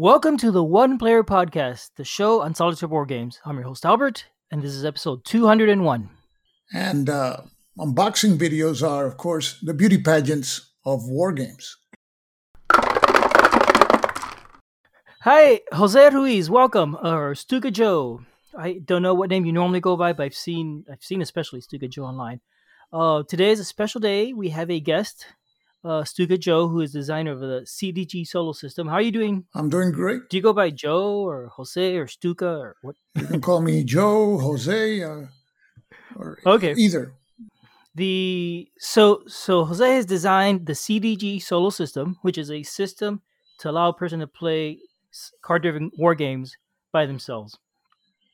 Welcome 0.00 0.36
to 0.38 0.52
the 0.52 0.62
One 0.62 0.96
Player 0.96 1.24
Podcast, 1.24 1.90
the 1.96 2.04
show 2.04 2.40
on 2.40 2.54
solitaire 2.54 2.88
board 2.88 3.08
games. 3.08 3.40
I'm 3.44 3.56
your 3.56 3.64
host 3.64 3.84
Albert, 3.84 4.26
and 4.48 4.62
this 4.62 4.70
is 4.70 4.84
episode 4.84 5.24
201. 5.24 6.08
And 6.72 7.10
uh, 7.10 7.38
unboxing 7.76 8.38
videos 8.38 8.88
are, 8.88 9.06
of 9.06 9.16
course, 9.16 9.58
the 9.60 9.74
beauty 9.74 10.00
pageants 10.00 10.70
of 10.86 11.00
war 11.08 11.32
games. 11.32 11.78
Hi, 15.22 15.62
Jose 15.72 16.10
Ruiz. 16.10 16.48
Welcome, 16.48 16.96
or 17.02 17.34
Stuka 17.34 17.72
Joe. 17.72 18.20
I 18.56 18.74
don't 18.74 19.02
know 19.02 19.14
what 19.14 19.30
name 19.30 19.46
you 19.46 19.52
normally 19.52 19.80
go 19.80 19.96
by, 19.96 20.12
but 20.12 20.22
I've 20.22 20.34
seen 20.36 20.84
I've 20.88 21.02
seen 21.02 21.22
especially 21.22 21.60
Stuka 21.60 21.88
Joe 21.88 22.04
online. 22.04 22.40
Uh, 22.92 23.24
today 23.28 23.50
is 23.50 23.58
a 23.58 23.64
special 23.64 24.00
day. 24.00 24.32
We 24.32 24.50
have 24.50 24.70
a 24.70 24.78
guest, 24.78 25.26
uh, 25.88 26.04
Stuka 26.04 26.36
Joe, 26.36 26.68
who 26.68 26.80
is 26.80 26.92
designer 26.92 27.32
of 27.32 27.40
the 27.40 27.62
CDG 27.64 28.26
Solo 28.26 28.52
system. 28.52 28.88
How 28.88 28.94
are 28.94 29.02
you 29.02 29.10
doing? 29.12 29.46
I'm 29.54 29.70
doing 29.70 29.90
great. 29.90 30.28
Do 30.28 30.36
you 30.36 30.42
go 30.42 30.52
by 30.52 30.70
Joe 30.70 31.26
or 31.26 31.48
Jose 31.56 31.96
or 31.96 32.06
Stuka 32.06 32.46
or 32.46 32.76
what? 32.82 32.96
You 33.16 33.26
can 33.26 33.40
call 33.40 33.60
me 33.62 33.84
Joe, 33.84 34.38
Jose, 34.38 35.02
uh, 35.02 35.26
or 36.14 36.38
Okay. 36.44 36.74
either. 36.76 37.14
The 37.94 38.68
so 38.78 39.22
so 39.26 39.64
Jose 39.64 39.94
has 39.94 40.06
designed 40.06 40.66
the 40.66 40.74
CDG 40.74 41.42
Solo 41.42 41.70
system, 41.70 42.18
which 42.22 42.38
is 42.38 42.50
a 42.50 42.62
system 42.62 43.22
to 43.60 43.70
allow 43.70 43.88
a 43.88 43.94
person 43.94 44.20
to 44.20 44.26
play 44.26 44.78
card-driven 45.42 45.90
war 45.96 46.14
games 46.14 46.56
by 46.92 47.06
themselves. 47.06 47.58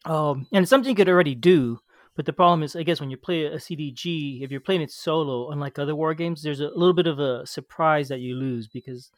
Um, 0.05 0.46
and 0.52 0.64
it's 0.64 0.70
something 0.70 0.91
you 0.91 0.96
could 0.96 1.08
already 1.08 1.34
do, 1.34 1.78
but 2.17 2.27
the 2.27 2.33
problem 2.33 2.62
is, 2.62 2.77
I 2.77 2.84
guess, 2.84 3.01
when 3.01 3.11
you 3.11 3.17
play 3.17 3.45
a 3.47 3.57
CDG, 3.57 4.43
if 4.43 4.51
you're 4.51 4.61
playing 4.61 4.83
it 4.83 4.93
solo, 4.93 5.51
unlike 5.51 5.79
other 5.79 5.97
war 5.97 6.15
games, 6.15 6.43
there's 6.43 6.61
a 6.61 6.69
little 6.69 6.93
bit 6.93 7.09
of 7.09 7.19
a 7.19 7.47
surprise 7.47 8.09
that 8.09 8.20
you 8.20 8.37
lose 8.37 8.69
because 8.69 9.11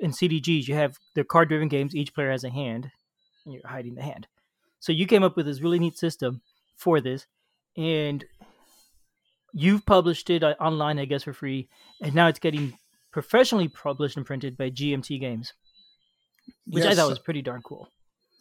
in 0.00 0.10
CDGs 0.10 0.68
you 0.68 0.74
have 0.74 0.98
they're 1.14 1.24
card-driven 1.24 1.68
games. 1.68 1.94
Each 1.94 2.12
player 2.12 2.30
has 2.30 2.44
a 2.44 2.50
hand, 2.50 2.90
and 3.44 3.54
you're 3.54 3.66
hiding 3.66 3.94
the 3.94 4.02
hand. 4.02 4.26
So 4.78 4.92
you 4.92 5.06
came 5.06 5.22
up 5.22 5.36
with 5.36 5.46
this 5.46 5.60
really 5.60 5.78
neat 5.78 5.96
system 5.96 6.42
for 6.76 7.00
this, 7.00 7.26
and 7.76 8.24
you've 9.54 9.86
published 9.86 10.28
it 10.28 10.42
uh, 10.42 10.54
online, 10.60 10.98
I 10.98 11.06
guess, 11.06 11.24
for 11.24 11.32
free, 11.32 11.68
and 12.02 12.14
now 12.14 12.28
it's 12.28 12.38
getting 12.38 12.78
professionally 13.10 13.68
published 13.68 14.18
and 14.18 14.26
printed 14.26 14.56
by 14.56 14.70
GMT 14.70 15.18
Games, 15.18 15.54
which 16.66 16.84
I 16.84 16.94
thought 16.94 17.08
was 17.08 17.18
pretty 17.18 17.40
darn 17.40 17.62
cool. 17.62 17.88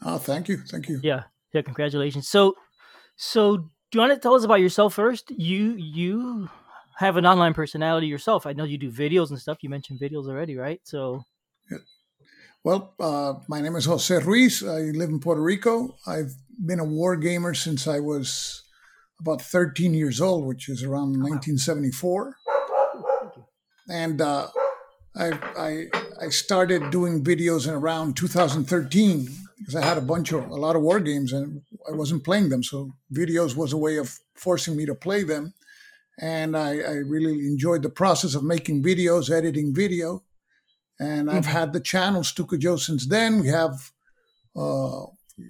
Oh, 0.04 0.18
thank 0.18 0.50
you, 0.50 0.58
thank 0.58 0.90
you. 0.90 1.00
Yeah, 1.02 1.24
yeah, 1.54 1.62
congratulations. 1.62 2.28
So, 2.28 2.56
so 3.16 3.70
do 3.92 3.98
you 3.98 4.02
want 4.02 4.14
to 4.14 4.20
tell 4.20 4.36
us 4.36 4.44
about 4.44 4.60
yourself 4.60 4.94
first? 4.94 5.32
You 5.32 5.76
you 5.76 6.50
have 6.98 7.16
an 7.16 7.26
online 7.26 7.54
personality 7.54 8.08
yourself. 8.08 8.46
I 8.46 8.54
know 8.54 8.64
you 8.64 8.78
do 8.78 8.92
videos 8.92 9.30
and 9.30 9.40
stuff. 9.40 9.60
You 9.62 9.70
mentioned 9.70 10.00
videos 10.00 10.28
already, 10.28 10.58
right? 10.58 10.82
So, 10.84 11.24
Well, 12.64 12.94
uh, 13.00 13.36
my 13.48 13.62
name 13.62 13.76
is 13.76 13.86
Jose 13.86 14.18
Ruiz. 14.24 14.64
I 14.64 14.92
live 14.92 15.10
in 15.10 15.20
Puerto 15.20 15.42
Rico. 15.42 15.96
I've 16.06 16.34
been 16.66 16.80
a 16.80 16.86
war 16.86 17.16
gamer 17.16 17.54
since 17.54 17.88
I 17.88 18.00
was 18.00 18.64
about 19.20 19.42
13 19.42 19.94
years 19.94 20.20
old, 20.20 20.46
which 20.46 20.68
is 20.68 20.84
around 20.84 21.22
1974. 21.22 22.36
And 23.90 24.20
uh, 24.22 24.48
I, 25.16 25.32
I 25.58 25.88
I 26.26 26.30
started 26.30 26.90
doing 26.90 27.24
videos 27.24 27.68
in 27.68 27.74
around 27.74 28.18
2013 28.18 29.47
because 29.57 29.75
I 29.75 29.84
had 29.84 29.97
a 29.97 30.01
bunch 30.01 30.31
of 30.31 30.47
a 30.50 30.56
lot 30.56 30.75
of 30.75 30.81
war 30.81 31.00
games 31.00 31.34
and 31.34 31.62
I 31.91 31.95
wasn't 31.95 32.23
playing 32.23 32.50
them. 32.50 32.63
So 32.63 32.91
videos 33.13 33.56
was 33.56 33.73
a 33.73 33.78
way 33.78 33.97
of 33.97 34.19
forcing 34.35 34.75
me 34.75 34.85
to 34.85 34.95
play 34.95 35.23
them. 35.23 35.53
And 36.19 36.57
I, 36.57 36.79
I 36.79 36.94
really 37.06 37.45
enjoyed 37.47 37.84
the 37.84 37.90
process 37.90 38.35
of 38.35 38.44
making 38.44 38.84
videos, 38.84 39.29
editing 39.29 39.73
video 39.73 40.23
and 41.00 41.29
I've 41.29 41.46
had 41.46 41.73
the 41.73 41.79
channel 41.79 42.23
Stuka 42.23 42.57
Joe 42.57 42.78
since 42.78 43.06
then. 43.07 43.40
We 43.41 43.50
have 43.50 43.91
uh, 44.56 45.06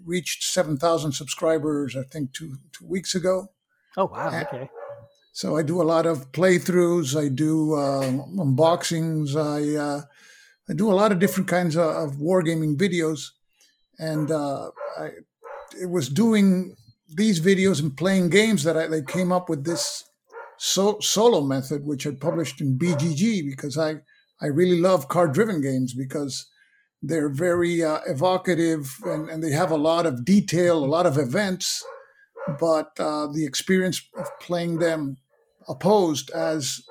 reached 0.06 0.44
seven 0.44 0.78
thousand 0.78 1.14
subscribers, 1.14 1.96
I 1.96 2.04
think, 2.04 2.34
two 2.34 2.58
two 2.74 2.86
weeks 2.86 3.16
ago. 3.16 3.48
oh 3.96 4.06
wow, 4.06 4.28
Uh, 4.30 4.44
okay, 4.48 4.70
So 5.32 5.56
I 5.56 5.64
do 5.64 5.82
a 5.82 5.88
lot 5.94 6.06
of 6.06 6.32
playthroughs. 6.32 7.16
I 7.16 7.30
do 7.30 7.76
uh, 7.76 8.12
unboxings. 8.44 9.36
I 9.36 9.78
uh, 9.80 10.02
I 10.70 10.74
do 10.74 10.92
a 10.92 11.00
lot 11.02 11.12
of 11.14 11.20
different 11.20 11.48
kinds 11.48 11.78
of, 11.78 11.88
of 11.96 12.16
wargaming 12.18 12.76
videos, 12.76 13.30
and 14.00 14.32
uh, 14.32 14.72
I 14.98 15.10
it 15.80 15.90
was 15.90 16.10
doing 16.10 16.76
these 17.10 17.40
videos 17.40 17.82
and 17.82 17.96
playing 17.96 18.30
games 18.30 18.64
that 18.64 18.78
I 18.78 18.88
they 18.88 19.02
came 19.02 19.32
up 19.32 19.50
with 19.50 19.66
this 19.66 20.04
so, 20.58 21.00
solo 21.00 21.42
method, 21.42 21.86
which 21.86 22.08
I 22.08 22.12
published 22.12 22.62
in 22.62 22.78
BGG 22.78 23.46
because 23.46 23.78
I 23.78 23.96
I 24.42 24.48
really 24.48 24.80
love 24.80 25.08
card 25.08 25.34
driven 25.34 25.62
games 25.62 25.94
because 25.94 26.48
they're 27.02 27.30
very 27.30 27.84
uh, 27.84 28.00
evocative 28.08 28.96
and, 29.06 29.30
and 29.30 29.44
they 29.44 29.52
have 29.52 29.72
a 29.72 29.78
lot 29.78 30.06
of 30.06 30.26
detail, 30.26 30.84
a 30.84 30.86
lot 30.86 31.06
of 31.06 31.18
events, 31.18 31.84
but 32.60 32.92
uh, 33.00 33.28
the 33.28 33.46
experience 33.46 34.02
of 34.18 34.28
playing 34.40 34.80
them 34.80 35.18
opposed 35.68 36.30
as 36.32 36.82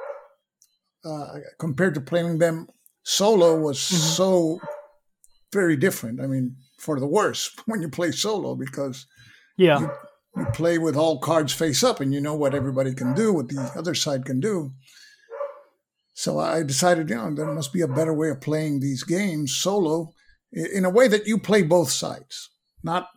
uh, 1.04 1.38
compared 1.58 1.94
to 1.94 2.00
playing 2.00 2.38
them 2.38 2.68
solo 3.04 3.56
was 3.58 3.80
so 3.80 4.60
very 5.52 5.76
different. 5.76 6.20
I 6.20 6.26
mean, 6.26 6.56
for 6.86 6.98
the 7.00 7.06
worse 7.06 7.54
when 7.66 7.82
you 7.82 7.90
play 7.90 8.12
solo 8.12 8.54
because 8.54 9.06
yeah, 9.58 9.88
you 10.36 10.46
play 10.54 10.78
with 10.78 10.96
all 10.96 11.18
cards 11.18 11.52
face 11.52 11.82
up 11.82 12.00
and 12.00 12.14
you 12.14 12.20
know 12.20 12.34
what 12.34 12.54
everybody 12.54 12.94
can 12.94 13.14
do, 13.14 13.32
what 13.32 13.48
the 13.48 13.72
other 13.76 13.94
side 13.94 14.24
can 14.24 14.40
do. 14.40 14.72
So 16.14 16.38
I 16.38 16.62
decided, 16.62 17.10
you 17.10 17.16
know, 17.16 17.34
there 17.34 17.52
must 17.52 17.74
be 17.74 17.82
a 17.82 17.88
better 17.88 18.14
way 18.14 18.30
of 18.30 18.40
playing 18.40 18.80
these 18.80 19.02
games 19.02 19.54
solo 19.54 20.14
in 20.52 20.86
a 20.86 20.90
way 20.90 21.08
that 21.08 21.26
you 21.26 21.38
play 21.38 21.62
both 21.62 21.90
sides. 21.90 22.50
Not, 22.82 23.08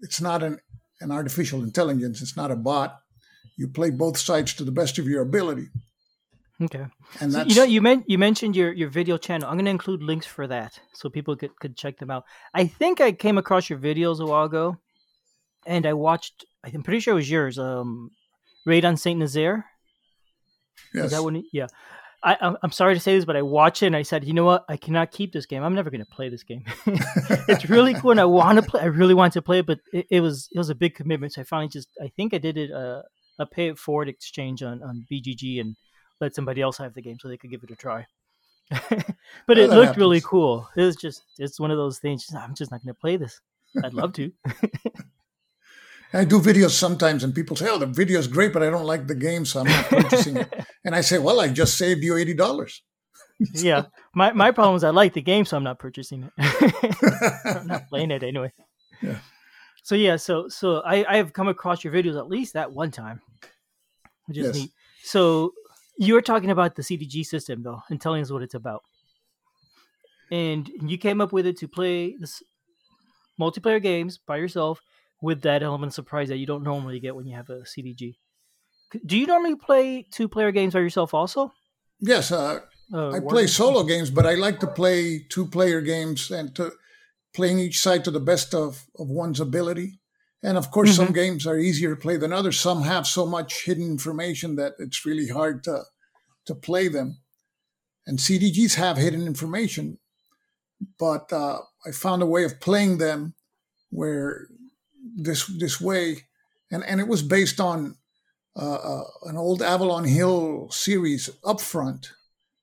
it's 0.00 0.20
not 0.20 0.42
an, 0.42 0.58
an 1.00 1.10
artificial 1.10 1.62
intelligence. 1.62 2.22
It's 2.22 2.36
not 2.36 2.50
a 2.50 2.56
bot. 2.56 2.98
You 3.58 3.68
play 3.68 3.90
both 3.90 4.16
sides 4.16 4.54
to 4.54 4.64
the 4.64 4.72
best 4.72 4.98
of 4.98 5.06
your 5.06 5.20
ability. 5.20 5.66
Okay. 6.64 6.86
And 7.20 7.32
So, 7.32 7.38
that's, 7.38 7.50
you 7.50 7.56
know, 7.56 7.64
you 7.64 7.80
meant 7.82 8.04
you 8.08 8.18
mentioned 8.18 8.56
your 8.56 8.72
your 8.72 8.88
video 8.90 9.16
channel. 9.18 9.48
I'm 9.48 9.54
going 9.56 9.64
to 9.66 9.70
include 9.70 10.02
links 10.02 10.26
for 10.26 10.46
that 10.46 10.78
so 10.94 11.08
people 11.10 11.36
could 11.36 11.50
could 11.60 11.76
check 11.76 11.98
them 11.98 12.10
out. 12.10 12.24
I 12.54 12.66
think 12.66 13.00
I 13.00 13.12
came 13.12 13.38
across 13.38 13.68
your 13.70 13.78
videos 13.78 14.20
a 14.20 14.26
while 14.26 14.44
ago, 14.44 14.76
and 15.66 15.86
I 15.86 15.92
watched. 15.92 16.44
I'm 16.64 16.82
pretty 16.82 17.00
sure 17.00 17.12
it 17.12 17.16
was 17.16 17.30
yours. 17.30 17.58
Um, 17.58 18.10
Raid 18.66 18.84
on 18.84 18.96
Saint 18.96 19.18
Nazaire. 19.18 19.64
yes. 20.94 21.06
Is 21.06 21.10
that 21.12 21.22
one? 21.24 21.42
Yeah. 21.52 21.66
I, 22.24 22.34
I'm- 22.40 22.56
I'm 22.62 22.70
sorry 22.70 22.94
to 22.94 23.00
say 23.00 23.16
this, 23.16 23.24
but 23.24 23.34
I 23.36 23.42
watched 23.42 23.82
it 23.82 23.86
and 23.86 23.96
I 23.96 24.02
said, 24.02 24.22
you 24.24 24.32
know 24.32 24.44
what? 24.44 24.64
I 24.68 24.76
cannot 24.76 25.10
keep 25.10 25.32
this 25.32 25.44
game. 25.44 25.64
I'm 25.64 25.74
never 25.74 25.90
going 25.90 26.04
to 26.04 26.10
play 26.16 26.28
this 26.28 26.44
game. 26.44 26.62
it's 27.48 27.68
really 27.68 27.94
cool, 27.98 28.12
and 28.12 28.20
I 28.20 28.26
want 28.26 28.60
to 28.60 28.62
play. 28.62 28.80
I 28.80 28.84
really 28.86 29.14
want 29.14 29.32
to 29.32 29.42
play 29.42 29.58
it, 29.58 29.66
but 29.66 29.80
it, 29.92 30.06
it 30.08 30.20
was 30.20 30.48
it 30.54 30.58
was 30.58 30.70
a 30.70 30.74
big 30.76 30.94
commitment. 30.94 31.32
So 31.32 31.40
I 31.40 31.44
finally 31.44 31.68
just 31.68 31.88
I 32.00 32.08
think 32.16 32.32
I 32.32 32.38
did 32.38 32.56
it 32.56 32.70
uh, 32.70 33.02
a 33.40 33.46
pay 33.46 33.66
it 33.70 33.78
forward 33.78 34.08
exchange 34.08 34.62
on 34.62 34.80
on 34.84 35.04
BGG 35.10 35.60
and 35.60 35.74
let 36.22 36.34
somebody 36.34 36.62
else 36.62 36.78
have 36.78 36.94
the 36.94 37.02
game 37.02 37.18
so 37.20 37.28
they 37.28 37.36
could 37.36 37.50
give 37.50 37.62
it 37.64 37.70
a 37.70 37.76
try. 37.76 38.06
but 39.46 39.58
it 39.58 39.68
looked 39.68 39.98
really 39.98 40.22
cool. 40.22 40.68
It 40.76 40.82
was 40.82 40.96
just 40.96 41.24
it's 41.38 41.60
one 41.60 41.70
of 41.70 41.76
those 41.76 41.98
things. 41.98 42.32
I'm 42.34 42.54
just 42.54 42.70
not 42.70 42.82
going 42.82 42.94
to 42.94 43.00
play 43.00 43.16
this. 43.18 43.40
I'd 43.84 43.92
love 43.92 44.14
to. 44.14 44.32
I 46.14 46.24
do 46.24 46.40
videos 46.40 46.70
sometimes 46.70 47.24
and 47.24 47.34
people 47.34 47.56
say, 47.56 47.68
oh, 47.70 47.78
the 47.78 47.86
video 47.86 48.18
is 48.18 48.28
great, 48.28 48.52
but 48.52 48.62
I 48.62 48.68
don't 48.70 48.84
like 48.84 49.06
the 49.06 49.14
game, 49.14 49.46
so 49.46 49.60
I'm 49.60 49.66
not 49.66 49.86
purchasing 49.86 50.36
it. 50.36 50.54
And 50.84 50.96
I 50.96 51.00
say, 51.00 51.18
well, 51.18 51.40
I 51.40 51.48
just 51.48 51.78
saved 51.78 52.02
you 52.02 52.14
$80. 52.14 52.80
yeah, 53.54 53.84
my 54.14 54.32
my 54.32 54.50
problem 54.50 54.74
is 54.76 54.82
I 54.84 54.90
like 54.90 55.14
the 55.14 55.22
game, 55.22 55.44
so 55.44 55.56
I'm 55.56 55.62
not 55.62 55.78
purchasing 55.78 56.24
it. 56.24 56.32
I'm 57.44 57.66
not 57.68 57.88
playing 57.88 58.10
it 58.10 58.22
anyway. 58.22 58.52
Yeah. 59.00 59.18
So 59.84 59.94
yeah, 59.94 60.16
so 60.16 60.48
so 60.48 60.80
I 60.80 61.04
I 61.08 61.16
have 61.16 61.32
come 61.32 61.48
across 61.48 61.84
your 61.84 61.92
videos 61.92 62.18
at 62.18 62.28
least 62.28 62.54
that 62.54 62.72
one 62.72 62.90
time, 62.90 63.20
which 64.26 64.38
is 64.38 64.46
Yes. 64.46 64.54
neat. 64.54 64.70
So 65.04 65.54
you 66.06 66.14
were 66.14 66.22
talking 66.22 66.50
about 66.50 66.74
the 66.74 66.82
CDG 66.82 67.24
system 67.24 67.62
though, 67.62 67.82
and 67.88 68.00
telling 68.00 68.22
us 68.22 68.30
what 68.30 68.42
it's 68.42 68.54
about, 68.54 68.82
and 70.30 70.70
you 70.86 70.98
came 70.98 71.20
up 71.20 71.32
with 71.32 71.46
it 71.46 71.58
to 71.58 71.68
play 71.68 72.16
this 72.18 72.42
multiplayer 73.40 73.80
games 73.82 74.18
by 74.18 74.36
yourself 74.36 74.80
with 75.20 75.42
that 75.42 75.62
element 75.62 75.90
of 75.90 75.94
surprise 75.94 76.28
that 76.28 76.38
you 76.38 76.46
don't 76.46 76.64
normally 76.64 77.00
get 77.00 77.14
when 77.14 77.26
you 77.26 77.36
have 77.36 77.50
a 77.50 77.60
CDG. 77.62 78.16
Do 79.06 79.16
you 79.16 79.26
normally 79.26 79.56
play 79.56 80.06
two 80.10 80.28
player 80.28 80.52
games 80.52 80.74
by 80.74 80.80
yourself 80.80 81.14
also? 81.14 81.52
Yes, 82.00 82.30
uh, 82.32 82.60
Uh, 82.92 83.10
I 83.10 83.20
play 83.20 83.46
solo 83.46 83.84
games, 83.84 84.10
but 84.10 84.26
I 84.26 84.34
like 84.34 84.60
to 84.60 84.66
play 84.66 85.24
two 85.30 85.46
player 85.46 85.80
games 85.80 86.30
and 86.30 86.54
to 86.56 86.72
playing 87.32 87.58
each 87.58 87.80
side 87.80 88.04
to 88.04 88.10
the 88.10 88.20
best 88.20 88.54
of, 88.54 88.84
of 88.98 89.08
one's 89.08 89.40
ability. 89.40 90.00
And 90.42 90.58
of 90.58 90.70
course, 90.70 90.94
some 90.96 91.12
games 91.12 91.46
are 91.46 91.56
easier 91.56 91.94
to 91.94 92.00
play 92.00 92.18
than 92.18 92.32
others. 92.32 92.60
Some 92.60 92.82
have 92.82 93.06
so 93.06 93.24
much 93.24 93.64
hidden 93.64 93.86
information 93.86 94.56
that 94.56 94.74
it's 94.78 95.06
really 95.06 95.28
hard 95.28 95.64
to 95.64 95.84
to 96.46 96.54
play 96.54 96.88
them. 96.88 97.18
And 98.06 98.18
CDGs 98.18 98.74
have 98.74 98.96
hidden 98.96 99.26
information, 99.26 99.98
but 100.98 101.32
uh, 101.32 101.58
I 101.86 101.92
found 101.92 102.22
a 102.22 102.26
way 102.26 102.44
of 102.44 102.60
playing 102.60 102.98
them 102.98 103.34
where 103.90 104.48
this 105.16 105.46
this 105.46 105.80
way, 105.80 106.26
and 106.70 106.84
and 106.84 107.00
it 107.00 107.06
was 107.06 107.22
based 107.22 107.60
on 107.60 107.96
uh, 108.56 108.74
uh, 108.74 109.04
an 109.24 109.36
old 109.36 109.62
Avalon 109.62 110.04
Hill 110.04 110.68
series, 110.70 111.30
Upfront, 111.44 112.08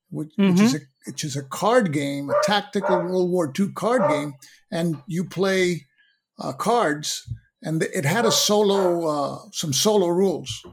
which, 0.10 0.32
which 0.38 0.60
is 0.62 0.76
a 0.76 0.80
which 1.06 1.24
is 1.24 1.36
a 1.36 1.44
card 1.44 1.92
game, 1.94 2.30
a 2.30 2.34
tactical 2.44 2.98
World 2.98 3.32
War 3.32 3.52
II 3.58 3.70
card 3.74 4.10
game, 4.10 4.34
and 4.72 5.02
you 5.08 5.24
play 5.24 5.88
uh, 6.38 6.54
cards. 6.54 7.28
And 7.62 7.84
it 7.84 8.06
had 8.06 8.26
a 8.26 8.32
solo, 8.32 9.06
uh, 9.06 9.40
some 9.52 9.74
solo 9.74 10.08
rules, 10.08 10.64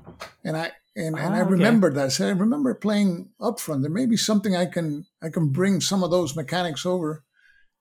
and 0.45 0.57
I 0.57 0.71
and, 0.97 1.19
and 1.19 1.35
I 1.35 1.41
Ah, 1.41 1.43
okay. 1.43 1.51
remembered 1.51 1.95
that. 1.95 2.07
I 2.07 2.09
said, 2.09 2.29
I 2.29 2.39
remember 2.39 2.75
playing 2.75 3.29
up 3.41 3.61
front. 3.61 3.83
There 3.83 3.91
may 3.91 4.07
be 4.07 4.17
something 4.17 4.57
I 4.57 4.67
can 4.67 5.07
I 5.23 5.29
can 5.29 5.51
bring 5.51 5.81
some 5.81 6.03
of 6.03 6.11
those 6.11 6.35
mechanics 6.35 6.87
over, 6.87 7.23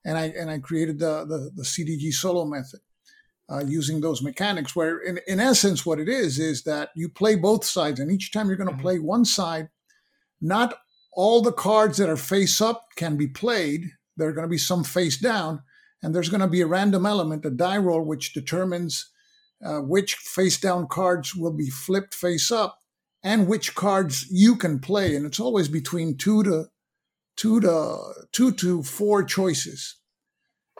and 0.04 0.18
I 0.18 0.26
and 0.38 0.50
I 0.50 0.60
created 0.60 1.00
the 1.00 1.26
the, 1.26 1.52
the 1.56 1.64
CDG 1.64 2.12
solo 2.14 2.46
method 2.46 2.82
uh, 3.50 3.64
using 3.66 4.02
those 4.02 4.22
mechanics. 4.22 4.76
Where 4.76 5.00
in 5.00 5.20
in 5.28 5.40
essence, 5.40 5.86
what 5.86 6.00
it 6.00 6.10
is 6.10 6.38
is 6.40 6.64
that 6.64 6.90
you 6.96 7.08
play 7.10 7.36
both 7.36 7.64
sides, 7.64 8.00
and 8.00 8.12
each 8.12 8.32
time 8.32 8.48
you're 8.48 8.58
going 8.58 8.70
to 8.70 8.76
Mhm. 8.76 8.82
play 8.82 9.00
one 9.00 9.26
side, 9.26 9.70
not 10.42 10.76
all 11.14 11.42
the 11.42 11.54
cards 11.54 11.98
that 11.98 12.10
are 12.10 12.18
face 12.18 12.60
up 12.60 12.84
can 12.98 13.16
be 13.16 13.28
played. 13.28 13.92
There 14.18 14.28
are 14.28 14.34
going 14.34 14.48
to 14.48 14.50
be 14.52 14.58
some 14.58 14.84
face 14.84 15.18
down, 15.18 15.62
and 16.04 16.14
there's 16.14 16.30
going 16.30 16.42
to 16.42 16.48
be 16.48 16.62
a 16.62 16.68
random 16.68 17.06
element, 17.06 17.46
a 17.46 17.50
die 17.50 17.78
roll, 17.78 18.02
which 18.04 18.34
determines 18.34 19.10
uh, 19.64 19.80
which 19.80 20.16
face 20.16 20.60
down 20.60 20.88
cards 20.88 21.34
will 21.34 21.54
be 21.54 21.70
flipped 21.70 22.14
face 22.14 22.52
up 22.52 22.82
and 23.26 23.48
which 23.48 23.74
cards 23.74 24.28
you 24.30 24.56
can 24.56 24.80
play. 24.80 25.16
And 25.16 25.26
it's 25.26 25.40
always 25.40 25.68
between 25.68 26.16
two 26.16 26.44
to 26.44 26.68
two 27.36 27.60
to 27.60 28.14
two 28.32 28.52
to 28.54 28.84
four 28.84 29.24
choices. 29.24 29.96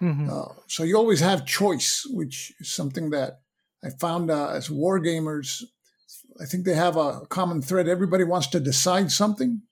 Mhm. 0.02 0.30
Uh, 0.30 0.54
so 0.68 0.84
you 0.84 0.96
always 0.96 1.22
have 1.22 1.46
choice, 1.46 2.06
which 2.10 2.54
is 2.60 2.72
something 2.72 3.10
that 3.10 3.42
I 3.84 3.90
found 3.90 4.30
uh, 4.30 4.50
as 4.50 4.70
war 4.70 5.02
gamers. 5.02 5.64
I 6.40 6.46
think 6.46 6.66
they 6.66 6.76
have 6.76 6.98
a 6.98 7.22
common 7.30 7.62
thread. 7.62 7.88
Everybody 7.88 8.24
wants 8.24 8.48
to 8.48 8.60
decide 8.60 9.12
something. 9.12 9.64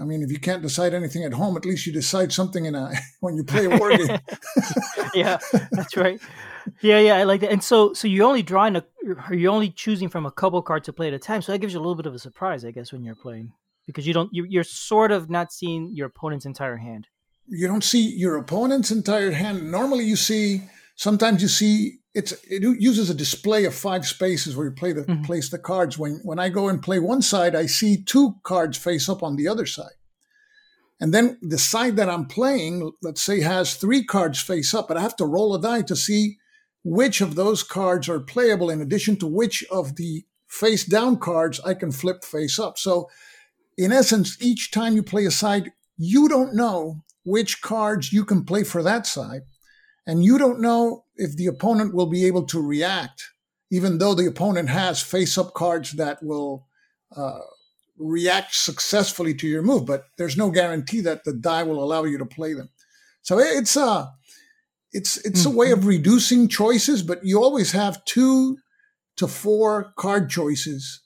I 0.00 0.04
mean, 0.04 0.22
if 0.22 0.30
you 0.30 0.38
can't 0.38 0.62
decide 0.62 0.94
anything 0.94 1.24
at 1.24 1.32
home, 1.32 1.56
at 1.56 1.64
least 1.64 1.86
you 1.86 1.92
decide 1.92 2.32
something 2.32 2.64
in 2.64 2.74
a 2.74 2.92
when 3.20 3.36
you 3.36 3.44
play 3.44 3.64
a 3.66 3.76
war 3.76 3.96
game. 3.96 4.18
yeah, 5.14 5.38
that's 5.72 5.96
right. 5.96 6.20
Yeah, 6.80 6.98
yeah, 7.00 7.16
I 7.16 7.22
like 7.24 7.40
that. 7.40 7.50
And 7.50 7.62
so, 7.62 7.92
so 7.94 8.06
you're 8.08 8.26
only 8.26 8.42
drawing 8.42 8.76
a, 8.76 8.84
you're 9.30 9.52
only 9.52 9.70
choosing 9.70 10.08
from 10.08 10.26
a 10.26 10.30
couple 10.30 10.60
cards 10.62 10.86
to 10.86 10.92
play 10.92 11.08
at 11.08 11.14
a 11.14 11.18
time. 11.18 11.42
So 11.42 11.52
that 11.52 11.58
gives 11.58 11.72
you 11.72 11.80
a 11.80 11.82
little 11.82 11.94
bit 11.94 12.06
of 12.06 12.14
a 12.14 12.18
surprise, 12.18 12.64
I 12.64 12.70
guess, 12.70 12.92
when 12.92 13.04
you're 13.04 13.14
playing 13.14 13.52
because 13.86 14.06
you 14.06 14.12
don't, 14.12 14.28
you, 14.32 14.44
you're 14.44 14.64
sort 14.64 15.10
of 15.10 15.30
not 15.30 15.52
seeing 15.52 15.94
your 15.94 16.06
opponent's 16.08 16.44
entire 16.44 16.76
hand. 16.76 17.06
you 17.46 17.66
don't 17.66 17.84
see 17.84 18.06
your 18.16 18.36
opponent's 18.36 18.90
entire 18.90 19.30
hand. 19.30 19.70
Normally, 19.70 20.04
you 20.04 20.16
see. 20.16 20.62
Sometimes 20.98 21.40
you 21.42 21.48
see 21.48 22.00
it's 22.12 22.32
it 22.50 22.62
uses 22.80 23.08
a 23.08 23.14
display 23.14 23.64
of 23.64 23.74
five 23.74 24.04
spaces 24.04 24.56
where 24.56 24.66
you 24.66 24.72
play 24.72 24.92
the 24.92 25.04
Mhm. 25.04 25.24
place 25.24 25.48
the 25.48 25.58
cards. 25.58 25.96
When 25.96 26.20
when 26.24 26.40
I 26.40 26.48
go 26.48 26.68
and 26.68 26.82
play 26.82 26.98
one 26.98 27.22
side, 27.22 27.54
I 27.54 27.66
see 27.66 28.02
two 28.02 28.34
cards 28.42 28.76
face 28.76 29.08
up 29.08 29.22
on 29.22 29.36
the 29.36 29.46
other 29.46 29.64
side, 29.64 29.98
and 31.00 31.14
then 31.14 31.38
the 31.40 31.56
side 31.58 31.94
that 31.96 32.08
I'm 32.10 32.26
playing, 32.26 32.90
let's 33.00 33.22
say, 33.22 33.40
has 33.42 33.74
three 33.74 34.02
cards 34.04 34.40
face 34.40 34.74
up, 34.74 34.88
but 34.88 34.96
I 34.96 35.00
have 35.00 35.14
to 35.18 35.24
roll 35.24 35.54
a 35.54 35.60
die 35.60 35.82
to 35.82 35.94
see 35.94 36.38
which 36.82 37.20
of 37.20 37.36
those 37.36 37.62
cards 37.62 38.08
are 38.08 38.18
playable. 38.20 38.68
In 38.68 38.80
addition 38.80 39.16
to 39.18 39.26
which 39.28 39.64
of 39.70 39.94
the 39.94 40.24
face 40.48 40.84
down 40.84 41.18
cards 41.18 41.60
I 41.64 41.74
can 41.74 41.92
flip 41.92 42.24
face 42.24 42.58
up. 42.58 42.76
So, 42.76 43.08
in 43.76 43.92
essence, 43.92 44.36
each 44.40 44.72
time 44.72 44.96
you 44.96 45.04
play 45.04 45.26
a 45.26 45.30
side, 45.30 45.70
you 45.96 46.28
don't 46.28 46.54
know 46.54 47.04
which 47.24 47.60
cards 47.62 48.12
you 48.12 48.24
can 48.24 48.44
play 48.44 48.64
for 48.64 48.82
that 48.82 49.06
side. 49.06 49.42
And 50.08 50.24
you 50.24 50.38
don't 50.38 50.60
know 50.60 51.04
if 51.16 51.36
the 51.36 51.46
opponent 51.46 51.94
will 51.94 52.06
be 52.06 52.24
able 52.24 52.46
to 52.46 52.60
react, 52.60 53.22
even 53.70 53.98
though 53.98 54.14
the 54.14 54.26
opponent 54.26 54.70
has 54.70 55.02
face 55.02 55.38
up 55.38 55.52
cards 55.52 55.92
that 55.92 56.22
will 56.22 56.66
uh, 57.14 57.40
react 57.98 58.54
successfully 58.54 59.34
to 59.34 59.46
your 59.46 59.62
move. 59.62 59.84
But 59.84 60.06
there's 60.16 60.36
no 60.36 60.50
guarantee 60.50 61.02
that 61.02 61.24
the 61.24 61.34
die 61.34 61.62
will 61.62 61.84
allow 61.84 62.04
you 62.04 62.18
to 62.18 62.26
play 62.26 62.54
them. 62.54 62.70
So 63.22 63.38
it's 63.38 63.76
a, 63.76 64.10
it's, 64.92 65.18
it's 65.26 65.44
a 65.44 65.50
way 65.50 65.70
of 65.70 65.86
reducing 65.86 66.48
choices, 66.48 67.02
but 67.02 67.22
you 67.22 67.42
always 67.42 67.72
have 67.72 68.04
two 68.06 68.56
to 69.16 69.28
four 69.28 69.92
card 69.96 70.30
choices, 70.30 71.02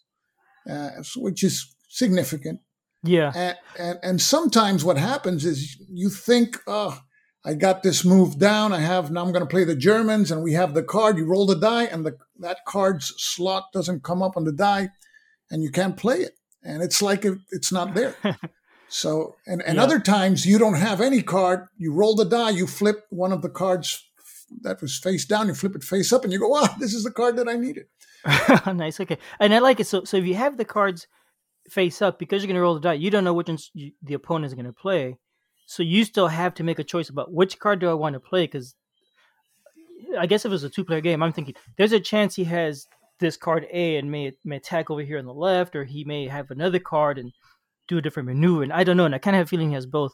uh, 0.70 0.90
which 1.16 1.43
is 1.43 1.75
significant. 1.88 2.60
Yeah. 3.02 3.32
And, 3.34 3.56
and 3.78 3.98
and 4.02 4.20
sometimes 4.20 4.84
what 4.84 4.96
happens 4.96 5.44
is 5.44 5.76
you 5.90 6.08
think, 6.08 6.58
oh, 6.69 7.00
I 7.44 7.55
got 7.55 7.83
this 7.83 8.05
move 8.05 8.39
down. 8.39 8.73
I 8.73 8.79
have 8.81 9.11
now 9.11 9.23
I'm 9.25 9.33
going 9.33 9.44
to 9.44 9.50
play 9.50 9.65
the 9.65 9.75
Germans, 9.75 10.31
and 10.31 10.43
we 10.43 10.53
have 10.53 10.75
the 10.75 10.83
card. 10.83 11.19
You 11.19 11.27
roll 11.27 11.47
the 11.47 11.56
die, 11.56 11.85
and 11.85 12.05
the 12.06 12.17
that 12.39 12.59
card's 12.67 13.12
slot 13.19 13.65
doesn't 13.73 14.05
come 14.05 14.23
up 14.23 14.37
on 14.37 14.44
the 14.44 14.53
die, 14.53 14.91
and 15.50 15.62
you 15.62 15.71
can't 15.71 15.97
play 15.97 16.19
it. 16.19 16.33
And 16.62 16.83
it's 16.83 17.03
like 17.03 17.25
it, 17.25 17.39
it's 17.50 17.73
not 17.73 17.94
there. 17.94 18.15
So 18.94 19.37
and 19.47 19.62
and 19.62 19.77
Yeah. 19.77 19.85
other 19.85 19.99
times 19.99 20.44
you 20.44 20.59
don't 20.59 20.75
have 20.75 21.00
any 21.00 21.23
card. 21.23 21.67
You 21.79 21.94
roll 21.94 22.15
the 22.15 22.27
die. 22.27 22.50
You 22.50 22.67
flip 22.67 23.06
one 23.09 23.33
of 23.33 23.41
the 23.41 23.49
cards 23.49 24.05
that 24.61 24.83
was 24.83 24.99
face 24.99 25.25
down. 25.25 25.49
You 25.49 25.55
flip 25.55 25.75
it 25.75 25.83
face 25.83 26.12
up, 26.12 26.25
and 26.25 26.33
you 26.33 26.39
go, 26.39 26.49
wow, 26.49 26.69
this 26.79 26.93
is 26.93 27.03
the 27.03 27.11
card 27.11 27.37
that 27.37 27.49
I 27.49 27.55
needed. 27.56 27.87
nice. 28.67 29.00
Okay. 29.00 29.17
And 29.41 29.55
I 29.55 29.61
like 29.61 29.81
it. 29.81 29.87
So, 29.87 30.05
so 30.05 30.19
if 30.19 30.27
you 30.27 30.35
have 30.35 30.59
the 30.59 30.67
cards 30.67 31.06
face 31.71 32.03
up 32.03 32.19
because 32.19 32.43
you're 32.43 32.49
going 32.49 32.56
to 32.56 32.61
roll 32.61 32.75
the 32.75 32.81
die, 32.81 32.93
you 32.93 33.11
don't 33.11 33.25
know 33.25 33.33
which 33.33 33.49
ones 33.49 33.71
you, 33.73 33.93
the 34.03 34.12
opponent 34.12 34.47
is 34.47 34.55
going 34.55 34.67
to 34.67 34.75
play. 34.75 35.17
So 35.72 35.82
you 35.82 36.04
still 36.04 36.28
have 36.28 36.52
to 36.56 36.62
make 36.64 36.78
a 36.78 36.84
choice 36.84 37.08
about 37.08 37.32
which 37.32 37.58
card 37.58 37.78
do 37.80 37.88
I 37.88 37.94
want 37.94 38.12
to 38.12 38.20
play. 38.20 38.44
Because 38.44 38.74
I 40.19 40.26
guess 40.26 40.44
if 40.44 40.52
it's 40.52 40.64
a 40.64 40.69
two 40.69 40.84
player 40.84 41.00
game, 41.00 41.22
I'm 41.22 41.32
thinking 41.32 41.54
there's 41.78 41.92
a 41.92 42.00
chance 42.00 42.34
he 42.34 42.44
has 42.44 42.86
this 43.20 43.38
card 43.38 43.66
A 43.72 43.96
and 43.96 44.10
may 44.10 44.32
may 44.44 44.56
attack 44.56 44.90
over 44.90 45.00
here 45.00 45.19
on 45.19 45.24
the 45.24 45.32
left, 45.32 45.74
or 45.74 45.84
he 45.84 46.04
may 46.04 46.28
have 46.28 46.50
another 46.50 46.78
card 46.78 47.19
and 47.19 47.32
do 47.88 47.96
a 47.96 48.02
different 48.02 48.28
maneuver. 48.28 48.62
And 48.62 48.72
I 48.72 48.84
don't 48.84 48.98
know. 48.98 49.06
And 49.06 49.14
I 49.14 49.19
kind 49.19 49.34
of 49.34 49.38
have 49.38 49.46
a 49.46 49.48
feeling 49.48 49.69
he 49.69 49.74
has 49.74 49.86
both. 49.86 50.12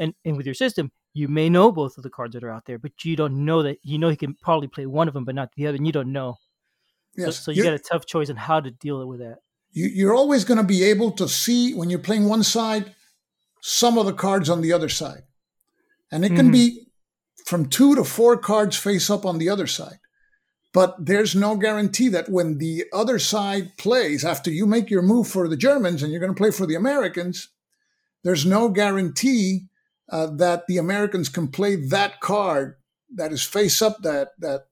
And 0.00 0.14
and 0.24 0.36
with 0.36 0.46
your 0.46 0.54
system, 0.54 0.90
you 1.14 1.28
may 1.28 1.48
know 1.48 1.70
both 1.70 1.96
of 1.96 2.02
the 2.02 2.10
cards 2.10 2.32
that 2.34 2.42
are 2.42 2.50
out 2.50 2.64
there, 2.66 2.78
but 2.80 3.04
you 3.04 3.14
don't 3.14 3.44
know 3.44 3.62
that 3.62 3.78
you 3.82 3.98
know 3.98 4.08
he 4.08 4.16
can 4.16 4.34
probably 4.42 4.66
play 4.66 4.86
one 4.86 5.06
of 5.06 5.14
them, 5.14 5.24
but 5.24 5.36
not 5.36 5.50
the 5.56 5.68
other. 5.68 5.76
And 5.76 5.86
you 5.86 5.92
don't 5.92 6.12
know. 6.12 6.34
So, 7.16 7.26
Yes. 7.26 7.38
so 7.44 7.50
you 7.52 7.58
You- 7.58 7.64
got 7.70 7.74
a 7.74 7.78
tough 7.78 8.04
choice 8.04 8.30
on 8.30 8.36
how 8.36 8.58
to 8.60 8.70
deal 8.72 9.06
with 9.06 9.20
that. 9.20 9.38
you, 9.70 9.86
you're 9.86 10.14
always 10.14 10.44
going 10.44 10.58
to 10.58 10.64
be 10.64 10.82
able 10.82 11.12
to 11.12 11.28
see 11.28 11.72
when 11.74 11.88
you're 11.90 11.98
playing 12.08 12.28
one 12.28 12.42
side 12.42 12.94
some 13.60 13.98
of 13.98 14.06
the 14.06 14.12
cards 14.12 14.48
on 14.48 14.60
the 14.60 14.72
other 14.72 14.88
side 14.88 15.22
and 16.10 16.24
it 16.24 16.30
can 16.30 16.48
Mhm. 16.48 16.52
be 16.52 16.86
from 17.44 17.68
two 17.68 17.94
to 17.94 18.04
four 18.04 18.36
cards 18.36 18.76
face 18.76 19.10
up 19.10 19.24
on 19.26 19.38
the 19.38 19.48
other 19.48 19.66
side 19.66 19.98
but 20.74 20.94
there's 20.98 21.34
no 21.34 21.56
guarantee 21.56 22.08
that 22.08 22.28
when 22.28 22.58
the 22.58 22.84
other 22.92 23.18
side 23.18 23.76
plays 23.78 24.24
after 24.24 24.50
you 24.50 24.66
make 24.66 24.90
your 24.90 25.02
move 25.02 25.26
for 25.28 25.48
the 25.48 25.56
germans 25.56 26.02
and 26.02 26.12
you're 26.12 26.20
going 26.20 26.34
to 26.34 26.38
play 26.42 26.50
for 26.50 26.66
the 26.66 26.74
americans 26.74 27.48
there's 28.24 28.44
no 28.46 28.68
guarantee 28.68 29.68
uh, 30.10 30.26
that 30.26 30.66
the 30.66 30.78
americans 30.78 31.28
can 31.28 31.48
play 31.48 31.76
that 31.76 32.20
card 32.20 32.76
that 33.14 33.32
is 33.32 33.42
face 33.42 33.80
up 33.82 34.02
that 34.02 34.28
that 34.38 34.66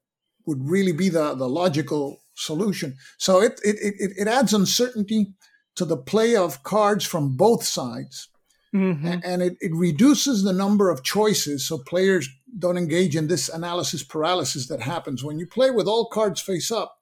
would 0.47 0.69
really 0.69 0.93
be 0.93 1.09
the, 1.09 1.35
the 1.35 1.49
logical 1.49 2.21
solution. 2.35 2.97
So 3.19 3.40
it, 3.43 3.61
it, 3.64 3.76
it, 3.81 4.12
it 4.16 4.28
adds 4.28 4.55
uncertainty 4.55 5.35
to 5.75 5.85
the 5.85 5.97
play 5.97 6.37
of 6.37 6.62
cards 6.62 7.05
from 7.05 7.37
both 7.37 7.64
sides. 7.64 8.28
Mm-hmm. 8.75 9.18
And 9.25 9.42
it, 9.42 9.56
it 9.61 9.73
reduces 9.75 10.42
the 10.42 10.52
number 10.52 10.90
of 10.90 11.02
choices 11.02 11.64
so 11.64 11.78
players 11.78 12.28
don't 12.58 12.76
engage 12.76 13.16
in 13.16 13.28
this 13.28 13.49
analysis 13.49 14.02
paralysis 14.02 14.68
that 14.68 14.82
happens. 14.82 15.25
When 15.25 15.38
you 15.38 15.46
play 15.46 15.70
with 15.70 15.87
all 15.87 16.08
cards 16.08 16.40
face 16.40 16.70
up, 16.70 16.99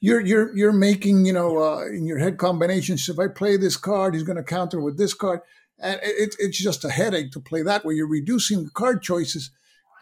you're 0.00 0.20
you're 0.20 0.54
you're 0.56 0.72
making, 0.72 1.26
you 1.26 1.32
know, 1.32 1.58
uh, 1.62 1.86
in 1.86 2.06
your 2.06 2.18
head 2.18 2.38
combinations. 2.38 3.08
If 3.08 3.18
I 3.18 3.28
play 3.28 3.56
this 3.56 3.76
card, 3.76 4.14
he's 4.14 4.22
going 4.22 4.36
to 4.36 4.42
counter 4.42 4.80
with 4.80 4.98
this 4.98 5.14
card. 5.14 5.40
And 5.78 5.98
it, 6.02 6.36
it's 6.38 6.58
just 6.58 6.84
a 6.84 6.90
headache 6.90 7.32
to 7.32 7.40
play 7.40 7.62
that 7.62 7.84
way. 7.84 7.94
You're 7.94 8.06
reducing 8.06 8.64
the 8.64 8.70
card 8.70 9.02
choices 9.02 9.50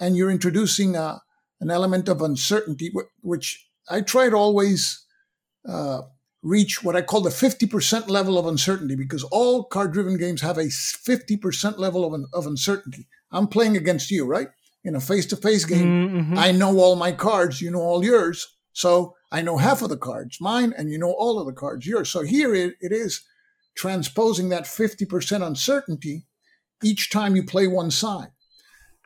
and 0.01 0.17
you're 0.17 0.31
introducing 0.31 0.97
uh, 0.97 1.19
an 1.61 1.71
element 1.71 2.09
of 2.09 2.21
uncertainty, 2.21 2.93
which 3.21 3.69
I 3.89 4.01
try 4.01 4.29
to 4.29 4.37
always 4.37 5.05
uh, 5.69 6.03
reach 6.43 6.83
what 6.83 6.97
I 6.97 7.03
call 7.03 7.21
the 7.21 7.31
50% 7.31 8.09
level 8.09 8.37
of 8.37 8.47
uncertainty 8.47 8.97
because 8.97 9.23
all 9.25 9.65
card 9.65 9.93
driven 9.93 10.19
games 10.19 10.41
have 10.41 10.59
a 10.59 10.65
50% 10.65 11.79
level 11.79 12.05
of, 12.05 12.25
of 12.33 12.47
uncertainty. 12.47 13.07
I'm 13.31 13.47
playing 13.47 13.77
against 13.77 14.11
you, 14.11 14.27
right? 14.27 14.49
In 14.85 14.97
a 14.97 15.01
face 15.01 15.27
to 15.27 15.37
face 15.37 15.65
game, 15.65 16.11
Mm-hmm. 16.11 16.39
I 16.39 16.51
know 16.51 16.79
all 16.79 16.97
my 16.97 17.13
cards, 17.13 17.61
you 17.61 17.71
know 17.71 17.81
all 17.81 18.05
yours. 18.05 18.57
So 18.73 19.15
I 19.31 19.43
know 19.43 19.57
half 19.59 19.83
of 19.83 19.89
the 19.89 19.97
cards, 19.97 20.39
mine, 20.41 20.75
and 20.77 20.91
you 20.91 20.99
know 20.99 21.13
all 21.13 21.39
of 21.39 21.47
the 21.47 21.53
cards, 21.53 21.87
yours. 21.87 22.11
So 22.11 22.23
here 22.23 22.55
it, 22.55 22.75
it 22.81 22.93
is 22.93 23.23
transposing 23.77 24.49
that 24.49 24.65
50% 24.65 25.47
uncertainty 25.47 26.27
each 26.83 27.11
time 27.11 27.37
you 27.37 27.45
play 27.45 27.69
one 27.69 27.91
side. 27.91 28.33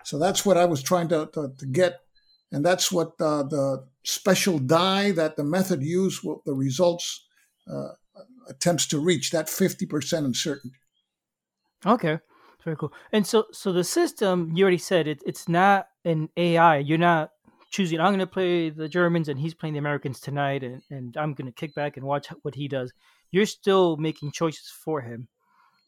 So 0.04 0.18
that's 0.18 0.46
what 0.46 0.56
I 0.56 0.64
was 0.64 0.82
trying 0.82 1.08
to, 1.08 1.28
to, 1.34 1.52
to 1.58 1.66
get. 1.66 2.00
And 2.52 2.64
that's 2.64 2.90
what 2.90 3.20
uh, 3.20 3.42
the 3.42 3.84
special 4.04 4.58
die 4.58 5.10
that 5.12 5.36
the 5.36 5.44
method 5.44 5.82
used, 5.82 6.22
the 6.44 6.54
results 6.54 7.25
uh, 7.70 7.88
attempts 8.48 8.86
to 8.88 8.98
reach, 8.98 9.30
that 9.30 9.46
50% 9.46 10.24
uncertainty. 10.24 10.76
Okay, 11.84 12.18
very 12.64 12.76
cool. 12.76 12.92
And 13.12 13.26
so, 13.26 13.46
so 13.52 13.72
the 13.72 13.84
system 13.84 14.52
you 14.54 14.64
already 14.64 14.78
said 14.78 15.06
it, 15.06 15.22
it's 15.26 15.48
not 15.48 15.88
an 16.04 16.28
AI. 16.36 16.78
You're 16.78 16.98
not 16.98 17.30
choosing. 17.70 18.00
I'm 18.00 18.08
going 18.08 18.18
to 18.20 18.26
play 18.26 18.70
the 18.70 18.88
Germans, 18.88 19.28
and 19.28 19.38
he's 19.38 19.54
playing 19.54 19.74
the 19.74 19.78
Americans 19.78 20.20
tonight, 20.20 20.62
and, 20.64 20.82
and 20.90 21.16
I'm 21.16 21.34
going 21.34 21.46
to 21.46 21.52
kick 21.52 21.74
back 21.74 21.96
and 21.96 22.06
watch 22.06 22.28
what 22.42 22.54
he 22.54 22.68
does. 22.68 22.92
You're 23.30 23.46
still 23.46 23.96
making 23.96 24.32
choices 24.32 24.70
for 24.84 25.00
him. 25.02 25.28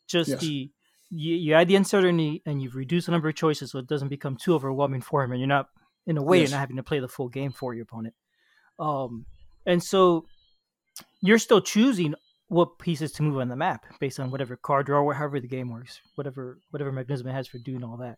Just 0.06 0.30
Yes. 0.30 0.40
the 0.40 0.70
you, 1.10 1.34
you 1.36 1.54
add 1.54 1.68
the 1.68 1.76
uncertainty 1.76 2.42
and 2.44 2.60
you've 2.60 2.74
reduced 2.74 3.06
the 3.06 3.12
number 3.12 3.28
of 3.30 3.34
choices 3.34 3.70
so 3.70 3.78
it 3.78 3.86
doesn't 3.86 4.08
become 4.08 4.36
too 4.36 4.54
overwhelming 4.54 5.00
for 5.00 5.24
him 5.24 5.32
and 5.32 5.40
you're 5.40 5.46
not 5.48 5.68
in 6.06 6.18
a 6.18 6.22
way 6.22 6.40
Yes. 6.40 6.50
you're 6.50 6.56
not 6.56 6.60
having 6.60 6.76
to 6.76 6.82
play 6.82 6.98
the 7.00 7.08
full 7.08 7.28
game 7.30 7.50
for 7.50 7.72
your 7.72 7.84
opponent 7.84 8.14
um 8.78 9.24
and 9.64 9.82
so 9.82 10.26
you're 11.20 11.38
still 11.38 11.60
choosing 11.60 12.14
what 12.48 12.78
pieces 12.78 13.12
to 13.12 13.22
move 13.22 13.38
on 13.38 13.48
the 13.48 13.56
map 13.56 13.84
based 14.00 14.18
on 14.20 14.30
whatever 14.30 14.56
card 14.56 14.86
draw 14.86 15.02
or 15.02 15.14
however 15.14 15.38
the 15.40 15.48
game 15.48 15.70
works 15.70 16.00
whatever 16.14 16.58
whatever 16.70 16.90
mechanism 16.92 17.26
it 17.28 17.32
has 17.32 17.46
for 17.48 17.58
doing 17.58 17.82
all 17.84 17.96
that 17.96 18.16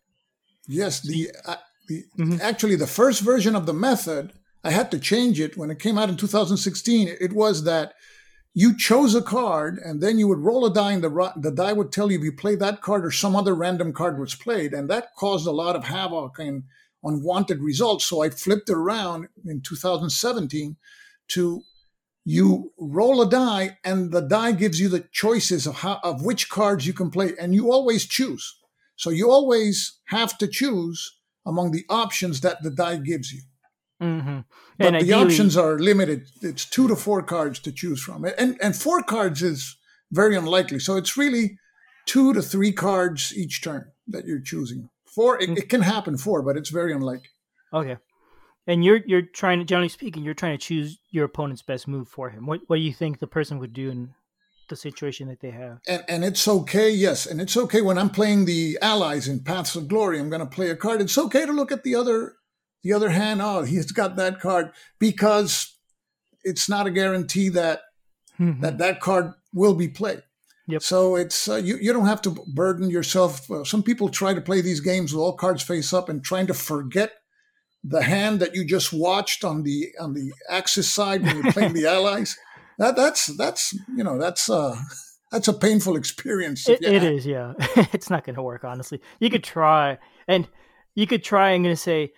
Yes, 0.67 1.01
the, 1.01 1.31
uh, 1.45 1.55
the 1.87 2.03
Mhm. 2.19 2.39
actually 2.39 2.75
the 2.75 2.85
first 2.85 3.21
version 3.21 3.55
of 3.55 3.65
the 3.65 3.73
method, 3.73 4.31
I 4.63 4.69
had 4.69 4.91
to 4.91 4.99
change 4.99 5.39
it 5.39 5.57
when 5.57 5.71
it 5.71 5.79
came 5.79 5.97
out 5.97 6.07
in 6.09 6.17
2016. 6.17 7.07
It 7.19 7.33
was 7.33 7.63
that 7.63 7.93
you 8.53 8.77
chose 8.77 9.15
a 9.15 9.23
card 9.23 9.79
and 9.83 10.01
then 10.01 10.19
you 10.19 10.27
would 10.27 10.37
roll 10.37 10.63
a 10.65 10.71
die 10.73 10.91
and 10.91 11.03
the 11.03 11.33
the 11.35 11.49
die 11.51 11.73
would 11.73 11.91
tell 11.91 12.11
you 12.11 12.19
if 12.19 12.23
you 12.23 12.31
played 12.31 12.59
that 12.59 12.81
card 12.81 13.03
or 13.03 13.09
some 13.11 13.35
other 13.35 13.55
random 13.55 13.91
card 13.91 14.19
was 14.19 14.35
played, 14.35 14.71
and 14.73 14.87
that 14.89 15.15
caused 15.17 15.47
a 15.47 15.51
lot 15.63 15.75
of 15.75 15.85
havoc 15.85 16.37
and 16.37 16.63
unwanted 17.03 17.59
results. 17.59 18.05
So 18.05 18.21
I 18.21 18.29
flipped 18.29 18.69
it 18.69 18.77
around 18.77 19.27
in 19.43 19.61
2017 19.61 20.77
to 21.29 21.63
you 22.23 22.71
roll 22.77 23.21
a 23.21 23.29
die 23.29 23.77
and 23.83 24.11
the 24.11 24.21
die 24.21 24.51
gives 24.51 24.79
you 24.79 24.89
the 24.89 25.05
choices 25.11 25.65
of 25.65 25.75
how 25.75 25.99
of 26.03 26.23
which 26.23 26.49
cards 26.49 26.85
you 26.85 26.93
can 26.93 27.09
play 27.09 27.33
and 27.39 27.55
you 27.55 27.71
always 27.71 28.05
choose. 28.05 28.57
So 28.95 29.09
you 29.09 29.31
always 29.31 29.99
have 30.05 30.37
to 30.37 30.47
choose 30.47 31.17
among 31.45 31.71
the 31.71 31.85
options 31.89 32.41
that 32.41 32.61
the 32.61 32.69
die 32.69 32.97
gives 32.97 33.31
you. 33.31 33.41
Mm-hmm. 34.01 34.39
but 34.77 34.87
and 34.87 34.95
the 34.95 34.99
ideally, 34.99 35.25
options 35.25 35.57
are 35.57 35.77
limited. 35.77 36.27
It's 36.41 36.65
two 36.65 36.87
to 36.87 36.95
four 36.95 37.21
cards 37.21 37.59
to 37.59 37.71
choose 37.71 38.01
from. 38.01 38.25
And 38.37 38.57
and 38.61 38.75
four 38.75 39.01
cards 39.03 39.41
is 39.41 39.77
very 40.11 40.35
unlikely. 40.35 40.79
So 40.79 40.97
it's 40.97 41.17
really 41.17 41.57
two 42.05 42.33
to 42.33 42.41
three 42.41 42.71
cards 42.71 43.33
each 43.35 43.63
turn 43.63 43.91
that 44.07 44.25
you're 44.25 44.41
choosing. 44.41 44.89
Four 45.05 45.41
it, 45.41 45.49
it 45.57 45.69
can 45.69 45.81
happen 45.81 46.17
four 46.17 46.43
but 46.43 46.57
it's 46.57 46.69
very 46.69 46.93
unlikely. 46.93 47.29
Okay 47.73 47.97
and 48.67 48.85
you're 48.85 49.01
you're 49.05 49.21
trying 49.21 49.59
to 49.59 49.65
generally 49.65 49.89
speaking 49.89 50.23
you're 50.23 50.33
trying 50.33 50.57
to 50.57 50.63
choose 50.63 50.99
your 51.09 51.25
opponent's 51.25 51.61
best 51.61 51.87
move 51.87 52.07
for 52.07 52.29
him. 52.29 52.45
What 52.45 52.61
what 52.67 52.77
do 52.77 52.81
you 52.81 52.93
think 52.93 53.19
the 53.19 53.27
person 53.27 53.59
would 53.59 53.73
do 53.73 53.89
in 53.89 54.13
the 54.69 54.75
situation 54.75 55.27
that 55.27 55.41
they 55.41 55.51
have? 55.51 55.79
And 55.87 56.03
and 56.07 56.25
it's 56.25 56.47
okay 56.47 56.89
yes 56.89 57.25
and 57.25 57.41
it's 57.41 57.57
okay 57.57 57.81
when 57.81 57.97
i'm 57.97 58.09
playing 58.09 58.45
the 58.45 58.77
allies 58.81 59.27
in 59.27 59.41
paths 59.41 59.75
of 59.75 59.87
glory 59.87 60.19
i'm 60.19 60.29
going 60.29 60.41
to 60.41 60.45
play 60.45 60.69
a 60.69 60.75
card. 60.75 61.01
It's 61.01 61.17
okay 61.17 61.45
to 61.45 61.51
look 61.51 61.71
at 61.71 61.83
the 61.83 61.95
other 61.95 62.35
the 62.83 62.93
other 62.93 63.09
hand 63.09 63.41
oh 63.41 63.63
he's 63.63 63.91
got 63.91 64.15
that 64.15 64.39
card 64.39 64.71
because 64.99 65.77
it's 66.43 66.69
not 66.69 66.87
a 66.87 66.91
guarantee 66.91 67.49
that 67.49 67.81
that 68.39 68.79
that 68.79 68.99
card 68.99 69.33
will 69.53 69.75
be 69.75 69.87
played. 69.87 70.23
Yep. 70.67 70.83
so 70.83 71.15
it's 71.15 71.49
uh, 71.49 71.55
you 71.55 71.77
you 71.77 71.91
don't 71.91 72.05
have 72.05 72.21
to 72.21 72.29
burden 72.53 72.89
yourself. 72.89 73.49
Uh, 73.51 73.63
some 73.63 73.83
people 73.83 74.09
try 74.09 74.33
to 74.33 74.41
play 74.41 74.61
these 74.61 74.79
games 74.79 75.11
with 75.11 75.21
all 75.21 75.33
cards 75.33 75.61
face 75.63 75.91
up 75.91 76.07
and 76.07 76.23
trying 76.23 76.47
to 76.47 76.53
forget 76.53 77.11
the 77.83 78.01
hand 78.03 78.39
that 78.39 78.53
you 78.55 78.63
just 78.65 78.93
watched 78.93 79.43
on 79.43 79.63
the 79.63 79.89
on 79.99 80.13
the 80.13 80.31
axis 80.49 80.91
side 80.91 81.23
when 81.23 81.35
you're 81.37 81.51
playing 81.53 81.73
the 81.73 81.87
allies 81.97 82.37
that 82.77 82.95
that's 82.95 83.25
that's 83.37 83.73
you 83.95 84.03
know 84.03 84.17
that's 84.19 84.49
uh 84.49 84.75
that's 85.31 85.47
a 85.47 85.53
painful 85.53 85.95
experience 85.95 86.67
It, 86.67 86.83
it 86.83 87.03
is, 87.03 87.25
yeah. 87.25 87.53
it's 87.93 88.09
not 88.09 88.25
going 88.25 88.35
to 88.35 88.41
work, 88.43 88.65
honestly. 88.65 88.99
You 89.21 89.29
could 89.29 89.45
try, 89.45 89.97
and 90.27 90.45
you 90.93 91.07
could 91.07 91.23
try. 91.23 91.51
I'm 91.51 91.63
going 91.63 91.73
to 91.73 91.81
say, 91.81 92.11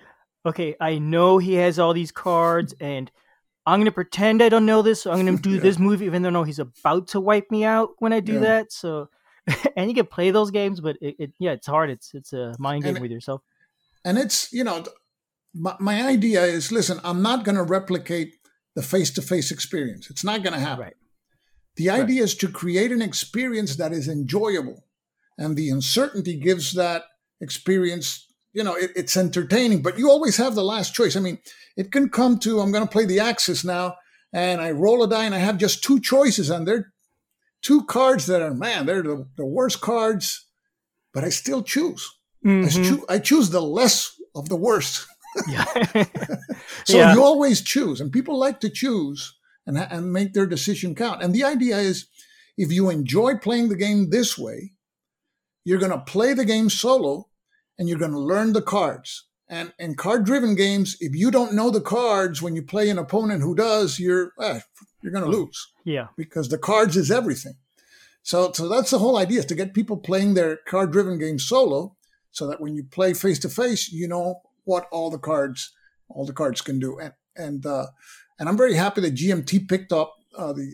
okay, 0.47 0.75
I 0.81 0.97
know 0.97 1.37
he 1.37 1.53
has 1.55 1.77
all 1.77 1.93
these 1.93 2.11
cards, 2.11 2.73
and 2.79 3.11
I'm 3.67 3.77
going 3.79 3.85
to 3.85 3.91
pretend 3.91 4.41
I 4.41 4.49
don't 4.49 4.65
know 4.65 4.81
this. 4.81 5.03
So 5.03 5.11
I'm 5.11 5.23
going 5.23 5.37
to 5.37 5.41
do 5.43 5.51
Yeah. 5.57 5.61
this 5.61 5.77
move, 5.77 6.01
even 6.01 6.23
though 6.23 6.29
I 6.29 6.31
know 6.31 6.43
he's 6.43 6.57
about 6.57 7.09
to 7.09 7.19
wipe 7.19 7.51
me 7.51 7.63
out 7.65 7.91
when 7.99 8.13
I 8.13 8.19
do 8.19 8.33
Yeah. 8.33 8.39
that. 8.39 8.71
So, 8.73 9.09
and 9.77 9.87
you 9.91 9.93
can 9.95 10.07
play 10.07 10.31
those 10.31 10.49
games, 10.49 10.81
but 10.81 10.95
it, 10.99 11.15
it 11.19 11.31
yeah, 11.37 11.51
it's 11.51 11.67
hard. 11.67 11.91
It's 11.91 12.15
it's 12.15 12.33
a 12.33 12.55
mind 12.57 12.83
game 12.83 12.95
And- 12.95 13.01
with 13.03 13.11
yourself. 13.11 13.41
and 14.03 14.17
it's 14.17 14.51
you 14.51 14.63
know 14.63 14.83
my, 15.53 15.75
my 15.79 16.01
idea 16.07 16.43
is 16.43 16.71
listen 16.71 16.99
i'm 17.03 17.21
not 17.21 17.43
going 17.45 17.55
to 17.55 17.63
replicate 17.63 18.35
the 18.75 18.81
face-to-face 18.81 19.51
experience. 19.51 20.09
It's 20.09 20.23
not 20.23 20.41
going 20.41 20.53
to 20.53 20.59
happen. 20.59 20.85
Right. 20.85 20.95
the 21.75 21.91
idea 21.91 22.23
is 22.23 22.33
to 22.37 22.47
create 22.49 22.91
an 22.91 23.03
experience 23.03 23.75
that 23.75 23.91
is 23.91 24.07
enjoyable 24.07 24.83
and 25.37 25.55
the 25.55 25.69
uncertainty 25.69 26.35
gives 26.39 26.73
that 26.73 27.03
experience 27.41 28.25
you 28.53 28.63
know 28.63 28.75
it, 28.75 28.91
it's 28.95 29.15
entertaining 29.17 29.81
but 29.81 29.97
you 29.99 30.09
always 30.09 30.37
have 30.37 30.55
the 30.55 30.63
last 30.63 30.93
choice. 30.95 31.15
I 31.15 31.19
mean 31.19 31.37
it 31.77 31.91
can 31.91 32.09
come 32.09 32.39
to 32.39 32.59
i'm 32.59 32.71
going 32.71 32.85
to 32.87 32.91
play 32.91 33.05
the 33.05 33.19
axis 33.19 33.63
now 33.63 33.95
and 34.31 34.59
i 34.61 34.71
roll 34.71 35.03
a 35.03 35.07
die 35.09 35.25
and 35.25 35.35
i 35.35 35.39
have 35.39 35.57
just 35.57 35.83
two 35.83 35.99
choices 35.99 36.49
and 36.49 36.67
they're 36.67 36.91
two 37.61 37.83
cards 37.85 38.25
that 38.27 38.41
are 38.41 38.53
man 38.53 38.85
they're 38.85 39.03
the, 39.03 39.27
the 39.37 39.45
worst 39.45 39.81
cards 39.81 40.45
but 41.13 41.23
i 41.23 41.29
still 41.29 41.61
choose. 41.63 42.09
I, 42.45 42.47
Mhm. 42.49 42.83
choo- 42.89 43.05
I 43.07 43.19
choose 43.19 43.49
the 43.51 43.61
less 43.61 44.19
of 44.35 44.49
the 44.49 44.55
worst 44.57 45.07
Yeah. 45.47 45.65
so 46.85 46.97
Yeah. 46.97 47.13
you 47.13 47.23
always 47.23 47.61
choose, 47.61 48.01
and 48.01 48.11
people 48.11 48.37
like 48.37 48.59
to 48.61 48.69
choose 48.69 49.35
and, 49.65 49.77
and 49.77 50.11
make 50.11 50.33
their 50.33 50.45
decision 50.45 50.95
count. 50.95 51.23
And 51.23 51.33
the 51.33 51.43
idea 51.43 51.77
is 51.77 52.07
if 52.57 52.71
you 52.71 52.89
enjoy 52.89 53.35
playing 53.37 53.69
the 53.69 53.75
game 53.75 54.09
this 54.09 54.37
way, 54.37 54.73
you're 55.63 55.79
going 55.79 55.91
to 55.91 55.99
play 55.99 56.33
the 56.33 56.45
game 56.45 56.69
solo 56.69 57.29
and 57.77 57.87
you're 57.87 57.99
going 57.99 58.11
to 58.11 58.19
learn 58.19 58.53
the 58.53 58.61
cards. 58.61 59.25
And 59.49 59.73
in 59.77 59.95
card 59.95 60.25
driven 60.25 60.55
games, 60.55 60.97
if 60.99 61.15
you 61.15 61.29
don't 61.29 61.53
know 61.53 61.69
the 61.69 61.81
cards 61.81 62.41
when 62.41 62.55
you 62.55 62.63
play 62.63 62.89
an 62.89 62.97
opponent 62.97 63.41
who 63.41 63.55
does, 63.55 63.99
you're, 63.99 64.33
eh, 64.39 64.61
you're 65.01 65.11
going 65.11 65.23
to 65.23 65.29
lose 65.29 65.71
yeah. 65.83 66.07
because 66.17 66.49
the 66.49 66.57
cards 66.57 66.97
is 66.97 67.11
everything. 67.11 67.55
So, 68.23 68.51
so 68.53 68.69
that's 68.69 68.91
the 68.91 68.99
whole 68.99 69.17
idea 69.17 69.39
is 69.39 69.45
to 69.47 69.55
get 69.55 69.73
people 69.73 69.97
playing 69.97 70.33
their 70.33 70.57
card 70.65 70.91
driven 70.91 71.19
game 71.19 71.39
solo 71.39 71.95
so 72.31 72.47
that 72.47 72.61
when 72.61 72.75
you 72.75 72.83
play 72.83 73.13
face 73.13 73.39
to 73.39 73.49
face, 73.49 73.91
you 73.91 74.07
know 74.07 74.41
what 74.65 74.87
all 74.91 75.09
the 75.09 75.17
cards, 75.17 75.71
all 76.09 76.25
the 76.25 76.33
cards 76.33 76.61
can 76.61 76.79
do. 76.79 76.99
And, 76.99 77.13
and, 77.35 77.65
uh, 77.65 77.87
and 78.39 78.47
I'm 78.49 78.57
very 78.57 78.73
happy 78.75 79.01
that 79.01 79.15
GMT 79.15 79.67
picked 79.67 79.91
up, 79.91 80.13
uh, 80.37 80.53
the, 80.53 80.71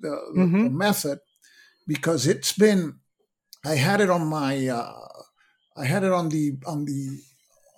the, 0.00 0.08
the- 0.34 0.40
the 0.64 0.70
method 0.70 1.18
because 1.86 2.26
it's 2.26 2.52
been, 2.52 2.98
I 3.64 3.74
had 3.76 4.00
it 4.00 4.10
on 4.10 4.26
my, 4.26 4.66
uh, 4.68 4.92
I 5.76 5.84
had 5.86 6.04
it 6.04 6.12
on 6.12 6.28
the, 6.28 6.56
on 6.66 6.84
the, 6.84 7.18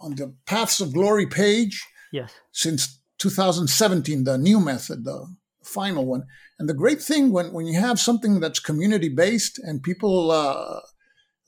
on 0.00 0.14
the 0.16 0.34
Paths 0.46 0.80
of 0.80 0.92
Glory 0.92 1.26
page 1.26 1.82
Yes. 2.12 2.32
since 2.52 3.00
2017, 3.18 4.24
the 4.24 4.38
new 4.38 4.60
method, 4.60 5.04
the 5.04 5.26
final 5.62 6.04
one. 6.04 6.24
And 6.58 6.68
the 6.68 6.74
great 6.74 7.02
thing 7.02 7.32
when, 7.32 7.52
when 7.52 7.66
you 7.66 7.78
have 7.80 7.98
something 7.98 8.40
that's 8.40 8.58
community 8.60 9.08
based 9.08 9.58
and 9.58 9.82
people 9.82 10.30
uh, 10.30 10.80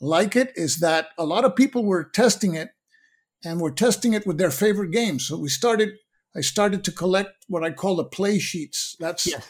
like 0.00 0.36
it 0.36 0.52
is 0.56 0.78
that 0.80 1.08
a 1.18 1.24
lot 1.24 1.44
of 1.44 1.54
people 1.56 1.84
were 1.84 2.04
testing 2.04 2.54
it 2.54 2.70
and 3.44 3.60
were 3.60 3.70
testing 3.70 4.14
it 4.14 4.26
with 4.26 4.38
their 4.38 4.50
favorite 4.50 4.90
games. 4.90 5.26
So 5.26 5.36
we 5.38 5.48
started, 5.48 5.90
I 6.36 6.40
started 6.40 6.84
to 6.84 6.92
collect 6.92 7.44
what 7.48 7.64
I 7.64 7.70
call 7.70 7.96
the 7.96 8.04
play 8.04 8.38
sheets. 8.38 8.96
That's 8.98 9.26
Yes. 9.26 9.46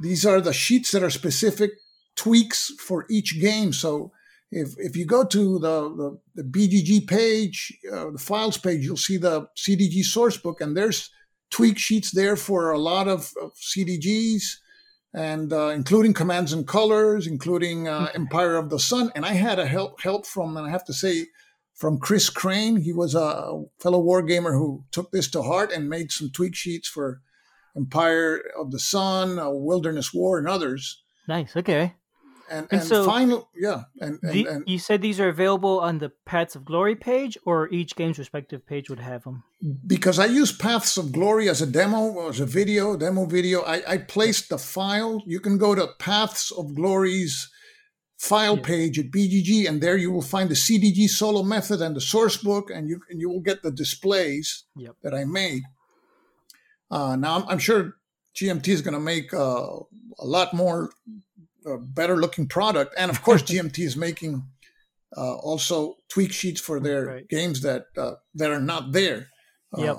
these 0.00 0.26
are 0.26 0.40
the 0.40 0.52
sheets 0.52 0.90
that 0.92 1.02
are 1.02 1.10
specific 1.10 1.70
tweaks 2.16 2.72
for 2.78 3.06
each 3.10 3.40
game. 3.40 3.72
So 3.72 4.12
if, 4.50 4.74
if 4.78 4.96
you 4.96 5.06
go 5.06 5.24
to 5.24 5.58
the, 5.58 5.88
the, 6.34 6.42
the 6.42 6.42
BGG 6.42 7.08
page, 7.08 7.72
uh, 7.92 8.10
the 8.10 8.18
files 8.18 8.58
page, 8.58 8.84
you'll 8.84 8.96
see 8.98 9.16
the 9.16 9.46
CDG 9.56 10.04
source 10.04 10.36
book, 10.36 10.60
and 10.60 10.76
there's 10.76 11.10
tweak 11.50 11.78
sheets 11.78 12.10
there 12.10 12.36
for 12.36 12.70
a 12.70 12.78
lot 12.78 13.08
of, 13.08 13.32
of 13.40 13.52
CDGs, 13.54 14.42
and 15.14 15.52
uh, 15.52 15.68
including 15.68 16.12
commands 16.14 16.52
and 16.52 16.66
colors, 16.66 17.26
including 17.26 17.88
uh, 17.88 18.08
Empire 18.14 18.56
of 18.56 18.70
the 18.70 18.78
Sun. 18.78 19.10
And 19.14 19.24
I 19.24 19.32
had 19.32 19.58
a 19.58 19.66
help 19.66 20.00
help 20.02 20.26
from, 20.26 20.56
and 20.56 20.66
I 20.66 20.70
have 20.70 20.84
to 20.86 20.94
say, 20.94 21.26
from 21.82 21.98
Chris 21.98 22.30
Crane. 22.30 22.76
He 22.76 22.92
was 22.92 23.12
a 23.16 23.60
fellow 23.80 24.00
wargamer 24.00 24.52
who 24.52 24.84
took 24.92 25.10
this 25.10 25.28
to 25.32 25.42
heart 25.42 25.72
and 25.72 25.88
made 25.90 26.12
some 26.12 26.30
tweak 26.30 26.54
sheets 26.54 26.86
for 26.86 27.20
Empire 27.76 28.40
of 28.56 28.70
the 28.70 28.78
Sun, 28.78 29.36
Wilderness 29.64 30.14
War, 30.14 30.38
and 30.38 30.46
others. 30.48 31.02
Nice. 31.26 31.56
Okay. 31.56 31.94
And, 32.48 32.68
And 32.70 32.80
and, 32.80 32.88
so- 32.88 33.04
final, 33.04 33.48
yeah, 33.56 33.84
and, 34.00 34.18
and, 34.22 34.32
The, 34.32 34.46
and 34.46 34.68
you 34.68 34.78
said 34.78 35.00
these 35.02 35.18
are 35.18 35.28
available 35.28 35.80
on 35.80 35.98
the 35.98 36.10
Paths 36.24 36.54
of 36.54 36.64
Glory 36.64 36.94
page, 36.94 37.36
or 37.44 37.68
each 37.70 37.96
game's 37.96 38.18
respective 38.18 38.64
page 38.64 38.88
would 38.90 39.00
have 39.00 39.24
them. 39.24 39.42
because 39.86 40.18
I 40.20 40.26
use 40.26 40.52
Paths 40.52 40.96
of 40.98 41.10
Glory 41.10 41.48
as 41.48 41.60
a 41.62 41.66
demo, 41.66 42.28
as 42.28 42.38
a 42.40 42.46
video, 42.46 42.96
demo 42.96 43.24
video, 43.26 43.62
I, 43.62 43.82
I 43.94 43.96
placed 43.98 44.50
the 44.50 44.58
file. 44.58 45.20
You 45.26 45.40
can 45.40 45.58
go 45.58 45.74
to 45.74 45.88
Paths 45.98 46.52
of 46.52 46.74
Glory's 46.76 47.50
file 48.22 48.56
Yeah. 48.56 48.62
page 48.62 48.98
at 49.00 49.10
BGG, 49.10 49.66
and 49.68 49.82
there 49.82 49.96
you 49.96 50.10
will 50.12 50.22
find 50.34 50.48
the 50.48 50.54
CDG 50.54 51.08
solo 51.08 51.42
method 51.42 51.80
and 51.82 51.96
the 51.96 52.00
source 52.00 52.36
book, 52.36 52.70
and 52.74 52.88
you 52.88 53.00
and 53.10 53.20
you 53.20 53.28
will 53.28 53.40
get 53.50 53.62
the 53.62 53.70
displays 53.70 54.64
Yep. 54.76 54.94
that 55.02 55.14
I 55.14 55.24
made. 55.24 55.62
Uh, 56.90 57.16
now 57.16 57.36
I'm, 57.36 57.44
I'm 57.48 57.58
sure 57.58 57.96
GMT 58.36 58.68
is 58.68 58.82
going 58.82 58.94
to 58.94 59.00
make 59.00 59.34
uh, 59.34 59.66
a 60.18 60.26
lot 60.36 60.54
more 60.54 60.90
uh, 61.66 61.76
better 61.78 62.16
looking 62.16 62.46
product, 62.48 62.94
and 62.96 63.10
of 63.10 63.22
course 63.22 63.42
GMT 63.50 63.78
is 63.80 63.96
making 63.96 64.44
uh, 65.16 65.34
also 65.36 65.96
tweak 66.08 66.32
sheets 66.32 66.60
for 66.60 66.80
their 66.80 67.06
Right. 67.06 67.28
games 67.28 67.60
that 67.62 67.86
uh, 67.96 68.14
that 68.34 68.50
are 68.50 68.60
not 68.72 68.92
there, 68.92 69.28
uh, 69.76 69.82
Yep. 69.82 69.96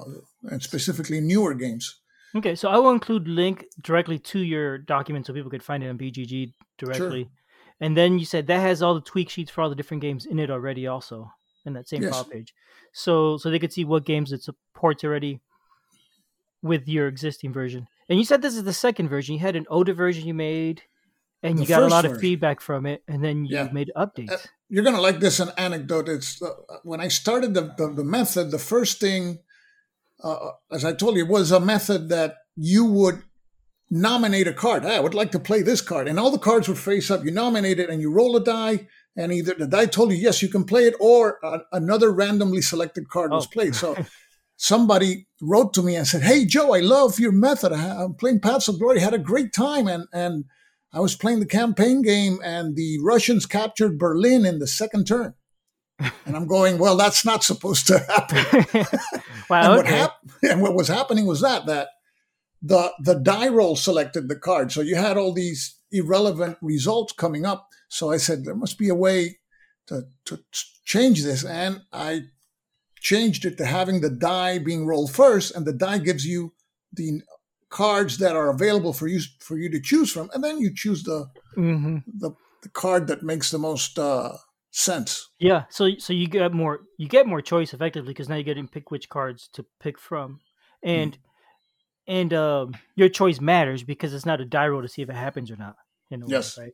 and 0.52 0.64
specifically 0.64 1.20
newer 1.20 1.54
games. 1.54 2.00
Okay, 2.36 2.56
so 2.56 2.68
I 2.70 2.78
will 2.80 2.92
include 2.92 3.28
link 3.28 3.66
directly 3.82 4.18
to 4.32 4.40
your 4.40 4.78
document 4.80 5.26
so 5.26 5.34
people 5.34 5.52
could 5.52 5.62
find 5.64 5.84
it 5.84 5.90
on 5.90 5.98
BGG 5.98 6.54
directly. 6.80 7.30
And 7.84 7.96
then 7.98 8.18
you 8.20 8.26
said 8.26 8.48
that 8.48 8.62
has 8.62 8.82
all 8.82 8.96
the 8.96 9.02
tweak 9.12 9.30
sheets 9.30 9.52
for 9.52 9.62
all 9.62 9.70
the 9.70 9.76
different 9.76 10.02
games 10.02 10.26
in 10.26 10.40
it 10.40 10.50
already, 10.50 10.88
also 10.88 11.32
in 11.66 11.74
that 11.74 11.88
same 11.88 12.02
Yes. 12.02 12.12
file 12.12 12.26
page. 12.26 12.54
So 12.94 13.38
so 13.38 13.50
they 13.50 13.60
could 13.60 13.74
see 13.74 13.86
what 13.86 14.06
games 14.06 14.32
it 14.32 14.42
supports 14.44 15.04
already 15.04 15.42
with 16.62 16.88
your 16.88 17.08
existing 17.08 17.52
version. 17.54 17.88
And 18.10 18.18
you 18.20 18.26
said 18.26 18.42
this 18.42 18.56
is 18.56 18.64
the 18.64 18.74
second 18.74 19.10
version. 19.10 19.36
You 19.36 19.42
had 19.42 19.56
an 19.56 19.66
older 19.70 19.94
version 19.94 20.28
you 20.28 20.34
made, 20.34 20.82
and 21.42 21.60
you 21.60 21.68
got 21.68 21.84
a 21.84 21.88
lot 21.88 22.06
of 22.06 22.20
feedback 22.20 22.62
from 22.62 22.86
it, 22.86 23.04
and 23.08 23.24
then 23.24 23.46
you 23.46 23.56
Yeah. 23.56 23.70
made 23.72 23.92
updates. 23.96 24.32
Uh, 24.32 24.38
You're 24.70 24.84
gonna 24.84 25.02
like 25.02 25.20
this 25.20 25.40
an 25.40 25.52
anecdote. 25.58 26.10
It's 26.10 26.42
uh, 26.42 26.50
when 26.84 27.02
I 27.02 27.10
started 27.10 27.54
the, 27.54 27.74
the 27.78 27.88
the 28.00 28.04
method. 28.04 28.52
The 28.52 28.60
first 28.60 29.00
thing, 29.00 29.40
uh, 30.24 30.52
as 30.72 30.84
I 30.86 30.94
told 30.94 31.18
you, 31.18 31.26
was 31.26 31.52
a 31.52 31.60
method 31.60 32.10
that 32.10 32.38
you 32.56 32.86
would 32.86 33.22
nominate 33.94 34.48
a 34.48 34.54
card. 34.54 34.84
Hey, 34.84 34.96
I 34.96 35.00
would 35.00 35.14
like 35.14 35.32
to 35.32 35.40
play 35.40 35.62
this 35.62 35.82
card, 35.82 36.08
and 36.08 36.20
all 36.20 36.32
the 36.32 36.38
cards 36.40 36.68
would 36.68 36.78
face 36.80 37.10
up. 37.12 37.24
You 37.24 37.32
nominate 37.32 37.80
it, 37.80 37.90
and 37.90 38.02
you 38.02 38.12
roll 38.12 38.36
a 38.36 38.44
die, 38.44 38.88
and 39.16 39.32
either 39.32 39.54
the 39.54 39.68
die 39.68 39.86
told 39.86 40.12
you 40.12 40.18
yes, 40.18 40.42
you 40.42 40.50
can 40.50 40.64
play 40.66 40.86
it, 40.86 40.96
or 41.00 41.44
uh, 41.46 41.60
another 41.72 42.12
randomly 42.12 42.62
selected 42.62 43.10
card 43.10 43.32
was 43.32 43.46
Oh. 43.48 43.50
played. 43.52 43.76
So. 43.76 43.96
Somebody 44.56 45.28
wrote 45.42 45.74
to 45.74 45.82
me 45.82 45.96
and 45.96 46.08
said, 46.08 46.22
"Hey 46.22 46.46
Joe, 46.46 46.74
I 46.74 46.80
love 46.80 47.20
your 47.20 47.32
method. 47.32 47.74
I'm 47.74 48.14
playing 48.14 48.40
Paths 48.40 48.68
of 48.68 48.80
Glory. 48.80 49.00
Had 49.00 49.14
a 49.14 49.18
great 49.18 49.52
time, 49.52 49.88
and 49.88 50.06
and 50.14 50.46
I 50.94 51.00
was 51.00 51.16
playing 51.16 51.40
the 51.40 51.48
campaign 51.48 52.02
game, 52.04 52.38
and 52.44 52.76
the 52.76 53.00
Russians 53.04 53.46
captured 53.48 53.98
Berlin 53.98 54.46
in 54.46 54.60
the 54.60 54.68
second 54.68 55.06
turn. 55.08 55.34
And 56.26 56.36
I'm 56.38 56.48
going, 56.48 56.78
well, 56.78 56.96
that's 56.96 57.26
not 57.26 57.44
supposed 57.44 57.88
to 57.88 57.98
happen. 58.00 58.66
wow. 59.50 59.62
and, 59.64 59.76
what 59.76 59.86
Okay. 59.86 59.98
hap- 59.98 60.22
and 60.44 60.62
what 60.62 60.76
was 60.76 60.88
happening 60.88 61.26
was 61.26 61.42
that 61.42 61.66
that 61.66 61.88
the 62.64 62.94
the 63.00 63.16
die 63.16 63.50
roll 63.50 63.76
selected 63.76 64.30
the 64.30 64.38
card, 64.38 64.72
so 64.72 64.82
you 64.82 64.96
had 64.96 65.18
all 65.18 65.34
these 65.34 65.78
irrelevant 65.92 66.58
results 66.62 67.14
coming 67.14 67.46
up. 67.46 67.68
So 67.90 68.10
I 68.10 68.18
said 68.18 68.46
there 68.46 68.56
must 68.56 68.80
be 68.80 68.90
a 68.90 68.96
way 68.96 69.40
to 69.88 70.04
to 70.26 70.40
change 70.86 71.24
this, 71.24 71.44
and 71.44 71.82
I 71.92 72.22
changed 73.02 73.44
it 73.44 73.58
to 73.58 73.66
having 73.66 74.00
the 74.00 74.10
die 74.10 74.60
being 74.60 74.88
rolled 74.88 75.12
first, 75.12 75.54
and 75.54 75.66
the 75.66 75.74
die 75.74 75.98
gives 75.98 76.26
you 76.26 76.54
the 76.94 77.22
cards 77.70 78.18
that 78.20 78.36
are 78.36 78.50
available 78.50 78.94
for 78.94 79.08
you 79.08 79.20
for 79.40 79.58
you 79.58 79.70
to 79.70 79.82
choose 79.82 80.12
from, 80.12 80.30
and 80.34 80.42
then 80.42 80.58
you 80.60 80.74
choose 80.74 81.04
the 81.04 81.28
hmm 81.56 81.98
the, 82.08 82.32
the 82.62 82.70
card 82.70 83.08
that 83.08 83.24
makes 83.24 83.52
the 83.52 83.60
most 83.60 84.00
uh, 84.00 84.38
sense. 84.72 85.30
Yeah. 85.38 85.64
So 85.70 85.90
so 85.98 86.14
you 86.14 86.28
get 86.28 86.54
more 86.54 86.80
you 86.98 87.10
get 87.10 87.28
more 87.28 87.42
choice 87.42 87.74
effectively 87.74 88.14
because 88.14 88.30
now 88.30 88.38
you 88.38 88.44
get 88.44 88.54
to 88.54 88.64
pick 88.64 88.90
which 88.90 89.10
cards 89.10 89.50
to 89.52 89.66
pick 89.82 90.00
from, 90.00 90.40
and 90.82 91.18
and 92.08 92.34
um, 92.34 92.74
your 92.96 93.10
choice 93.10 93.40
matters 93.40 93.84
because 93.84 94.14
it's 94.14 94.26
not 94.26 94.42
a 94.42 94.46
die 94.46 94.68
roll 94.68 94.82
to 94.82 94.88
see 94.88 95.02
if 95.02 95.10
it 95.10 95.16
happens 95.16 95.50
or 95.52 95.56
not. 95.58 95.76
In 96.12 96.22
a 96.22 96.26
way, 96.26 96.32
Yes. 96.32 96.58
right. 96.58 96.74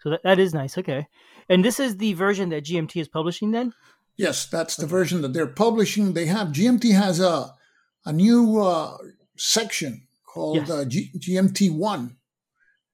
So 0.00 0.10
that, 0.10 0.22
that 0.24 0.38
is 0.38 0.52
nice. 0.52 0.76
Okay. 0.76 1.06
And 1.48 1.64
this 1.64 1.80
is 1.80 1.96
the 1.96 2.12
version 2.14 2.48
that 2.50 2.64
GMT 2.64 3.00
is 3.00 3.08
publishing 3.08 3.50
then? 3.52 3.72
Yes, 4.16 4.46
that's 4.46 4.76
the 4.76 4.86
version 4.86 5.22
that 5.22 5.32
they're 5.32 5.46
publishing. 5.46 6.12
They 6.12 6.26
have 6.26 6.48
GMT 6.48 6.94
has 6.94 7.20
a 7.20 7.54
a 8.06 8.12
new 8.12 8.60
uh, 8.60 8.98
section 9.36 10.06
called 10.26 10.56
Yes. 10.68 10.70
uh, 10.70 10.84
G, 10.84 11.10
GMT 11.18 11.74
One, 11.76 12.16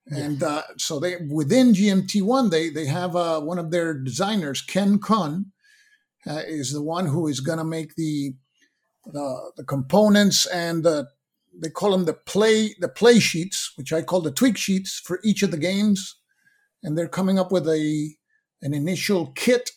and 0.06 0.42
uh, 0.42 0.62
so 0.78 1.00
they 1.00 1.16
within 1.28 1.72
GMT 1.72 2.22
One 2.22 2.50
they 2.50 2.70
they 2.70 2.86
have 2.86 3.16
uh, 3.16 3.40
one 3.40 3.58
of 3.58 3.70
their 3.70 3.92
designers 3.94 4.62
Ken 4.62 4.98
Kun 4.98 5.52
uh, 6.26 6.42
is 6.46 6.72
the 6.72 6.82
one 6.82 7.06
who 7.06 7.26
is 7.26 7.40
going 7.40 7.58
to 7.58 7.64
make 7.64 7.96
the 7.96 8.34
the 9.06 9.52
the 9.56 9.64
components 9.64 10.46
and 10.46 10.84
the 10.84 11.08
they 11.52 11.70
call 11.70 11.92
them 11.92 12.04
the 12.04 12.14
play 12.14 12.74
the 12.78 12.88
play 12.88 13.18
sheets, 13.18 13.72
which 13.76 13.92
I 13.92 14.02
call 14.02 14.20
the 14.20 14.30
tweak 14.30 14.56
sheets 14.56 14.98
for 14.98 15.20
each 15.24 15.42
of 15.42 15.50
the 15.50 15.56
games, 15.56 16.16
and 16.82 16.96
they're 16.96 17.08
coming 17.08 17.38
up 17.38 17.52
with 17.52 17.68
a 17.68 18.14
an 18.62 18.74
initial 18.74 19.28
kit 19.32 19.70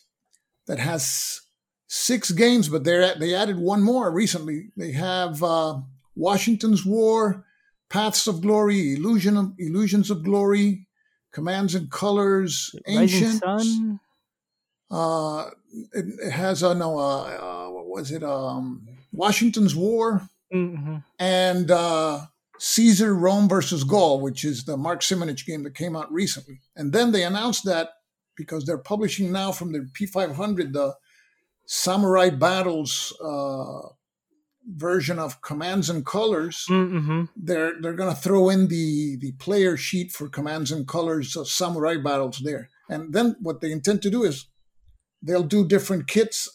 that 0.66 0.78
has 0.78 1.40
six 1.86 2.30
games, 2.30 2.68
but 2.68 2.84
they 2.84 3.12
they 3.18 3.34
added 3.34 3.58
one 3.58 3.82
more 3.82 4.10
recently. 4.10 4.70
They 4.76 4.92
have 4.92 5.42
uh, 5.42 5.80
Washington's 6.16 6.84
War, 6.84 7.44
Paths 7.88 8.26
of 8.26 8.40
Glory, 8.40 8.94
Illusion 8.94 9.36
of 9.36 9.52
Illusions 9.58 10.10
of 10.10 10.24
Glory, 10.24 10.86
Commands 11.32 11.74
and 11.74 11.90
Colors, 11.90 12.74
Ancient. 12.86 13.40
Sun? 13.40 14.00
Uh, 14.90 15.50
it, 15.92 16.06
it 16.26 16.30
has 16.30 16.62
a 16.62 16.74
no. 16.74 16.98
Uh, 16.98 17.22
uh, 17.22 17.70
what 17.70 17.88
was 17.88 18.12
it? 18.12 18.22
Um, 18.22 18.86
Washington's 19.12 19.74
War 19.74 20.28
hmm 20.52 20.96
and 21.18 21.70
uh, 21.70 22.26
Caesar 22.58 23.14
Rome 23.14 23.48
versus 23.48 23.84
Gaul, 23.84 24.20
which 24.20 24.44
is 24.44 24.64
the 24.64 24.76
Mark 24.76 25.00
Simonitch 25.00 25.46
game 25.46 25.62
that 25.64 25.74
came 25.74 25.96
out 25.96 26.12
recently. 26.12 26.60
And 26.76 26.92
then 26.92 27.12
they 27.12 27.24
announced 27.24 27.64
that 27.64 27.90
because 28.36 28.64
they're 28.64 28.78
publishing 28.78 29.32
now 29.32 29.52
from 29.52 29.72
the 29.72 29.88
P500 29.98 30.72
the 30.72 30.94
Samurai 31.66 32.30
Battles 32.30 33.16
uh, 33.24 33.88
version 34.66 35.18
of 35.18 35.40
Commands 35.42 35.90
and 35.90 36.04
Colors. 36.06 36.64
hmm 36.68 37.24
They're 37.36 37.80
they're 37.80 37.94
going 37.94 38.14
to 38.14 38.20
throw 38.20 38.48
in 38.48 38.68
the 38.68 39.16
the 39.16 39.32
player 39.32 39.76
sheet 39.76 40.12
for 40.12 40.28
Commands 40.28 40.70
and 40.72 40.86
Colors 40.86 41.36
of 41.36 41.48
Samurai 41.48 41.96
Battles 41.96 42.40
there. 42.44 42.68
And 42.88 43.12
then 43.12 43.36
what 43.40 43.60
they 43.60 43.72
intend 43.72 44.02
to 44.02 44.10
do 44.10 44.24
is 44.24 44.46
they'll 45.22 45.42
do 45.42 45.66
different 45.66 46.06
kits. 46.06 46.48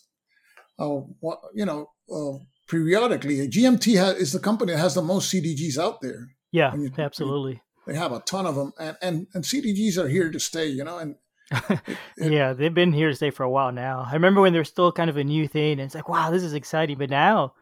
Uh, 0.78 1.02
what 1.20 1.40
you 1.54 1.66
know. 1.66 1.90
Uh, 2.12 2.44
periodically. 2.70 3.48
GMT 3.48 4.00
ha- 4.00 4.12
is 4.12 4.32
the 4.32 4.40
company 4.40 4.72
that 4.72 4.80
has 4.80 4.96
the 4.96 5.02
most 5.02 5.34
CDGs 5.34 5.78
out 5.78 6.02
there. 6.02 6.30
Yeah, 6.52 6.76
you- 6.76 6.92
absolutely. 6.98 7.62
They 7.88 7.96
have 7.96 8.12
a 8.12 8.20
ton 8.20 8.46
of 8.46 8.56
them, 8.56 8.72
and 8.80 8.98
and, 9.02 9.28
and 9.34 9.44
CDGs 9.44 9.98
are 9.98 10.08
here 10.08 10.32
to 10.32 10.40
stay. 10.40 10.68
You 10.68 10.84
know, 10.84 11.00
and 11.00 11.16
yeah, 12.18 12.54
they've 12.54 12.74
been 12.74 12.94
here 12.94 13.10
to 13.10 13.16
stay 13.16 13.32
for 13.32 13.44
a 13.44 13.50
while 13.50 13.72
now. 13.72 14.06
I 14.08 14.14
remember 14.14 14.42
when 14.42 14.54
they're 14.54 14.64
still 14.64 14.92
kind 14.92 15.10
of 15.10 15.18
a 15.18 15.24
new 15.24 15.48
thing, 15.48 15.74
and 15.74 15.82
it's 15.82 15.96
like, 15.96 16.08
wow, 16.08 16.30
this 16.30 16.44
is 16.44 16.54
exciting. 16.54 17.00
But 17.00 17.10
now, 17.10 17.54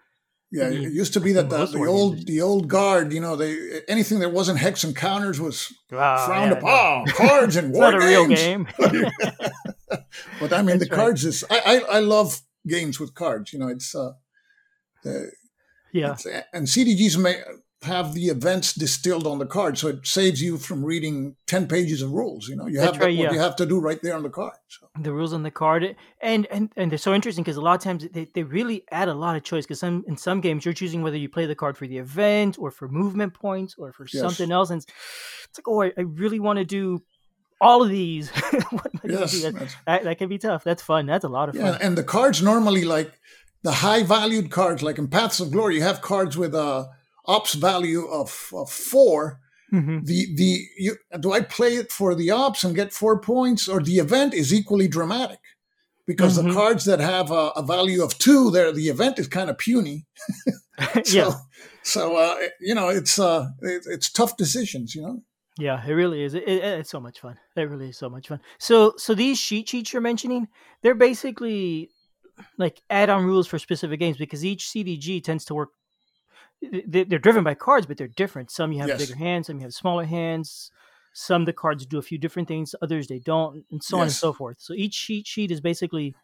yeah, 0.51 0.69
it 0.69 0.93
used 0.93 1.13
to 1.13 1.21
be 1.21 1.33
that 1.33 1.49
the, 1.49 1.65
the 1.65 1.85
old 1.85 2.25
the 2.25 2.41
old 2.41 2.67
guard. 2.67 3.13
You 3.13 3.21
know, 3.21 3.35
they 3.35 3.81
anything 3.87 4.19
that 4.19 4.31
wasn't 4.31 4.59
hex 4.59 4.83
and 4.83 4.95
counters 4.95 5.39
was 5.39 5.73
wow, 5.91 6.25
frowned 6.25 6.51
yeah, 6.51 6.57
upon. 6.57 7.07
Cards 7.07 7.55
and 7.55 7.73
war 7.73 7.91
not 7.91 8.01
a 8.01 8.05
real 8.05 8.27
game. 8.27 8.67
But 10.39 10.51
I 10.53 10.61
mean, 10.61 10.79
the 10.79 10.85
right. 10.85 10.91
cards 10.91 11.25
is 11.25 11.43
I, 11.49 11.59
I 11.59 11.97
I 11.97 11.99
love 11.99 12.41
games 12.67 12.99
with 12.99 13.13
cards. 13.13 13.53
You 13.53 13.59
know, 13.59 13.67
it's 13.67 13.95
uh, 13.95 14.13
the, 15.07 15.31
yeah, 15.93 16.15
and 16.53 16.67
CDGs 16.67 17.17
may 17.17 17.41
have 17.83 18.13
the 18.13 18.25
events 18.27 18.73
distilled 18.73 19.27
on 19.27 19.37
the 19.37 19.45
card, 19.45 19.77
so 19.77 19.87
it 19.87 20.05
saves 20.05 20.41
you 20.41 20.57
from 20.57 20.83
reading 20.83 21.35
ten 21.45 21.67
pages 21.67 22.01
of 22.01 22.11
rules. 22.11 22.47
You 22.47 22.55
know, 22.55 22.67
you 22.67 22.79
That's 22.79 22.97
have 22.97 23.01
right, 23.05 23.17
what 23.17 23.31
you 23.31 23.39
have 23.39 23.55
to 23.57 23.65
do 23.65 23.79
right 23.79 24.01
there 24.01 24.15
on 24.15 24.23
the 24.23 24.29
card. 24.29 24.57
So. 24.67 24.89
the 24.99 25.13
rules 25.13 25.33
on 25.33 25.43
the 25.43 25.51
card, 25.51 25.95
and 26.21 26.47
and 26.47 26.71
and 26.75 26.91
they're 26.91 26.97
so 26.97 27.13
interesting 27.13 27.43
because 27.43 27.57
a 27.57 27.61
lot 27.61 27.75
of 27.75 27.81
times 27.81 28.07
they, 28.11 28.27
they 28.33 28.43
really 28.43 28.83
add 28.91 29.07
a 29.07 29.13
lot 29.13 29.35
of 29.37 29.43
choice. 29.43 29.65
Because 29.65 29.79
some 29.79 30.03
in 30.07 30.17
some 30.17 30.41
games 30.41 30.65
you're 30.65 30.73
choosing 30.73 31.03
whether 31.03 31.17
you 31.17 31.29
play 31.29 31.45
the 31.45 31.55
card 31.55 31.77
for 31.77 31.87
the 31.87 31.97
event 31.99 32.57
or 32.59 32.71
for 32.71 32.87
movement 32.87 33.33
points 33.33 33.75
or 33.77 33.93
for 33.93 34.05
Yes. 34.11 34.21
something 34.21 34.51
else, 34.51 34.69
and 34.71 34.81
it's, 34.81 34.91
it's 35.49 35.59
like, 35.59 35.67
oh, 35.67 35.81
I, 35.83 35.91
I 35.97 36.01
really 36.01 36.39
want 36.39 36.57
to 36.57 36.65
do 36.65 37.03
all 37.61 37.83
of 37.83 37.89
these. 37.89 38.29
what 38.71 38.87
am 38.93 39.01
I 39.03 39.07
gonna 39.07 39.19
Yes. 39.21 39.41
That, 39.43 39.75
that, 39.85 40.03
that 40.03 40.17
can 40.17 40.29
be 40.29 40.37
tough. 40.37 40.63
That's 40.63 40.81
fun. 40.81 41.05
That's 41.05 41.25
a 41.25 41.29
lot 41.29 41.49
of 41.49 41.55
Yeah, 41.55 41.71
fun. 41.73 41.81
and 41.81 41.97
the 41.97 42.03
cards 42.03 42.41
normally 42.41 42.85
like 42.85 43.11
the 43.63 43.71
high 43.71 44.03
valued 44.03 44.49
cards, 44.51 44.81
like 44.83 44.97
in 44.97 45.07
Paths 45.07 45.39
of 45.39 45.51
Glory, 45.51 45.75
you 45.75 45.81
have 45.83 46.01
cards 46.01 46.37
with 46.37 46.53
a 46.55 46.89
ops 47.25 47.53
value 47.55 48.05
of, 48.07 48.49
of 48.53 48.69
four. 48.71 49.39
Mhm. 49.73 50.05
The 50.05 50.33
the 50.35 50.65
you, 50.77 50.95
do 51.19 51.33
I 51.33 51.41
play 51.41 51.75
it 51.75 51.91
for 51.91 52.15
the 52.15 52.31
ops 52.31 52.63
and 52.63 52.75
get 52.75 52.93
four 52.93 53.19
points, 53.19 53.67
or 53.67 53.81
the 53.81 53.97
event 53.99 54.33
is 54.33 54.53
equally 54.53 54.87
dramatic? 54.87 55.39
Because 56.05 56.37
the 56.37 56.43
Mhm. 56.43 56.53
cards 56.53 56.85
that 56.85 57.01
have 57.01 57.31
a, 57.31 57.49
a 57.57 57.61
value 57.63 58.01
of 58.01 58.17
two, 58.17 58.49
there 58.49 58.71
the 58.71 58.87
event 58.87 59.19
is 59.19 59.27
kind 59.27 59.49
of 59.49 59.57
puny. 59.57 60.05
So, 61.03 61.17
yeah, 61.17 61.31
so 61.83 62.15
uh, 62.17 62.35
you 62.61 62.75
know 62.75 62.89
it's 62.89 63.17
uh 63.19 63.47
it, 63.61 63.83
it's 63.87 64.11
tough 64.11 64.37
decisions. 64.37 64.93
You 64.95 65.01
know. 65.01 65.23
Yeah, 65.59 65.83
it 65.85 65.91
really 65.91 66.21
is. 66.23 66.35
It, 66.35 66.43
it- 66.47 66.63
it's 66.63 66.91
so 66.91 66.99
much 66.99 67.19
fun. 67.19 67.35
It 67.55 67.61
really 67.69 67.89
is 67.89 67.97
so 67.97 68.09
much 68.09 68.27
fun. 68.27 68.39
So, 68.59 68.93
so 68.97 69.15
these 69.15 69.41
cheat 69.41 69.67
sheets 69.69 69.91
you're 69.91 70.03
mentioning, 70.03 70.47
they're 70.83 70.93
basically 71.09 71.89
like 72.57 72.81
add-on 72.89 73.25
rules 73.25 73.47
for 73.47 73.57
specific 73.59 73.99
games 73.99 74.17
because 74.17 74.43
each 74.45 74.65
CDG 74.67 75.23
tends 75.23 75.45
to 75.45 75.55
work. 75.55 75.69
they- 76.61 77.03
They're 77.03 77.19
driven 77.19 77.43
by 77.43 77.53
cards, 77.53 77.85
but 77.85 77.97
they're 77.97 78.07
different. 78.07 78.49
Some 78.51 78.71
you 78.71 78.79
have 78.79 78.87
Yes. 78.89 78.99
bigger 79.05 79.15
hands, 79.15 79.47
some 79.47 79.57
you 79.57 79.63
have 79.63 79.73
smaller 79.73 80.05
hands. 80.05 80.71
Some 81.13 81.45
the 81.45 81.53
cards 81.53 81.85
do 81.85 81.97
a 81.97 82.01
few 82.01 82.17
different 82.17 82.47
things, 82.47 82.73
others 82.81 83.07
they 83.07 83.19
don't, 83.19 83.65
and 83.71 83.83
so 83.83 83.97
on 83.97 84.03
and 84.03 84.11
so 84.11 84.33
forth. 84.33 84.57
So 84.59 84.73
each 84.73 84.95
cheat 85.05 85.25
sheet 85.27 85.51
is 85.51 85.61
basically 85.61 86.15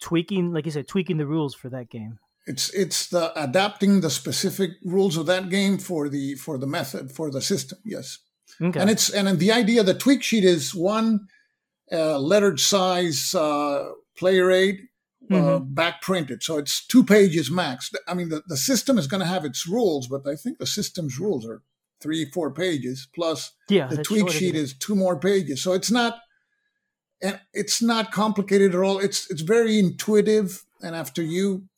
tweaking, 0.00 0.52
like 0.52 0.66
you 0.66 0.72
said, 0.72 0.88
tweaking 0.88 1.18
the 1.18 1.26
rules 1.26 1.54
for 1.54 1.68
that 1.70 1.88
game. 1.90 2.18
It's 2.46 2.70
it's 2.70 3.08
the 3.08 3.32
adapting 3.40 4.00
the 4.00 4.10
specific 4.10 4.70
rules 4.84 5.16
of 5.16 5.26
that 5.26 5.50
game 5.50 5.78
for 5.78 6.08
the 6.08 6.34
for 6.36 6.58
the 6.58 6.66
method 6.66 7.12
for 7.12 7.30
the 7.30 7.42
system. 7.42 7.78
Yes. 7.84 8.18
Okay. 8.60 8.80
And 8.80 8.88
it's 8.90 9.10
and 9.10 9.38
the 9.38 9.52
idea 9.52 9.82
the 9.84 9.94
tweak 9.94 10.22
sheet 10.22 10.44
is 10.44 10.74
one 10.74 11.28
uh, 11.92 12.18
lettered 12.18 12.58
size 12.60 13.34
uh, 13.34 13.90
player 14.16 14.50
aid 14.50 14.88
uh, 15.30 15.34
Mhm. 15.34 15.74
back 15.74 16.02
printed, 16.02 16.42
so 16.42 16.58
it's 16.58 16.84
two 16.86 17.04
pages 17.04 17.50
max. 17.50 17.90
I 18.08 18.14
mean, 18.14 18.30
the, 18.30 18.42
the 18.48 18.56
system 18.56 18.98
is 18.98 19.06
going 19.06 19.20
to 19.20 19.26
have 19.26 19.44
its 19.44 19.66
rules, 19.66 20.08
but 20.08 20.26
I 20.26 20.34
think 20.34 20.58
the 20.58 20.66
system's 20.66 21.18
rules 21.20 21.46
are 21.46 21.62
three 22.00 22.24
four 22.24 22.50
pages 22.50 23.06
plus 23.14 23.52
yeah, 23.68 23.86
the 23.86 24.02
tweak 24.02 24.30
sheet 24.30 24.54
is 24.56 24.74
two 24.74 24.94
more 24.96 25.18
pages. 25.20 25.62
So 25.62 25.72
it's 25.72 25.90
not 25.90 26.18
and 27.22 27.38
it's 27.52 27.82
not 27.82 28.12
complicated 28.12 28.74
at 28.74 28.80
all. 28.80 28.98
It's 28.98 29.30
it's 29.30 29.42
very 29.42 29.78
intuitive, 29.78 30.64
and 30.82 30.96
after 30.96 31.22
you 31.22 31.68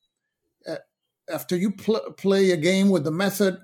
uh, 0.68 0.76
after 1.28 1.56
you 1.56 1.72
pl- 1.72 2.12
play 2.16 2.52
a 2.52 2.56
game 2.56 2.88
with 2.90 3.04
the 3.04 3.10
method, 3.10 3.58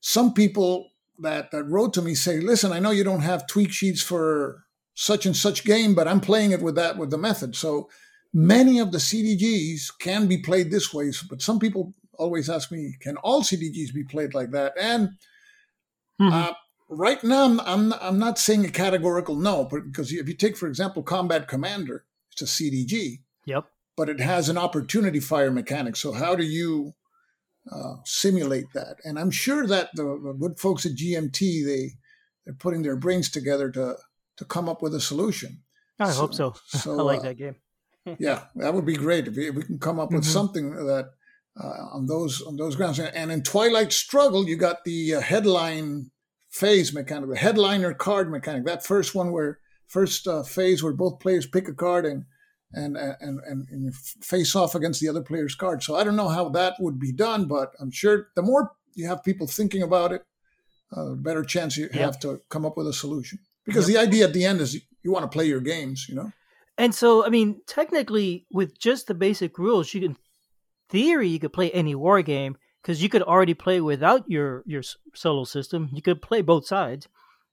some 0.00 0.34
people 0.34 0.90
that 1.20 1.50
that 1.52 1.64
wrote 1.64 1.94
to 1.94 2.02
me 2.02 2.14
say, 2.14 2.40
"Listen, 2.40 2.72
I 2.72 2.80
know 2.80 2.90
you 2.90 3.04
don't 3.04 3.20
have 3.20 3.46
tweak 3.46 3.70
sheets 3.72 4.02
for 4.02 4.64
such 4.94 5.24
and 5.24 5.36
such 5.36 5.64
game, 5.64 5.94
but 5.94 6.08
I'm 6.08 6.20
playing 6.20 6.50
it 6.52 6.62
with 6.62 6.74
that 6.74 6.98
with 6.98 7.10
the 7.10 7.18
method." 7.18 7.54
So 7.54 7.88
many 8.32 8.78
of 8.78 8.92
the 8.92 8.98
CDGs 8.98 9.98
can 9.98 10.26
be 10.26 10.38
played 10.38 10.70
this 10.70 10.92
way, 10.92 11.12
but 11.28 11.42
some 11.42 11.58
people 11.58 11.94
always 12.18 12.48
ask 12.48 12.70
me, 12.70 12.96
"Can 13.00 13.16
all 13.18 13.42
CDGs 13.42 13.92
be 13.92 14.04
played 14.04 14.34
like 14.34 14.50
that?" 14.52 14.74
And 14.78 15.10
mm-hmm. 16.20 16.32
uh, 16.32 16.52
right 16.88 17.22
now, 17.24 17.44
I'm, 17.44 17.60
I'm 17.60 17.92
I'm 17.94 18.18
not 18.18 18.38
saying 18.38 18.64
a 18.64 18.70
categorical 18.70 19.36
no, 19.36 19.64
but 19.64 19.84
because 19.84 20.12
if 20.12 20.28
you 20.28 20.34
take, 20.34 20.56
for 20.56 20.68
example, 20.68 21.02
Combat 21.02 21.48
Commander, 21.48 22.04
it's 22.32 22.42
a 22.42 22.44
CDG. 22.44 23.20
Yep. 23.46 23.64
But 23.96 24.08
it 24.08 24.20
has 24.20 24.48
an 24.48 24.56
opportunity 24.56 25.20
fire 25.20 25.50
mechanic. 25.50 25.96
So 25.96 26.12
how 26.12 26.34
do 26.34 26.44
you 26.44 26.94
uh, 27.70 27.96
simulate 28.04 28.72
that? 28.72 28.96
And 29.04 29.18
I'm 29.18 29.30
sure 29.30 29.66
that 29.66 29.90
the, 29.94 30.02
the, 30.02 30.32
good 30.32 30.58
folks 30.58 30.86
at 30.86 30.92
GMT 30.92 31.64
they 31.64 31.92
they're 32.44 32.54
putting 32.54 32.82
their 32.82 32.96
brains 32.96 33.30
together 33.30 33.70
to 33.72 33.96
to 34.36 34.44
come 34.44 34.68
up 34.68 34.82
with 34.82 34.94
a 34.94 35.00
solution. 35.00 35.62
I 35.98 36.10
so, 36.10 36.20
hope 36.20 36.34
so. 36.34 36.54
so 36.66 36.98
I 36.98 37.02
like 37.02 37.20
uh, 37.20 37.24
that 37.24 37.36
game. 37.36 37.56
Yeah, 38.18 38.44
that 38.56 38.74
would 38.74 38.86
be 38.86 38.96
great 38.96 39.28
if 39.28 39.36
we, 39.36 39.48
if 39.48 39.54
we 39.54 39.62
can 39.62 39.78
come 39.78 40.00
up 40.00 40.10
with 40.10 40.22
mm-hmm. 40.22 40.32
something 40.32 40.70
that 40.86 41.10
uh, 41.62 41.86
on 41.92 42.06
those 42.06 42.42
on 42.42 42.56
those 42.56 42.76
grounds. 42.76 42.98
And 42.98 43.30
in 43.30 43.42
Twilight 43.42 43.92
Struggle, 43.92 44.48
you 44.48 44.56
got 44.56 44.84
the 44.84 45.16
uh, 45.16 45.20
headline 45.20 46.10
phase 46.50 46.92
mechanic, 46.92 47.30
the 47.30 47.36
headliner 47.36 47.94
card 47.94 48.30
mechanic. 48.30 48.64
That 48.64 48.84
first 48.84 49.14
one 49.14 49.32
where 49.32 49.58
first 49.86 50.26
uh, 50.26 50.42
phase 50.42 50.82
where 50.82 50.92
both 50.92 51.20
players 51.20 51.46
pick 51.46 51.68
a 51.68 51.74
card 51.74 52.06
and 52.06 52.24
and 52.72 52.96
and 52.96 53.40
and, 53.44 53.66
and 53.70 53.84
you 53.84 53.92
face 53.92 54.54
off 54.54 54.74
against 54.74 55.00
the 55.00 55.08
other 55.08 55.22
player's 55.22 55.54
card. 55.54 55.82
So 55.82 55.96
I 55.96 56.04
don't 56.04 56.16
know 56.16 56.28
how 56.28 56.48
that 56.50 56.74
would 56.80 56.98
be 56.98 57.12
done, 57.12 57.46
but 57.46 57.72
I'm 57.80 57.90
sure 57.90 58.28
the 58.36 58.42
more 58.42 58.72
you 58.94 59.06
have 59.08 59.24
people 59.24 59.46
thinking 59.46 59.82
about 59.82 60.12
it, 60.12 60.22
uh, 60.96 61.14
better 61.14 61.44
chance 61.44 61.76
you 61.76 61.88
yep. 61.92 62.00
have 62.00 62.20
to 62.20 62.40
come 62.48 62.64
up 62.64 62.76
with 62.76 62.86
a 62.86 62.92
solution. 62.92 63.38
Because 63.64 63.88
yep. 63.88 64.02
the 64.02 64.08
idea 64.08 64.24
at 64.26 64.32
the 64.32 64.44
end 64.44 64.60
is 64.60 64.80
you 65.02 65.12
want 65.12 65.30
to 65.30 65.34
play 65.34 65.46
your 65.46 65.60
games, 65.60 66.06
you 66.08 66.14
know. 66.14 66.32
And 66.80 66.94
so, 66.94 67.26
I 67.26 67.28
mean, 67.28 67.60
technically, 67.66 68.46
with 68.50 68.78
just 68.78 69.06
the 69.06 69.12
basic 69.14 69.58
rules, 69.58 69.92
you 69.92 70.00
can 70.00 70.16
theory 70.88 71.28
you 71.28 71.38
could 71.38 71.52
play 71.52 71.70
any 71.72 71.94
war 71.94 72.22
game 72.22 72.56
because 72.80 73.02
you 73.02 73.10
could 73.10 73.22
already 73.22 73.52
play 73.52 73.82
without 73.82 74.24
your 74.30 74.62
your 74.66 74.82
solo 75.14 75.44
system. 75.44 75.90
You 75.92 76.00
could 76.00 76.22
play 76.22 76.40
both 76.40 76.66
sides. 76.66 77.06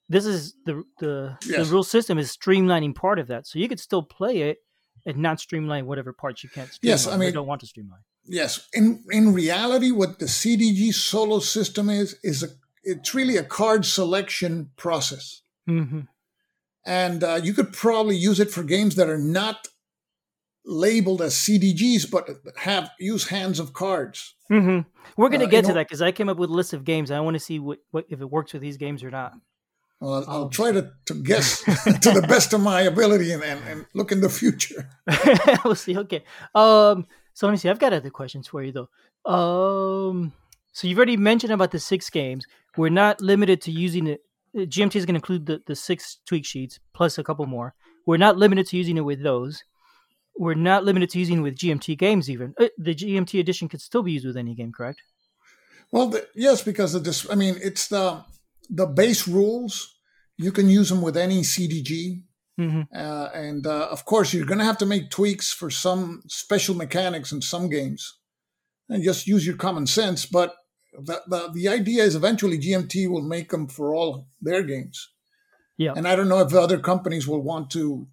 This 0.07 0.25
is 0.25 0.55
the 0.65 0.83
the, 0.99 1.37
yes. 1.45 1.67
the 1.67 1.73
rule 1.73 1.83
system 1.83 2.17
is 2.17 2.35
streamlining 2.35 2.95
part 2.95 3.19
of 3.19 3.27
that, 3.27 3.45
so 3.45 3.59
you 3.59 3.67
could 3.67 3.81
still 3.81 4.01
play 4.01 4.43
it 4.43 4.59
and 5.05 5.17
not 5.17 5.41
streamline 5.41 5.87
whatever 5.87 6.13
parts 6.13 6.41
you 6.41 6.49
can't. 6.49 6.71
Streamline 6.71 6.93
yes, 6.93 7.07
I 7.07 7.17
mean, 7.17 7.33
don't 7.33 7.47
want 7.47 7.59
to 7.61 7.67
streamline. 7.67 7.99
Yes, 8.23 8.65
in 8.73 9.03
in 9.11 9.33
reality, 9.33 9.91
what 9.91 10.19
the 10.19 10.27
CDG 10.27 10.93
solo 10.93 11.39
system 11.39 11.89
is 11.89 12.15
is 12.23 12.43
a 12.43 12.47
it's 12.81 13.13
really 13.13 13.35
a 13.35 13.43
card 13.43 13.85
selection 13.85 14.71
process, 14.77 15.41
mm-hmm. 15.67 16.01
And 16.87 17.21
uh, 17.23 17.39
you 17.43 17.53
could 17.53 17.73
probably 17.73 18.15
use 18.15 18.39
it 18.39 18.49
for 18.49 18.63
games 18.63 18.95
that 18.95 19.09
are 19.09 19.17
not 19.17 19.67
labeled 20.65 21.21
as 21.21 21.35
CDGs, 21.35 22.09
but 22.09 22.29
have 22.57 22.89
use 22.97 23.27
hands 23.27 23.59
of 23.59 23.73
cards. 23.73 24.35
Mm-hmm. 24.49 24.89
We're 25.17 25.29
going 25.29 25.41
to 25.41 25.47
uh, 25.47 25.49
get 25.49 25.63
to 25.63 25.69
know, 25.69 25.73
that 25.75 25.87
because 25.87 26.01
I 26.01 26.13
came 26.13 26.29
up 26.29 26.37
with 26.37 26.49
a 26.49 26.53
list 26.53 26.73
of 26.73 26.85
games. 26.85 27.11
I 27.11 27.19
want 27.19 27.35
to 27.35 27.39
see 27.39 27.59
what, 27.59 27.79
what 27.91 28.05
if 28.09 28.21
it 28.21 28.29
works 28.31 28.53
with 28.53 28.61
these 28.61 28.77
games 28.77 29.03
or 29.03 29.11
not. 29.11 29.33
Well, 29.99 30.13
I'll, 30.13 30.29
I'll 30.29 30.43
um, 30.43 30.49
try 30.49 30.71
to, 30.71 30.91
to 31.07 31.13
guess 31.23 31.61
to 31.63 32.11
the 32.11 32.25
best 32.27 32.53
of 32.53 32.61
my 32.61 32.81
ability 32.81 33.33
and, 33.33 33.43
and, 33.43 33.59
and 33.67 33.85
look 33.93 34.13
in 34.13 34.21
the 34.21 34.29
future. 34.29 34.89
we'll 35.65 35.75
see. 35.75 35.97
Okay. 35.97 36.23
Um. 36.55 37.05
So 37.33 37.47
let 37.47 37.51
me 37.51 37.57
see. 37.57 37.69
I've 37.69 37.79
got 37.79 37.93
other 37.93 38.09
questions 38.09 38.47
for 38.47 38.63
you 38.63 38.71
though. 38.71 39.29
Um. 39.29 40.31
So 40.71 40.87
you've 40.87 40.97
already 40.97 41.17
mentioned 41.17 41.51
about 41.51 41.71
the 41.71 41.79
six 41.79 42.09
games. 42.09 42.45
We're 42.77 42.89
not 42.89 43.19
limited 43.19 43.61
to 43.63 43.71
using 43.71 44.07
it. 44.07 44.21
GMT 44.65 44.95
is 44.95 45.05
going 45.05 45.15
to 45.15 45.19
include 45.19 45.45
the, 45.45 45.61
the 45.65 45.75
six 45.75 46.17
tweak 46.25 46.45
sheets 46.45 46.79
plus 46.93 47.17
a 47.17 47.23
couple 47.23 47.45
more. 47.45 47.75
We're 48.05 48.17
not 48.17 48.37
limited 48.37 48.67
to 48.67 48.77
using 48.77 48.97
it 48.97 49.01
with 49.01 49.21
those 49.21 49.63
we're 50.37 50.53
not 50.53 50.85
limited 50.85 51.09
to 51.11 51.19
using 51.19 51.39
it 51.39 51.41
with 51.41 51.57
GMT 51.57 51.97
games. 51.97 52.29
Even 52.29 52.53
uh, 52.59 52.67
the 52.77 52.95
GMT 52.95 53.39
edition 53.39 53.67
could 53.67 53.81
still 53.81 54.03
be 54.03 54.13
used 54.13 54.25
with 54.25 54.37
any 54.37 54.53
game, 54.55 54.71
correct? 54.71 55.01
Well, 55.91 56.09
the, 56.09 56.27
yes, 56.35 56.61
because 56.61 56.95
of 56.95 57.03
this. 57.03 57.29
I 57.29 57.35
mean, 57.35 57.55
it's 57.61 57.87
the 57.87 58.23
the 58.69 58.85
base 58.85 59.27
rules. 59.27 59.95
You 60.37 60.51
can 60.51 60.69
use 60.69 60.89
them 60.89 61.01
with 61.01 61.17
any 61.17 61.41
CDG, 61.41 62.21
mm-hmm. 62.59 62.81
uh, 62.95 63.29
and 63.33 63.65
uh, 63.65 63.87
of 63.89 64.05
course, 64.05 64.33
you're 64.33 64.45
going 64.45 64.59
to 64.59 64.65
have 64.65 64.77
to 64.79 64.85
make 64.85 65.09
tweaks 65.09 65.51
for 65.51 65.69
some 65.69 66.21
special 66.27 66.75
mechanics 66.75 67.31
in 67.31 67.41
some 67.41 67.69
games, 67.69 68.19
and 68.89 69.03
just 69.03 69.27
use 69.27 69.47
your 69.47 69.57
common 69.57 69.87
sense. 69.87 70.25
But 70.25 70.53
the, 70.97 71.21
the, 71.27 71.51
the 71.53 71.67
idea 71.67 72.03
is 72.03 72.15
eventually 72.15 72.57
GMT 72.57 73.09
will 73.09 73.21
make 73.21 73.49
them 73.49 73.67
for 73.67 73.93
all 73.93 74.27
their 74.41 74.63
games. 74.63 75.09
Yeah, 75.77 75.93
and 75.95 76.07
I 76.07 76.15
don't 76.15 76.27
know 76.27 76.39
if 76.39 76.53
other 76.53 76.79
companies 76.79 77.27
will 77.27 77.43
want 77.43 77.69
to 77.71 78.07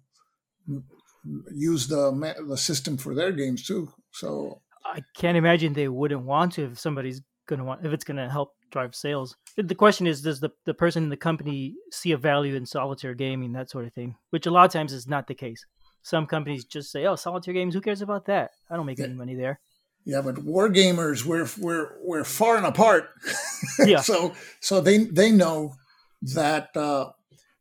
use 1.51 1.87
the 1.87 2.35
the 2.47 2.57
system 2.57 2.97
for 2.97 3.15
their 3.15 3.31
games 3.31 3.65
too. 3.65 3.91
So 4.11 4.61
I 4.85 5.01
can't 5.15 5.37
imagine 5.37 5.73
they 5.73 5.87
wouldn't 5.87 6.23
want 6.23 6.53
to 6.53 6.65
if 6.65 6.79
somebody's 6.79 7.21
going 7.47 7.59
to 7.59 7.65
want 7.65 7.85
if 7.85 7.91
it's 7.91 8.03
going 8.03 8.17
to 8.17 8.29
help 8.29 8.53
drive 8.71 8.93
sales. 8.93 9.35
The 9.57 9.75
question 9.75 10.05
is, 10.05 10.21
does 10.21 10.39
the 10.39 10.51
the 10.65 10.75
person 10.75 11.03
in 11.03 11.09
the 11.09 11.17
company 11.17 11.75
see 11.91 12.11
a 12.11 12.17
value 12.17 12.55
in 12.55 12.67
solitaire 12.67 13.15
gaming, 13.15 13.53
that 13.53 13.71
sort 13.71 13.85
of 13.85 13.93
thing? 13.93 14.15
Which 14.29 14.45
a 14.45 14.51
lot 14.51 14.65
of 14.65 14.71
times 14.71 14.93
is 14.93 15.07
not 15.07 15.27
the 15.27 15.33
case. 15.33 15.65
Some 16.03 16.27
companies 16.27 16.65
just 16.65 16.91
say, 16.91 17.05
"Oh, 17.05 17.15
solitaire 17.15 17.55
games, 17.55 17.73
who 17.73 17.81
cares 17.81 18.01
about 18.03 18.25
that? 18.25 18.51
I 18.69 18.75
don't 18.75 18.85
make 18.85 18.99
yeah. 18.99 19.05
any 19.05 19.15
money 19.15 19.35
there." 19.35 19.59
Yeah, 20.05 20.21
but 20.21 20.43
war 20.43 20.69
gamers, 20.69 21.25
we're 21.25 21.47
we're 21.59 21.97
we're 22.01 22.23
far 22.23 22.57
and 22.57 22.65
apart. 22.65 23.09
yeah. 23.79 24.01
so 24.01 24.33
so 24.59 24.79
they 24.79 24.99
they 25.05 25.31
know 25.31 25.73
that 26.21 26.69
uh, 26.77 27.09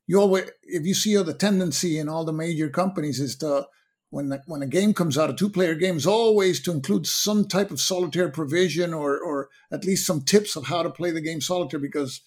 you 0.06 0.20
always 0.20 0.50
if 0.62 0.84
you 0.84 0.94
see 0.94 1.16
the 1.16 1.32
tendency 1.32 1.98
in 1.98 2.08
all 2.08 2.24
the 2.24 2.32
major 2.34 2.68
companies 2.68 3.18
is 3.18 3.36
to 3.36 3.66
when 4.10 4.28
the, 4.28 4.42
when 4.46 4.62
a 4.62 4.66
game 4.66 4.94
comes 4.94 5.18
out, 5.18 5.30
a 5.30 5.34
two 5.34 5.48
player 5.48 5.74
game 5.74 5.96
is 5.96 6.06
always 6.06 6.60
to 6.62 6.70
include 6.70 7.06
some 7.06 7.48
type 7.48 7.70
of 7.70 7.80
solitaire 7.80 8.28
provision 8.28 8.92
or 8.92 9.18
or 9.18 9.48
at 9.72 9.84
least 9.84 10.06
some 10.06 10.20
tips 10.20 10.54
of 10.54 10.66
how 10.66 10.82
to 10.82 10.90
play 10.90 11.10
the 11.10 11.22
game 11.22 11.40
solitaire 11.40 11.80
because 11.80 12.20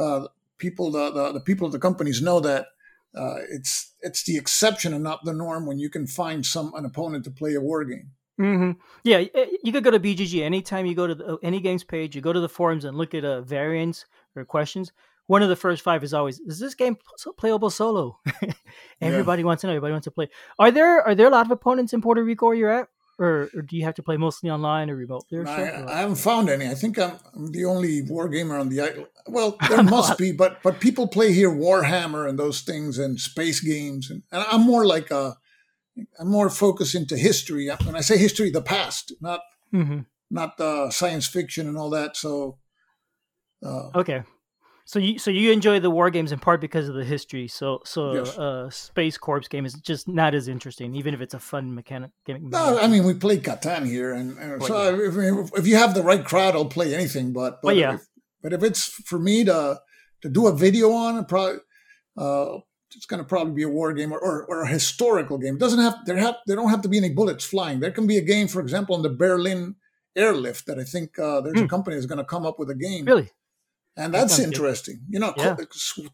uh, 0.00 0.26
people 0.58 0.92
the, 0.92 1.10
the, 1.10 1.32
the 1.32 1.40
people 1.40 1.66
of 1.66 1.72
the 1.72 1.78
companies 1.78 2.22
know 2.22 2.38
that 2.38 2.66
uh, 3.16 3.36
it's 3.50 3.94
it's 4.00 4.22
the 4.24 4.36
exception 4.36 4.94
and 4.94 5.02
not 5.02 5.24
the 5.24 5.32
norm 5.32 5.66
when 5.66 5.78
you 5.78 5.90
can 5.90 6.06
find 6.06 6.46
some 6.46 6.72
an 6.74 6.84
opponent 6.84 7.24
to 7.24 7.30
play 7.30 7.54
a 7.54 7.60
war 7.60 7.84
game. 7.84 8.12
Mm-hmm. 8.40 8.72
Yeah, 9.02 9.24
you 9.62 9.72
could 9.72 9.84
go 9.84 9.90
to 9.90 10.00
BGG 10.00 10.42
anytime 10.42 10.84
you 10.86 10.94
go 10.94 11.06
to 11.06 11.14
the, 11.14 11.38
any 11.42 11.60
games 11.60 11.84
page. 11.84 12.14
You 12.14 12.20
go 12.20 12.32
to 12.32 12.40
the 12.40 12.48
forums 12.48 12.84
and 12.84 12.96
look 12.98 13.14
at 13.14 13.24
uh, 13.24 13.40
variants 13.40 14.04
or 14.34 14.44
questions 14.44 14.92
one 15.26 15.42
of 15.42 15.48
the 15.48 15.56
first 15.56 15.82
five 15.82 16.02
is 16.04 16.14
always 16.14 16.40
is 16.40 16.58
this 16.58 16.74
game 16.74 16.96
playable 17.36 17.70
solo 17.70 18.18
everybody 19.00 19.42
yeah. 19.42 19.46
wants 19.46 19.60
to 19.60 19.66
know 19.66 19.72
everybody 19.72 19.92
wants 19.92 20.04
to 20.04 20.10
play 20.10 20.28
are 20.58 20.70
there 20.70 21.02
are 21.02 21.14
there 21.14 21.26
a 21.26 21.30
lot 21.30 21.46
of 21.46 21.52
opponents 21.52 21.92
in 21.92 22.00
puerto 22.00 22.22
rico 22.22 22.46
where 22.46 22.54
you're 22.54 22.70
at 22.70 22.88
or, 23.18 23.48
or 23.54 23.62
do 23.62 23.76
you 23.76 23.84
have 23.84 23.94
to 23.94 24.02
play 24.02 24.18
mostly 24.18 24.50
online 24.50 24.90
or 24.90 24.96
remotely 24.96 25.38
or 25.38 25.48
I, 25.48 25.84
I, 25.86 25.98
haven't 26.00 26.16
found 26.16 26.48
any 26.48 26.68
i 26.68 26.74
think 26.74 26.98
I'm, 26.98 27.18
I'm, 27.34 27.52
the 27.52 27.64
only 27.64 28.02
war 28.02 28.28
gamer 28.28 28.58
on 28.58 28.68
the 28.68 28.80
island 28.80 29.06
well 29.26 29.56
there 29.68 29.82
must 29.82 30.18
be 30.18 30.32
but 30.32 30.62
but 30.62 30.80
people 30.80 31.08
play 31.08 31.32
here 31.32 31.50
warhammer 31.50 32.28
and 32.28 32.38
those 32.38 32.60
things 32.60 32.98
and 32.98 33.18
space 33.18 33.60
games 33.60 34.10
and, 34.10 34.22
and 34.30 34.44
i'm 34.50 34.62
more 34.62 34.86
like 34.86 35.10
a 35.10 35.36
i'm 36.18 36.28
more 36.28 36.50
focused 36.50 36.94
into 36.94 37.16
history 37.16 37.68
when 37.84 37.96
i 37.96 38.00
say 38.00 38.16
history 38.16 38.50
the 38.50 38.62
past 38.62 39.12
not 39.20 39.40
mm-hmm. 39.72 40.00
not 40.30 40.58
uh, 40.60 40.90
science 40.90 41.26
fiction 41.26 41.66
and 41.66 41.76
all 41.76 41.90
that 41.90 42.16
so 42.16 42.58
uh, 43.64 43.90
okay 43.94 44.22
so 44.88 45.00
you 45.00 45.18
so 45.18 45.32
you 45.32 45.50
enjoy 45.50 45.80
the 45.80 45.90
war 45.90 46.10
games 46.10 46.30
in 46.30 46.38
part 46.38 46.60
because 46.60 46.88
of 46.88 46.94
the 46.94 47.04
history. 47.04 47.48
So 47.48 47.80
so 47.84 48.14
yes. 48.14 48.38
uh, 48.38 48.70
Space 48.70 49.18
Corps 49.18 49.40
game 49.40 49.66
is 49.66 49.74
just 49.74 50.06
not 50.06 50.32
as 50.32 50.46
interesting, 50.46 50.94
even 50.94 51.12
if 51.12 51.20
it's 51.20 51.34
a 51.34 51.40
fun 51.40 51.74
mechanic. 51.74 52.12
Game. 52.24 52.50
No, 52.50 52.78
I 52.78 52.86
mean 52.86 53.02
we 53.02 53.14
play 53.14 53.38
Catan 53.38 53.84
here, 53.84 54.14
and, 54.14 54.38
and 54.38 54.60
well, 54.60 54.68
so 54.68 54.96
yeah. 54.96 55.40
if, 55.42 55.58
if, 55.58 55.66
you 55.66 55.74
have 55.74 55.94
the 55.94 56.04
right 56.04 56.24
crowd, 56.24 56.54
I'll 56.54 56.66
play 56.66 56.94
anything. 56.94 57.32
But 57.32 57.60
but 57.62 57.66
well, 57.66 57.76
yeah. 57.76 57.94
if, 57.94 58.06
but 58.40 58.52
if 58.52 58.62
it's 58.62 58.84
for 58.84 59.18
me 59.18 59.44
to 59.44 59.80
to 60.22 60.28
do 60.28 60.46
a 60.46 60.54
video 60.54 60.92
on, 60.92 61.24
probably 61.24 61.58
uh, 62.16 62.58
it's 62.94 63.06
going 63.06 63.18
to 63.18 63.24
probably 63.24 63.54
be 63.54 63.62
a 63.62 63.68
war 63.68 63.92
game 63.92 64.12
or, 64.12 64.18
or, 64.18 64.44
or, 64.44 64.62
a 64.62 64.68
historical 64.68 65.38
game. 65.38 65.56
It 65.56 65.60
doesn't 65.60 65.80
have 65.80 65.96
there 66.06 66.16
have 66.16 66.36
there 66.46 66.56
don't 66.56 66.70
have 66.70 66.82
to 66.82 66.88
be 66.88 66.98
any 66.98 67.10
bullets 67.10 67.44
flying. 67.44 67.80
There 67.80 67.90
can 67.90 68.06
be 68.06 68.16
a 68.16 68.22
game, 68.22 68.48
for 68.48 68.60
example, 68.60 68.94
on 68.94 69.02
the 69.02 69.10
Berlin 69.10 69.76
airlift 70.14 70.66
that 70.66 70.78
I 70.78 70.84
think 70.84 71.18
uh, 71.18 71.40
there's 71.40 71.56
mm. 71.56 71.60
a 71.60 71.62
hmm. 71.62 71.66
company 71.66 71.96
that's 71.96 72.06
going 72.06 72.18
to 72.18 72.24
come 72.24 72.46
up 72.46 72.58
with 72.58 72.70
a 72.70 72.74
game. 72.74 73.04
Really? 73.04 73.30
and 73.96 74.12
that's 74.12 74.36
that 74.36 74.44
interesting. 74.44 75.00
Good. 75.06 75.14
You 75.14 75.18
know, 75.20 75.34
yeah. 75.36 75.56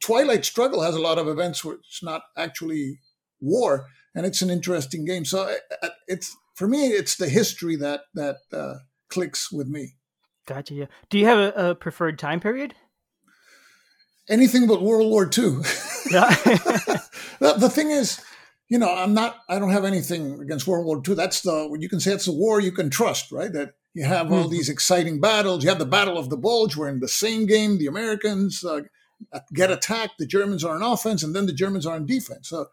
Twilight 0.00 0.44
Struggle 0.44 0.82
has 0.82 0.94
a 0.94 1.00
lot 1.00 1.18
of 1.18 1.28
events 1.28 1.64
where 1.64 1.76
it's 1.76 2.02
not 2.02 2.22
actually 2.36 3.00
war, 3.40 3.86
and 4.14 4.24
it's 4.24 4.42
an 4.42 4.50
interesting 4.50 5.04
game. 5.04 5.24
So 5.24 5.54
it's 6.06 6.36
for 6.54 6.68
me, 6.68 6.88
it's 6.88 7.16
the 7.16 7.28
history 7.28 7.76
that 7.76 8.02
that 8.14 8.36
uh, 8.52 8.74
clicks 9.08 9.50
with 9.50 9.68
me. 9.68 9.94
Gotcha. 10.46 10.74
Yeah. 10.74 10.86
Do 11.10 11.18
you 11.18 11.26
have 11.26 11.38
a, 11.38 11.70
a 11.70 11.74
preferred 11.74 12.18
time 12.18 12.40
period? 12.40 12.74
Anything 14.28 14.66
but 14.66 14.82
World 14.82 15.10
War 15.10 15.24
II. 15.38 15.58
Yeah. 16.10 16.28
the, 17.40 17.54
the 17.58 17.70
thing 17.70 17.90
is, 17.90 18.20
you 18.68 18.78
know, 18.78 18.94
I'm 18.94 19.14
not. 19.14 19.36
I 19.48 19.58
don't 19.58 19.70
have 19.70 19.84
anything 19.84 20.40
against 20.40 20.66
World 20.66 20.86
War 20.86 21.02
II. 21.06 21.14
That's 21.14 21.42
the 21.42 21.76
you 21.78 21.88
can 21.88 22.00
say 22.00 22.12
it's 22.12 22.28
a 22.28 22.32
war 22.32 22.60
you 22.60 22.72
can 22.72 22.88
trust, 22.88 23.30
right? 23.30 23.52
That 23.52 23.74
you 23.94 24.04
have 24.04 24.32
all 24.32 24.44
mm-hmm. 24.44 24.52
these 24.52 24.68
exciting 24.70 25.20
battles. 25.20 25.62
You 25.62 25.68
have 25.68 25.78
the 25.78 25.84
Battle 25.84 26.16
of 26.16 26.30
the 26.30 26.38
Bulge, 26.38 26.76
where 26.76 26.88
in 26.88 27.00
the 27.00 27.08
same 27.08 27.44
game 27.46 27.76
the 27.76 27.86
Americans 27.86 28.64
uh, 28.64 28.80
get 29.52 29.70
attacked, 29.70 30.14
the 30.18 30.26
Germans 30.26 30.64
are 30.64 30.74
on 30.74 30.82
offense, 30.82 31.22
and 31.22 31.36
then 31.36 31.46
the 31.46 31.52
Germans 31.52 31.84
are 31.84 31.94
on 31.94 32.06
defense. 32.06 32.48
So, 32.48 32.66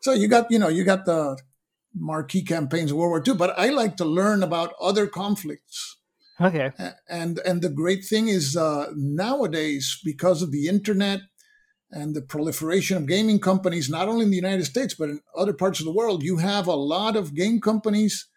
so 0.00 0.12
you 0.12 0.28
got 0.28 0.50
you 0.50 0.58
know 0.58 0.68
you 0.68 0.84
got 0.84 1.04
the 1.04 1.36
marquee 1.94 2.42
campaigns 2.42 2.90
of 2.90 2.96
World 2.96 3.10
War 3.10 3.22
II. 3.26 3.34
But 3.34 3.58
I 3.58 3.68
like 3.68 3.96
to 3.98 4.04
learn 4.04 4.42
about 4.42 4.74
other 4.80 5.06
conflicts. 5.06 5.96
Okay. 6.40 6.70
And 7.08 7.38
and 7.40 7.62
the 7.62 7.70
great 7.70 8.04
thing 8.04 8.28
is 8.28 8.56
uh, 8.56 8.92
nowadays 8.94 10.00
because 10.04 10.42
of 10.42 10.52
the 10.52 10.68
internet 10.68 11.20
and 11.90 12.14
the 12.14 12.22
proliferation 12.22 12.96
of 12.96 13.06
gaming 13.06 13.40
companies, 13.40 13.88
not 13.88 14.08
only 14.08 14.24
in 14.24 14.30
the 14.30 14.36
United 14.36 14.64
States 14.64 14.94
but 14.94 15.08
in 15.08 15.20
other 15.36 15.54
parts 15.54 15.80
of 15.80 15.86
the 15.86 15.92
world, 15.92 16.22
you 16.22 16.36
have 16.38 16.66
a 16.66 16.74
lot 16.74 17.16
of 17.16 17.34
game 17.34 17.60
companies 17.60 18.28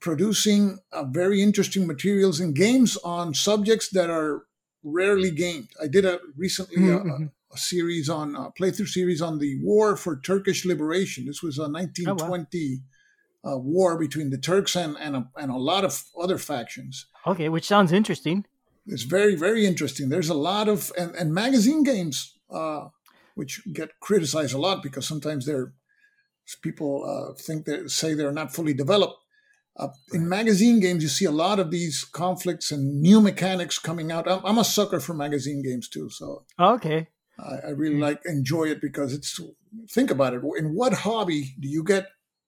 producing 0.00 0.78
uh, 0.92 1.04
very 1.04 1.42
interesting 1.42 1.86
materials 1.86 2.38
and 2.38 2.54
games 2.54 2.96
on 2.98 3.34
subjects 3.34 3.88
that 3.90 4.10
are 4.10 4.42
rarely 4.82 5.30
gamed. 5.30 5.68
I 5.82 5.88
did 5.88 6.04
a 6.04 6.20
recently 6.36 6.76
mm-hmm. 6.76 7.24
a, 7.24 7.54
a, 7.54 7.58
series 7.58 8.08
on 8.08 8.36
a 8.36 8.50
playthrough 8.50 8.88
series 8.88 9.22
on 9.22 9.38
the 9.38 9.58
war 9.62 9.96
for 9.96 10.20
Turkish 10.20 10.66
liberation. 10.66 11.24
This 11.24 11.42
was 11.42 11.58
a 11.58 11.62
1920 11.62 12.10
oh, 12.10 12.28
wow. 12.28 12.93
Uh, 13.46 13.58
war 13.58 13.98
between 13.98 14.30
the 14.30 14.38
Turks 14.38 14.76
and 14.76 14.96
and 14.98 15.16
a, 15.16 15.28
and 15.36 15.50
a 15.50 15.56
lot 15.56 15.84
of 15.84 16.02
other 16.20 16.38
factions. 16.38 17.06
Okay, 17.26 17.48
which 17.48 17.66
sounds 17.66 17.92
interesting. 17.92 18.44
It's 18.86 19.04
very 19.04 19.34
very 19.34 19.66
interesting. 19.66 20.08
There's 20.08 20.30
a 20.30 20.34
lot 20.34 20.68
of 20.68 20.92
and, 20.98 21.14
and 21.14 21.32
magazine 21.32 21.82
games. 21.82 22.38
Uh, 22.50 22.88
which 23.34 23.60
get 23.72 23.98
criticized 24.00 24.54
a 24.54 24.58
lot 24.58 24.82
because 24.82 25.06
sometimes 25.06 25.46
they're 25.46 25.72
people 26.62 27.04
uh, 27.04 27.34
think 27.40 27.64
they 27.64 27.86
say 27.86 28.14
they're 28.14 28.32
not 28.32 28.54
fully 28.54 28.74
developed. 28.74 29.16
Uh, 29.76 29.88
in 30.12 30.28
magazine 30.28 30.78
games, 30.78 31.02
you 31.02 31.08
see 31.08 31.24
a 31.24 31.32
lot 31.32 31.58
of 31.58 31.70
these 31.70 32.04
conflicts 32.04 32.70
and 32.70 33.00
new 33.00 33.20
mechanics 33.20 33.78
coming 33.78 34.12
out. 34.12 34.30
I'm, 34.30 34.40
I'm 34.44 34.58
a 34.58 34.64
sucker 34.64 35.00
for 35.00 35.14
magazine 35.14 35.62
games 35.62 35.88
too, 35.88 36.08
so 36.10 36.44
okay, 36.60 37.08
I, 37.38 37.68
I 37.68 37.70
really 37.70 37.98
like 37.98 38.20
enjoy 38.24 38.64
it 38.64 38.80
because 38.80 39.12
it's. 39.12 39.40
Think 39.90 40.12
about 40.12 40.34
it. 40.34 40.42
In 40.56 40.72
what 40.72 40.92
hobby 40.92 41.56
do 41.58 41.66
you 41.66 41.82
get 41.82 42.06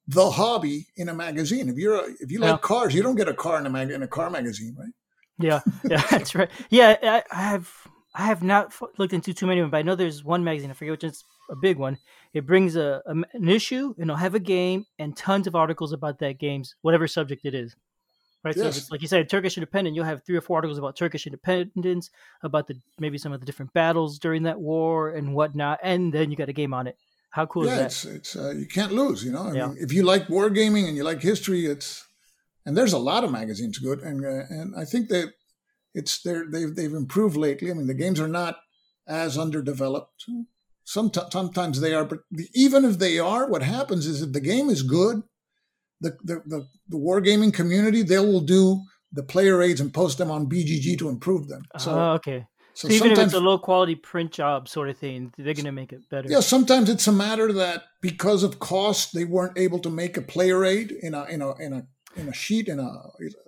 the 0.08 0.30
hobby 0.30 0.86
in 0.96 1.08
a 1.08 1.14
magazine? 1.14 1.68
If 1.68 1.76
you're 1.76 1.96
a, 1.96 2.10
if 2.20 2.30
you 2.30 2.40
like 2.40 2.50
yeah. 2.50 2.58
cars, 2.58 2.94
you 2.94 3.02
don't 3.02 3.16
get 3.16 3.28
a 3.28 3.34
car 3.34 3.58
in 3.58 3.66
a 3.66 3.70
mag 3.70 3.90
in 3.90 4.02
a 4.02 4.08
car 4.08 4.30
magazine, 4.30 4.76
right? 4.78 4.92
Yeah, 5.38 5.60
yeah, 5.88 6.02
that's 6.10 6.34
right. 6.34 6.50
Yeah, 6.70 6.96
I, 7.02 7.22
I 7.30 7.42
have 7.42 7.70
I 8.14 8.22
have 8.22 8.42
not 8.42 8.74
looked 8.98 9.12
into 9.12 9.34
too 9.34 9.46
many 9.46 9.60
of 9.60 9.64
them, 9.64 9.70
but 9.70 9.78
I 9.78 9.82
know 9.82 9.94
there's 9.94 10.24
one 10.24 10.44
magazine. 10.44 10.70
I 10.70 10.74
forget 10.74 10.92
which 10.92 11.04
is 11.04 11.24
a 11.50 11.56
big 11.56 11.76
one. 11.76 11.98
It 12.32 12.46
brings 12.46 12.76
a, 12.76 13.02
a, 13.06 13.14
an 13.32 13.48
issue, 13.48 13.94
and 13.98 14.10
it'll 14.10 14.16
have 14.16 14.34
a 14.34 14.40
game 14.40 14.86
and 14.98 15.16
tons 15.16 15.46
of 15.46 15.54
articles 15.54 15.92
about 15.92 16.18
that 16.20 16.38
game's 16.38 16.74
whatever 16.82 17.06
subject 17.06 17.44
it 17.44 17.54
is. 17.54 17.76
Right. 18.42 18.56
Yes. 18.56 18.62
So 18.62 18.68
it's 18.68 18.90
like 18.92 19.02
you 19.02 19.08
said, 19.08 19.28
Turkish 19.28 19.56
independence. 19.56 19.96
You'll 19.96 20.04
have 20.04 20.24
three 20.24 20.36
or 20.36 20.40
four 20.40 20.58
articles 20.58 20.78
about 20.78 20.96
Turkish 20.96 21.26
independence, 21.26 22.10
about 22.42 22.68
the 22.68 22.80
maybe 22.98 23.18
some 23.18 23.32
of 23.32 23.40
the 23.40 23.46
different 23.46 23.72
battles 23.72 24.18
during 24.18 24.44
that 24.44 24.60
war 24.60 25.10
and 25.10 25.34
whatnot, 25.34 25.80
and 25.82 26.12
then 26.12 26.30
you 26.30 26.36
got 26.36 26.48
a 26.48 26.52
game 26.52 26.72
on 26.72 26.86
it. 26.86 26.96
How 27.30 27.46
cool 27.46 27.66
yeah, 27.66 27.72
is 27.72 27.78
that? 27.78 27.84
it's 27.84 28.04
it's 28.04 28.36
uh, 28.36 28.50
you 28.50 28.66
can't 28.66 28.92
lose. 28.92 29.24
You 29.24 29.32
know, 29.32 29.42
I 29.42 29.52
yeah. 29.52 29.66
mean, 29.66 29.76
if 29.80 29.92
you 29.92 30.02
like 30.02 30.28
wargaming 30.28 30.88
and 30.88 30.96
you 30.96 31.04
like 31.04 31.20
history, 31.20 31.66
it's 31.66 32.04
and 32.64 32.76
there's 32.76 32.92
a 32.92 32.98
lot 32.98 33.24
of 33.24 33.30
magazines 33.30 33.78
good, 33.78 34.00
and 34.00 34.24
uh, 34.24 34.44
and 34.48 34.74
I 34.76 34.84
think 34.84 35.08
that 35.08 35.32
it's 35.94 36.22
they're, 36.22 36.46
they've 36.50 36.74
they've 36.74 36.92
improved 36.92 37.36
lately. 37.36 37.70
I 37.70 37.74
mean, 37.74 37.86
the 37.86 37.94
games 37.94 38.20
are 38.20 38.28
not 38.28 38.56
as 39.06 39.38
underdeveloped. 39.38 40.24
Sometimes, 40.84 41.32
sometimes 41.32 41.80
they 41.80 41.94
are, 41.94 42.04
but 42.04 42.20
even 42.54 42.84
if 42.84 42.98
they 42.98 43.18
are, 43.18 43.48
what 43.48 43.62
happens 43.62 44.06
is 44.06 44.22
if 44.22 44.32
the 44.32 44.40
game 44.40 44.68
is 44.68 44.82
good, 44.82 45.22
the 46.00 46.16
the 46.22 46.42
the, 46.46 46.68
the 46.88 46.96
wargaming 46.96 47.52
community 47.52 48.02
they 48.02 48.18
will 48.18 48.40
do 48.40 48.82
the 49.12 49.22
player 49.22 49.62
aids 49.62 49.80
and 49.80 49.94
post 49.94 50.18
them 50.18 50.30
on 50.30 50.48
BGG 50.48 50.98
to 50.98 51.08
improve 51.08 51.48
them. 51.48 51.62
So 51.78 51.98
uh, 51.98 52.14
okay. 52.14 52.46
So, 52.76 52.90
even 52.90 53.12
if 53.12 53.18
it's 53.18 53.32
a 53.32 53.40
low 53.40 53.58
quality 53.58 53.94
print 53.94 54.32
job 54.32 54.68
sort 54.68 54.90
of 54.90 54.98
thing, 54.98 55.32
they're 55.38 55.54
going 55.54 55.64
to 55.64 55.72
make 55.72 55.94
it 55.94 56.10
better. 56.10 56.28
Yeah, 56.28 56.40
sometimes 56.40 56.90
it's 56.90 57.06
a 57.06 57.12
matter 57.12 57.50
that 57.54 57.84
because 58.02 58.42
of 58.42 58.58
cost, 58.58 59.14
they 59.14 59.24
weren't 59.24 59.56
able 59.56 59.78
to 59.78 59.88
make 59.88 60.18
a 60.18 60.20
player 60.20 60.62
aid 60.62 60.90
in 60.90 61.14
a 61.14 61.24
in 61.24 61.40
a 61.40 61.54
in 61.54 61.72
a 61.72 61.86
in 62.16 62.28
a 62.28 62.34
sheet 62.34 62.68
in 62.68 62.78
a, 62.78 62.90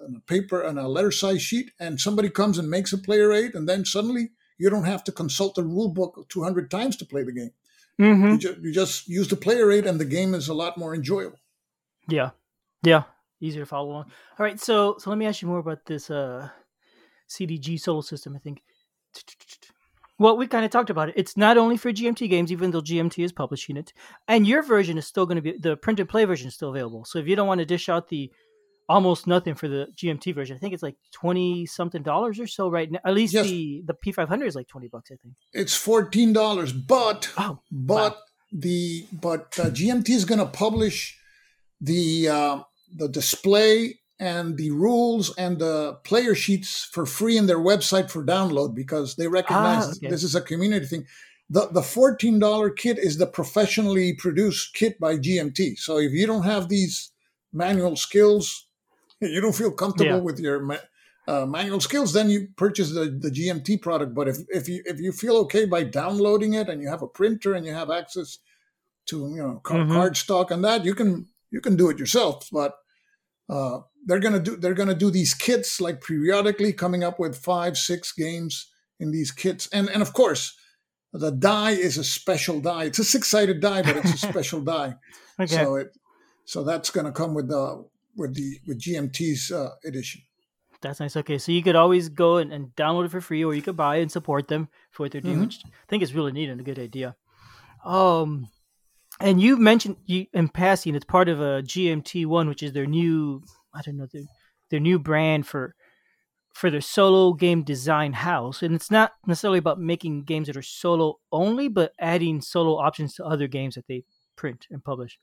in 0.07 0.17
a 0.17 0.21
paper 0.21 0.63
and 0.63 0.79
a 0.79 0.89
letter 0.89 1.11
size 1.11 1.43
sheet 1.43 1.73
and 1.79 2.01
somebody 2.01 2.31
comes 2.31 2.59
and 2.59 2.71
makes 2.71 2.93
a 2.93 2.99
player 2.99 3.33
aid 3.33 3.55
and 3.55 3.69
then 3.69 3.85
suddenly 3.85 4.31
you 4.59 4.71
don't 4.71 4.85
have 4.85 5.05
to 5.05 5.13
consult 5.13 5.55
the 5.55 5.63
rule 5.63 5.89
book 5.89 6.27
200 6.29 6.71
times 6.71 6.97
to 6.97 7.05
play 7.05 7.23
the 7.23 7.33
game. 7.33 7.51
Mm-hmm. 8.01 8.33
you, 8.33 8.39
ju- 8.39 8.57
you, 8.63 8.73
just 8.73 9.09
use 9.09 9.29
the 9.29 9.37
player 9.37 9.71
aid 9.71 9.87
and 9.87 10.01
the 10.01 10.05
game 10.05 10.35
is 10.35 10.49
a 10.49 10.55
lot 10.55 10.79
more 10.79 10.95
enjoyable. 10.95 11.39
Yeah. 12.09 12.31
Yeah. 12.83 13.05
Easier 13.41 13.63
to 13.63 13.67
follow 13.67 13.91
along. 13.91 14.05
All 14.39 14.45
right 14.45 14.61
so 14.61 14.97
so 14.99 15.11
let 15.11 15.19
me 15.19 15.27
ask 15.27 15.43
you 15.43 15.49
more 15.49 15.59
about 15.59 15.85
this 15.85 16.11
uh 16.11 16.49
cdg 17.29 17.79
solo 17.79 18.01
system 18.01 18.35
i 18.35 18.39
think 18.39 18.63
well, 20.19 20.37
we 20.37 20.47
kind 20.47 20.65
of 20.65 20.71
talked 20.71 20.91
about 20.91 21.11
it. 21.11 21.15
It's 21.17 21.37
not 21.37 21.57
only 21.57 21.77
for 21.77 21.93
GMT 21.93 22.29
games, 22.29 22.51
even 22.51 22.71
though 22.71 22.81
GMT 22.81 23.25
is 23.25 23.33
publishing 23.33 23.77
it. 23.77 23.93
And 24.27 24.47
your 24.47 24.63
version 24.63 24.99
is 24.99 25.07
still 25.07 25.27
going 25.27 25.37
to 25.37 25.43
be 25.43 25.57
the 25.57 25.77
print 25.77 26.01
and 26.01 26.09
play 26.09 26.25
version 26.25 26.49
is 26.49 26.55
still 26.55 26.71
available. 26.71 27.05
So 27.05 27.19
if 27.19 27.29
you 27.29 27.37
don't 27.37 27.47
want 27.47 27.61
to 27.61 27.65
dish 27.65 27.89
out 27.89 28.09
the 28.09 28.31
almost 28.89 29.27
nothing 29.27 29.55
for 29.55 29.69
the 29.69 29.89
GMT 29.95 30.35
version. 30.35 30.57
I 30.57 30.59
think 30.59 30.73
it's 30.73 30.83
like 30.83 30.97
twenty 31.13 31.67
something 31.67 32.03
dollars 32.03 32.41
or 32.41 32.47
so 32.47 32.71
right 32.71 32.91
now. 32.91 33.01
At 33.05 33.15
least 33.15 33.35
yes. 33.35 33.47
the 33.47 33.83
the 33.87 33.95
P 33.95 34.13
five 34.13 34.29
hundred 34.29 34.47
is 34.47 34.57
like 34.57 34.69
twenty 34.69 34.89
bucks. 34.89 35.11
I 35.13 35.17
think 35.17 35.35
it's 35.53 35.77
fourteen 35.77 36.33
dollars. 36.33 36.73
But 36.73 37.31
oh, 37.37 37.61
but 37.71 38.13
wow. 38.13 38.19
the 38.53 39.07
but 39.13 39.59
uh, 39.59 39.65
GMT 39.67 40.09
is 40.11 40.25
going 40.25 40.39
to 40.41 40.47
publish 40.47 41.19
the 41.81 42.29
uh, 42.29 42.63
the 42.95 43.09
display 43.09 44.01
and 44.21 44.57
the 44.57 44.71
rules 44.71 45.35
and 45.37 45.59
the 45.59 45.99
player 46.05 46.35
sheets 46.35 46.85
for 46.85 47.07
free 47.07 47.37
in 47.37 47.47
their 47.47 47.59
website 47.59 48.11
for 48.11 48.25
download 48.25 48.75
because 48.75 49.17
they 49.17 49.29
recognize 49.29 49.87
ah, 49.87 49.93
okay. 49.93 50.09
this 50.09 50.25
is 50.25 50.35
a 50.35 50.41
community 50.41 50.87
thing. 50.87 51.07
The 51.51 51.69
the 51.69 51.83
fourteen 51.83 52.39
dollar 52.39 52.71
kit 52.71 52.99
is 52.99 53.19
the 53.19 53.27
professionally 53.27 54.15
produced 54.15 54.75
kit 54.75 54.99
by 55.01 55.17
GMT. 55.17 55.79
So 55.79 55.99
if 55.99 56.13
you 56.13 56.27
don't 56.27 56.45
have 56.45 56.69
these 56.69 57.13
manual 57.53 57.97
skills 57.97 58.69
you 59.21 59.41
don't 59.41 59.55
feel 59.55 59.73
comfortable 59.73 60.17
yeah. 60.17 60.23
with 60.23 60.39
your 60.39 60.79
uh, 61.27 61.45
manual 61.47 61.81
skills, 61.81 62.13
then 62.13 62.31
you 62.31 62.49
purchase 62.57 62.93
the, 62.93 63.07
the 63.07 63.31
GMT 63.31 63.83
product. 63.83 64.15
But 64.15 64.29
if, 64.29 64.39
if 64.49 64.69
you 64.69 64.83
if 64.87 65.01
you 65.01 65.13
feel 65.13 65.37
okay 65.39 65.65
by 65.65 65.85
downloading 65.85 66.55
it 66.55 66.69
and 66.69 66.81
you 66.81 66.89
have 66.89 67.03
a 67.03 67.09
printer 67.09 67.55
and 67.55 67.67
you 67.67 67.73
have 67.73 67.91
access 67.91 68.39
to 69.07 69.29
you 69.29 69.43
know 69.43 69.61
car, 69.63 69.79
mm-hmm. 69.79 69.93
card 69.93 70.17
stock 70.17 70.51
and 70.51 70.65
that, 70.65 70.85
you 70.85 70.95
can 70.95 71.27
you 71.51 71.61
can 71.61 71.77
do 71.77 71.91
it 71.91 71.99
yourself. 71.99 72.49
But 72.53 72.75
uh, 73.49 73.81
they're 74.09 74.19
gonna 74.19 74.41
do 74.41 74.57
they're 74.57 74.75
gonna 74.75 74.95
do 74.95 75.11
these 75.11 75.35
kits 75.35 75.81
like 75.81 76.03
periodically, 76.03 76.73
coming 76.73 77.05
up 77.05 77.21
with 77.21 77.37
five 77.37 77.79
six 77.79 78.11
games 78.11 78.73
in 78.99 79.13
these 79.13 79.31
kits, 79.31 79.69
and 79.73 79.89
and 79.89 80.03
of 80.03 80.13
course. 80.13 80.57
The 81.11 81.31
die 81.31 81.71
is 81.71 81.97
a 81.97 82.05
special 82.05 82.61
die. 82.61 82.85
It's 82.85 82.99
a 82.99 83.05
six-sided 83.05 83.61
die, 83.61 83.81
but 83.81 83.97
it's 83.97 84.13
a 84.13 84.19
special 84.29 84.61
die. 84.61 84.95
Okay. 85.41 85.55
So 85.55 85.77
it, 85.77 85.97
so 86.45 86.65
that's 86.65 86.91
going 86.91 87.07
to 87.07 87.13
come 87.13 87.33
with 87.33 87.49
the 87.49 87.85
with 88.15 88.35
the 88.35 88.59
with 88.67 88.79
GMT's 88.79 89.51
uh, 89.51 89.71
edition. 89.85 90.21
That's 90.81 91.01
nice. 91.01 91.17
Okay, 91.17 91.39
so 91.39 91.51
you 91.51 91.63
could 91.63 91.77
always 91.77 92.09
go 92.09 92.37
and, 92.37 92.53
and, 92.53 92.69
download 92.77 93.07
it 93.07 93.11
for 93.11 93.21
free, 93.21 93.45
or 93.45 93.53
you 93.53 93.63
could 93.63 93.77
buy 93.77 93.97
and 93.97 94.13
support 94.13 94.49
them 94.49 94.69
for 94.91 95.03
what 95.03 95.13
they're 95.13 95.21
doing, 95.21 95.37
mm-hmm. 95.37 95.45
which 95.45 95.61
I 95.65 95.71
think 95.89 96.03
is 96.03 96.15
really 96.15 96.33
neat 96.33 96.51
and 96.51 96.61
a 96.61 96.65
good 96.65 96.79
idea. 96.79 97.17
Um, 97.85 98.49
and 99.21 99.41
you 99.41 99.57
mentioned 99.57 99.97
you 100.07 100.27
in 100.33 100.49
passing 100.49 100.95
it's 100.95 101.05
part 101.05 101.29
of 101.29 101.41
a 101.41 101.63
GMT 101.63 102.27
one, 102.27 102.49
which 102.49 102.63
is 102.63 102.73
their 102.73 102.87
new 102.87 103.43
I 103.75 103.83
don't 103.83 103.97
know 103.97 104.07
their 104.13 104.25
their 104.71 104.81
new 104.81 104.99
brand 104.99 105.47
for 105.47 105.75
for 106.55 106.71
their 106.71 106.81
solo 106.81 107.33
game 107.35 107.63
design 107.63 108.13
house, 108.15 108.63
and 108.63 108.75
it's 108.75 108.91
not 108.91 109.13
necessarily 109.27 109.59
about 109.59 109.81
making 109.81 110.25
games 110.25 110.49
that 110.49 110.57
are 110.57 110.63
solo 110.63 111.19
only, 111.31 111.69
but 111.69 111.93
adding 112.01 112.41
solo 112.41 112.79
options 112.79 113.15
to 113.15 113.25
other 113.25 113.47
games 113.47 113.75
that 113.77 113.87
they 113.87 114.05
print 114.37 114.67
and 114.71 114.83
publish. 114.83 115.19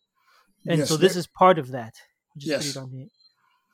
And 0.67 0.79
yes, 0.79 0.89
so 0.89 0.97
this 0.97 1.15
is 1.15 1.27
part 1.27 1.59
of 1.59 1.71
that 1.71 1.95
yes. 2.35 2.77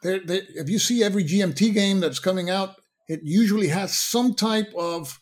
They're, 0.04 0.20
they, 0.20 0.42
if 0.56 0.70
you 0.70 0.80
see 0.80 1.04
every 1.04 1.24
GMT 1.24 1.74
game 1.74 2.00
that's 2.00 2.20
coming 2.20 2.50
out, 2.50 2.76
it 3.08 3.22
usually 3.24 3.68
has 3.68 3.98
some 3.98 4.34
type 4.34 4.74
of 4.76 5.20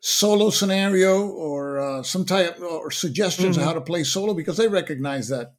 solo 0.00 0.50
scenario 0.50 1.28
or 1.28 1.78
uh, 1.78 2.02
some 2.02 2.24
type 2.24 2.60
or 2.60 2.90
suggestions 2.90 3.56
mm-hmm. 3.56 3.60
of 3.60 3.66
how 3.66 3.74
to 3.74 3.80
play 3.80 4.04
solo 4.04 4.32
because 4.32 4.56
they 4.56 4.68
recognize 4.68 5.28
that 5.28 5.54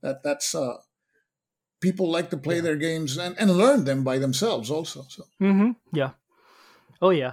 that 0.00 0.22
that's 0.22 0.54
uh, 0.54 0.76
people 1.84 2.10
like 2.10 2.30
to 2.30 2.38
play 2.38 2.56
yeah. 2.56 2.62
their 2.62 2.76
games 2.76 3.18
and, 3.18 3.36
and 3.38 3.50
learn 3.50 3.84
them 3.84 4.02
by 4.02 4.16
themselves 4.18 4.70
also. 4.70 5.04
So 5.08 5.24
mm-hmm. 5.40 5.72
yeah, 5.92 6.12
oh 7.02 7.10
yeah. 7.10 7.32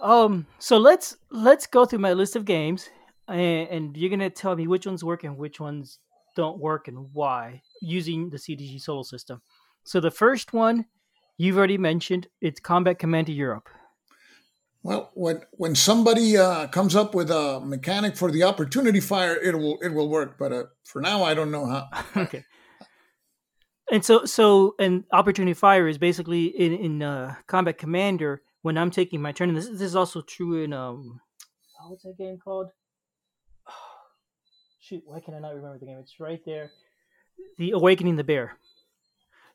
Um, 0.00 0.46
so 0.58 0.76
let's 0.78 1.16
let's 1.30 1.66
go 1.68 1.84
through 1.86 2.00
my 2.00 2.12
list 2.12 2.34
of 2.34 2.44
games, 2.44 2.90
and, 3.28 3.68
and 3.74 3.96
you're 3.96 4.10
gonna 4.10 4.28
tell 4.28 4.56
me 4.56 4.66
which 4.66 4.86
ones 4.86 5.04
work 5.04 5.22
and 5.22 5.38
which 5.38 5.60
ones 5.60 6.00
don't 6.34 6.58
work 6.58 6.88
and 6.88 6.98
why 7.12 7.62
using 7.80 8.30
the 8.30 8.38
CDG 8.38 8.80
Solo 8.80 9.02
system. 9.02 9.40
So 9.84 10.00
the 10.00 10.10
first 10.10 10.52
one 10.52 10.86
you've 11.38 11.56
already 11.56 11.78
mentioned, 11.78 12.26
it's 12.40 12.58
Combat 12.60 12.98
Commander 12.98 13.32
Europe. 13.32 13.68
Well, 14.82 15.10
when 15.14 15.42
when 15.52 15.76
somebody 15.76 16.36
uh, 16.36 16.66
comes 16.66 16.96
up 16.96 17.14
with 17.14 17.30
a 17.30 17.60
mechanic 17.60 18.16
for 18.16 18.32
the 18.32 18.42
opportunity 18.42 18.98
fire, 18.98 19.36
it 19.36 19.56
will 19.56 19.78
it 19.80 19.94
will 19.94 20.08
work. 20.08 20.36
But 20.38 20.52
uh, 20.52 20.64
for 20.82 21.00
now, 21.00 21.22
I 21.22 21.34
don't 21.34 21.52
know 21.52 21.66
how. 21.66 21.82
okay. 22.22 22.44
And 23.92 24.02
so, 24.02 24.24
so 24.24 24.74
an 24.78 25.04
opportunity 25.12 25.52
fire 25.52 25.86
is 25.86 25.98
basically 25.98 26.46
in 26.46 26.72
in 26.72 27.02
uh, 27.02 27.34
Combat 27.46 27.76
Commander 27.76 28.40
when 28.62 28.78
I'm 28.78 28.90
taking 28.90 29.20
my 29.20 29.32
turn. 29.32 29.50
And 29.50 29.58
this, 29.58 29.68
this 29.68 29.82
is 29.82 29.94
also 29.94 30.22
true 30.22 30.62
in 30.62 30.72
um, 30.72 31.20
oh, 31.78 31.90
what's 31.90 32.02
that 32.04 32.16
game 32.16 32.38
called? 32.42 32.68
shoot, 34.80 35.02
why 35.04 35.20
can 35.20 35.34
I 35.34 35.40
not 35.40 35.54
remember 35.54 35.78
the 35.78 35.84
game? 35.84 35.98
It's 36.00 36.18
right 36.18 36.40
there. 36.46 36.70
The 37.58 37.72
Awakening 37.72 38.16
the 38.16 38.24
Bear. 38.24 38.56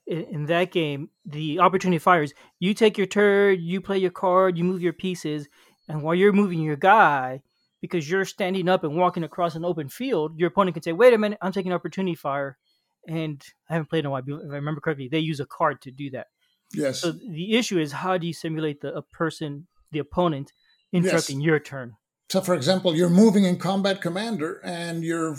In, 0.06 0.26
in 0.26 0.46
that 0.46 0.72
game, 0.72 1.10
the 1.26 1.60
opportunity 1.60 1.98
fires. 1.98 2.32
You 2.60 2.76
take 2.76 2.96
your 2.96 3.08
turn, 3.08 3.58
you 3.60 3.82
play 3.82 3.98
your 3.98 4.12
card, 4.12 4.56
you 4.56 4.64
move 4.64 4.84
your 4.84 4.94
pieces, 4.94 5.48
and 5.90 6.04
while 6.04 6.14
you're 6.14 6.32
moving 6.32 6.62
your 6.62 6.76
guy, 6.76 7.42
because 7.82 8.08
you're 8.08 8.24
standing 8.24 8.70
up 8.70 8.84
and 8.84 8.96
walking 8.96 9.24
across 9.24 9.56
an 9.56 9.66
open 9.66 9.90
field, 9.90 10.38
your 10.38 10.50
opponent 10.50 10.76
can 10.76 10.84
say, 10.84 10.92
"Wait 10.92 11.16
a 11.16 11.18
minute, 11.18 11.40
I'm 11.42 11.52
taking 11.52 11.74
opportunity 11.74 12.14
fire." 12.14 12.60
And 13.08 13.42
I 13.70 13.74
haven't 13.74 13.90
played 13.90 14.00
in 14.00 14.06
a 14.08 14.10
while. 14.10 14.22
If 14.28 14.52
I 14.52 14.56
remember 14.56 14.82
correctly, 14.82 15.08
they 15.10 15.20
use 15.20 15.40
a 15.40 15.46
card 15.46 15.82
to 15.84 15.92
do 15.92 16.10
that. 16.12 16.28
Yes. 16.74 17.00
So 17.02 17.12
the 17.12 17.54
issue 17.56 17.80
is 17.80 17.92
how 17.94 18.18
do 18.18 18.28
you 18.28 18.34
simulate 18.34 18.82
the 18.82 18.94
a 18.94 19.02
person, 19.02 19.68
the 19.92 20.00
opponent, 20.00 20.52
interrupting 20.92 21.40
Yes. 21.40 21.46
your 21.46 21.60
turn? 21.60 21.94
So, 22.30 22.42
for 22.42 22.54
example, 22.54 22.94
you're 22.94 23.10
moving 23.10 23.46
in 23.46 23.58
Combat 23.58 24.02
Commander, 24.02 24.60
and 24.66 25.02
you're 25.02 25.38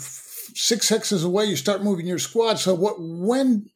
six 0.55 0.89
hexes 0.89 1.23
away. 1.23 1.45
You 1.45 1.55
start 1.55 1.83
moving 1.83 2.07
your 2.07 2.17
squad. 2.17 2.55
So, 2.55 2.73
what? 2.73 2.95
When 2.99 3.69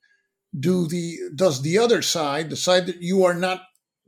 do 0.60 0.88
the 0.88 1.17
does 1.36 1.62
the 1.62 1.77
other 1.77 2.01
side, 2.01 2.49
decide 2.49 2.88
that 2.88 3.01
you 3.01 3.23
are 3.23 3.36
not 3.36 3.62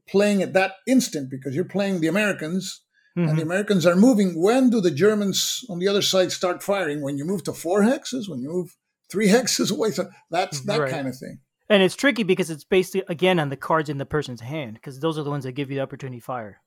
playing 0.07 0.41
at 0.41 0.53
that 0.53 0.73
instant 0.87 1.29
because 1.29 1.53
you're 1.55 1.65
playing 1.65 1.99
the 2.01 2.07
Americans, 2.07 2.81
and 3.15 3.29
Mhm. 3.29 3.35
the 3.37 3.41
Americans 3.43 3.85
are 3.85 3.95
moving? 3.95 4.41
When 4.41 4.71
do 4.71 4.81
the 4.81 4.91
Germans 4.91 5.63
on 5.69 5.77
the 5.79 5.87
other 5.87 6.01
side 6.01 6.31
start 6.31 6.63
firing? 6.63 7.01
When 7.01 7.17
you 7.19 7.25
move 7.25 7.43
to 7.43 7.53
four 7.53 7.81
hexes? 7.81 8.27
When 8.27 8.41
you 8.41 8.49
move 8.49 8.75
three 9.11 9.27
hexes 9.27 9.71
away? 9.71 9.91
So 9.91 10.09
that's 10.31 10.61
that 10.61 10.79
Right. 10.79 10.91
kind 10.91 11.07
of 11.07 11.17
thing. 11.17 11.39
And 11.69 11.81
it's 11.81 11.95
tricky 11.95 12.23
because 12.23 12.49
it's 12.49 12.63
based 12.63 12.95
again 13.09 13.39
on 13.39 13.49
the 13.49 13.57
cards 13.57 13.89
in 13.89 13.97
the 13.97 14.05
person's 14.05 14.41
hand 14.41 14.75
because 14.75 14.99
those 14.99 15.17
are 15.17 15.23
the 15.23 15.31
ones 15.31 15.45
that 15.45 15.53
give 15.53 15.69
you 15.71 15.77
the 15.77 15.81
opportunity 15.83 16.19
fire. 16.19 16.61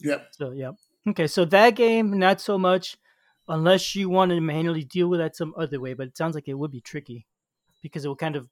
Yep. 0.00 0.28
So 0.32 0.50
yeah. 0.50 0.72
Okay, 1.08 1.26
so 1.26 1.44
that 1.46 1.70
game 1.70 2.18
not 2.18 2.40
so 2.40 2.58
much 2.58 2.96
unless 3.48 3.96
you 3.96 4.08
want 4.08 4.30
to 4.30 4.40
manually 4.40 4.84
deal 4.84 5.08
with 5.08 5.20
that 5.20 5.36
some 5.36 5.54
other 5.56 5.80
way, 5.80 5.94
but 5.94 6.08
it 6.08 6.16
sounds 6.16 6.34
like 6.34 6.48
it 6.48 6.54
would 6.54 6.70
be 6.70 6.80
tricky 6.80 7.26
because 7.82 8.04
it 8.04 8.08
will 8.08 8.16
kind 8.16 8.36
of 8.36 8.48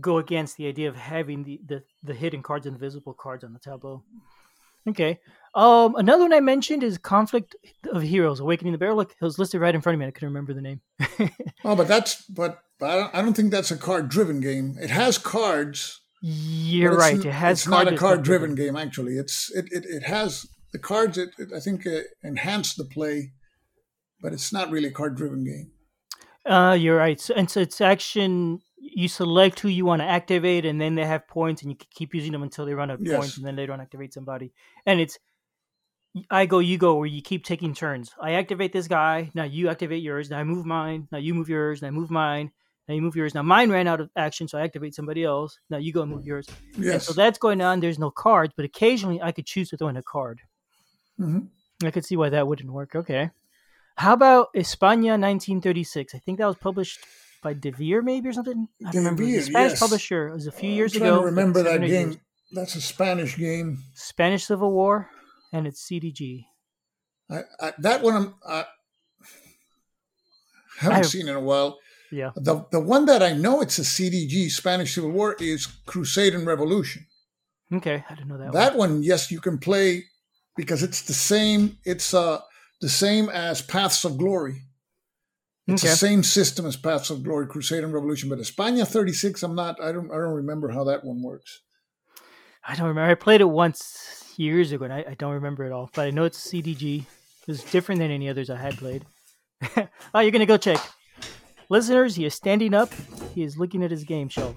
go 0.00 0.16
against 0.18 0.56
the 0.56 0.66
idea 0.66 0.88
of 0.88 0.96
having 0.96 1.44
the, 1.44 1.60
the, 1.66 1.82
the 2.02 2.14
hidden 2.14 2.42
cards 2.42 2.64
and 2.66 2.78
visible 2.78 3.12
cards 3.12 3.44
on 3.44 3.52
the 3.52 3.58
tableau. 3.58 4.02
Okay. 4.88 5.18
Um 5.54 5.96
another 5.96 6.22
one 6.24 6.32
I 6.32 6.40
mentioned 6.40 6.82
is 6.82 6.96
Conflict 6.98 7.56
of 7.92 8.02
Heroes, 8.02 8.40
Awakening 8.40 8.72
the 8.72 8.78
Bear. 8.78 8.94
Look, 8.94 9.12
it 9.12 9.24
was 9.24 9.38
listed 9.38 9.60
right 9.60 9.74
in 9.74 9.80
front 9.80 9.94
of 9.94 10.00
me. 10.00 10.06
I 10.06 10.10
couldn't 10.10 10.28
remember 10.28 10.54
the 10.54 10.60
name. 10.62 10.80
Oh, 11.64 11.76
but 11.76 11.88
that's 11.88 12.22
but, 12.24 12.58
but 12.78 12.88
I, 12.90 12.96
don't, 12.96 13.14
I 13.16 13.22
don't 13.22 13.34
think 13.34 13.50
that's 13.50 13.70
a 13.70 13.76
card-driven 13.76 14.40
game. 14.40 14.76
It 14.80 14.88
has 14.88 15.18
cards. 15.18 16.00
You're 16.22 16.96
right. 16.96 17.22
It 17.22 17.30
has 17.30 17.60
it's 17.60 17.68
not 17.68 17.82
a 17.82 17.90
card- 17.90 17.98
card-driven 17.98 18.54
game. 18.54 18.76
Actually, 18.76 19.18
it's 19.18 19.50
it, 19.54 19.66
it, 19.70 19.84
it 19.84 20.04
has 20.04 20.46
the 20.72 20.78
cards. 20.78 21.18
It, 21.18 21.30
it 21.38 21.48
I 21.54 21.60
think 21.60 21.86
uh, 21.86 22.00
enhance 22.24 22.74
the 22.74 22.84
play, 22.84 23.32
but 24.22 24.32
it's 24.32 24.52
not 24.52 24.70
really 24.70 24.88
a 24.88 24.92
card-driven 24.92 25.44
game. 25.44 25.72
Uh, 26.46 26.72
you're 26.72 26.96
right. 26.96 27.20
So, 27.20 27.34
and 27.34 27.50
so 27.50 27.60
it's 27.60 27.80
action. 27.82 28.60
You 28.82 29.08
select 29.08 29.60
who 29.60 29.68
you 29.68 29.84
want 29.84 30.00
to 30.00 30.06
activate, 30.06 30.64
and 30.64 30.80
then 30.80 30.94
they 30.94 31.04
have 31.04 31.28
points, 31.28 31.62
and 31.62 31.70
you 31.70 31.76
can 31.76 31.86
keep 31.94 32.14
using 32.14 32.32
them 32.32 32.42
until 32.42 32.64
they 32.64 32.74
run 32.74 32.90
out 32.90 33.00
of 33.00 33.06
Yes. 33.06 33.16
points, 33.16 33.36
and 33.36 33.46
then 33.46 33.54
they 33.54 33.66
don't 33.66 33.80
activate 33.80 34.12
somebody. 34.14 34.52
And 34.86 35.00
it's 35.00 35.18
I 36.28 36.46
go, 36.46 36.58
you 36.58 36.76
go, 36.76 36.96
where 36.96 37.06
you 37.06 37.22
keep 37.22 37.44
taking 37.44 37.72
turns. 37.72 38.12
I 38.20 38.32
activate 38.32 38.72
this 38.72 38.88
guy. 38.88 39.30
Now 39.32 39.44
you 39.44 39.68
activate 39.68 40.02
yours. 40.02 40.28
Now 40.28 40.38
I 40.40 40.44
move 40.44 40.66
mine. 40.66 41.06
Now 41.12 41.18
you 41.18 41.34
move 41.34 41.48
yours. 41.48 41.82
Now 41.82 41.88
I 41.88 41.90
move 41.92 42.10
mine. 42.10 42.50
Now 42.88 42.94
you 42.94 43.02
move 43.02 43.14
yours. 43.14 43.32
Now 43.32 43.42
mine 43.42 43.70
ran 43.70 43.86
out 43.86 44.00
of 44.00 44.10
action, 44.16 44.48
so 44.48 44.58
I 44.58 44.62
activate 44.62 44.94
somebody 44.94 45.22
else. 45.22 45.60
Now 45.70 45.76
you 45.76 45.92
go 45.92 46.02
and 46.02 46.10
move 46.10 46.26
yours. 46.26 46.48
And 46.74 46.84
Yes. 46.84 47.06
so 47.06 47.12
that's 47.12 47.38
going 47.38 47.60
on. 47.60 47.78
There's 47.78 47.98
no 48.00 48.10
cards, 48.10 48.52
but 48.56 48.64
occasionally 48.64 49.22
I 49.22 49.30
could 49.30 49.46
choose 49.46 49.70
to 49.70 49.76
throw 49.76 49.86
in 49.88 49.96
a 49.96 50.02
card. 50.02 50.40
Mhm. 51.20 51.48
I 51.84 51.92
could 51.92 52.04
see 52.04 52.16
why 52.16 52.28
that 52.30 52.48
wouldn't 52.48 52.72
work. 52.72 52.96
Okay. 52.96 53.30
How 53.96 54.14
about 54.14 54.48
España 54.56 55.16
1936? 55.18 56.12
I 56.14 56.18
think 56.18 56.38
that 56.38 56.46
was 56.46 56.56
published 56.56 56.98
by 57.42 57.54
Devir, 57.54 58.02
maybe 58.02 58.28
or 58.28 58.32
something. 58.32 58.68
I 58.86 58.90
don't 58.90 59.04
remember. 59.04 59.22
A 59.22 59.40
Spanish 59.40 59.70
yes. 59.72 59.80
publisher. 59.80 60.28
It 60.28 60.32
was 60.34 60.46
a 60.46 60.52
few 60.52 60.70
I'm 60.70 60.76
years 60.76 60.94
ago. 60.94 61.20
to 61.20 61.24
remember 61.26 61.62
that 61.62 61.70
seven 61.72 61.82
or 61.82 61.86
eight 61.86 61.88
game. 61.90 62.08
years. 62.08 62.18
That's 62.52 62.74
a 62.74 62.80
Spanish 62.80 63.36
game. 63.36 63.78
Spanish 63.94 64.44
Civil 64.44 64.72
War, 64.72 65.08
and 65.52 65.66
it's 65.66 65.86
CDG. 65.88 66.46
I, 67.30 67.42
I, 67.60 67.72
that 67.78 68.02
one 68.02 68.14
I'm, 68.16 68.34
I 68.46 68.64
haven't 70.78 70.98
I- 70.98 71.02
seen 71.02 71.28
in 71.28 71.36
a 71.36 71.40
while. 71.40 71.78
Yeah. 72.12 72.30
The 72.34 72.66
the 72.72 72.80
one 72.80 73.06
that 73.06 73.22
I 73.22 73.34
know 73.34 73.60
it's 73.60 73.78
a 73.78 73.82
CDG 73.82 74.50
Spanish 74.50 74.96
Civil 74.96 75.12
War 75.12 75.36
is 75.38 75.66
Crusade 75.86 76.34
and 76.34 76.44
Revolution. 76.44 77.06
Okay, 77.72 78.04
I 78.10 78.14
didn't 78.16 78.26
know 78.26 78.38
that. 78.38 78.52
That 78.52 78.74
one, 78.76 79.04
yes, 79.04 79.30
you 79.30 79.40
can 79.40 79.58
play 79.58 80.02
because 80.56 80.82
it's 80.82 81.02
the 81.02 81.12
same. 81.12 81.78
It's 81.84 82.12
uh 82.12 82.40
the 82.80 82.88
same 82.88 83.28
as 83.28 83.62
Paths 83.62 84.04
of 84.04 84.18
Glory. 84.18 84.62
It's 85.72 85.84
Okay. 85.84 85.90
the 85.92 85.96
same 85.96 86.22
system 86.22 86.66
as 86.66 86.76
Paths 86.76 87.10
of 87.10 87.22
Glory, 87.22 87.46
Crusade 87.46 87.84
and 87.84 87.92
Revolution. 87.92 88.28
But 88.28 88.38
España 88.38 88.86
36, 88.86 89.42
I'm 89.42 89.54
not. 89.54 89.80
I 89.82 89.92
don't. 89.92 90.10
I 90.10 90.14
don't 90.16 90.34
remember 90.34 90.68
how 90.70 90.84
that 90.84 91.04
one 91.04 91.22
works. 91.22 91.60
I 92.66 92.74
don't 92.74 92.88
remember. 92.88 93.10
I 93.10 93.14
played 93.14 93.40
it 93.40 93.48
once 93.48 94.32
years 94.36 94.72
ago, 94.72 94.84
and 94.84 94.92
I, 94.92 95.04
I 95.10 95.14
don't 95.14 95.32
remember 95.34 95.64
it 95.64 95.72
all. 95.72 95.90
But 95.94 96.06
I 96.06 96.10
know 96.10 96.24
it's 96.24 96.38
CDG. 96.50 97.04
It's 97.46 97.64
different 97.70 98.00
than 98.00 98.10
any 98.10 98.28
others 98.28 98.50
I 98.50 98.56
had 98.56 98.76
played. 98.76 99.04
oh, 100.14 100.20
you're 100.20 100.30
gonna 100.30 100.46
go 100.46 100.56
check. 100.56 100.78
Listeners, 101.68 102.16
he 102.16 102.24
is 102.24 102.34
standing 102.34 102.74
up. 102.74 102.90
He 103.34 103.42
is 103.42 103.56
looking 103.56 103.82
at 103.84 103.90
his 103.90 104.04
game 104.04 104.28
shelf, 104.28 104.56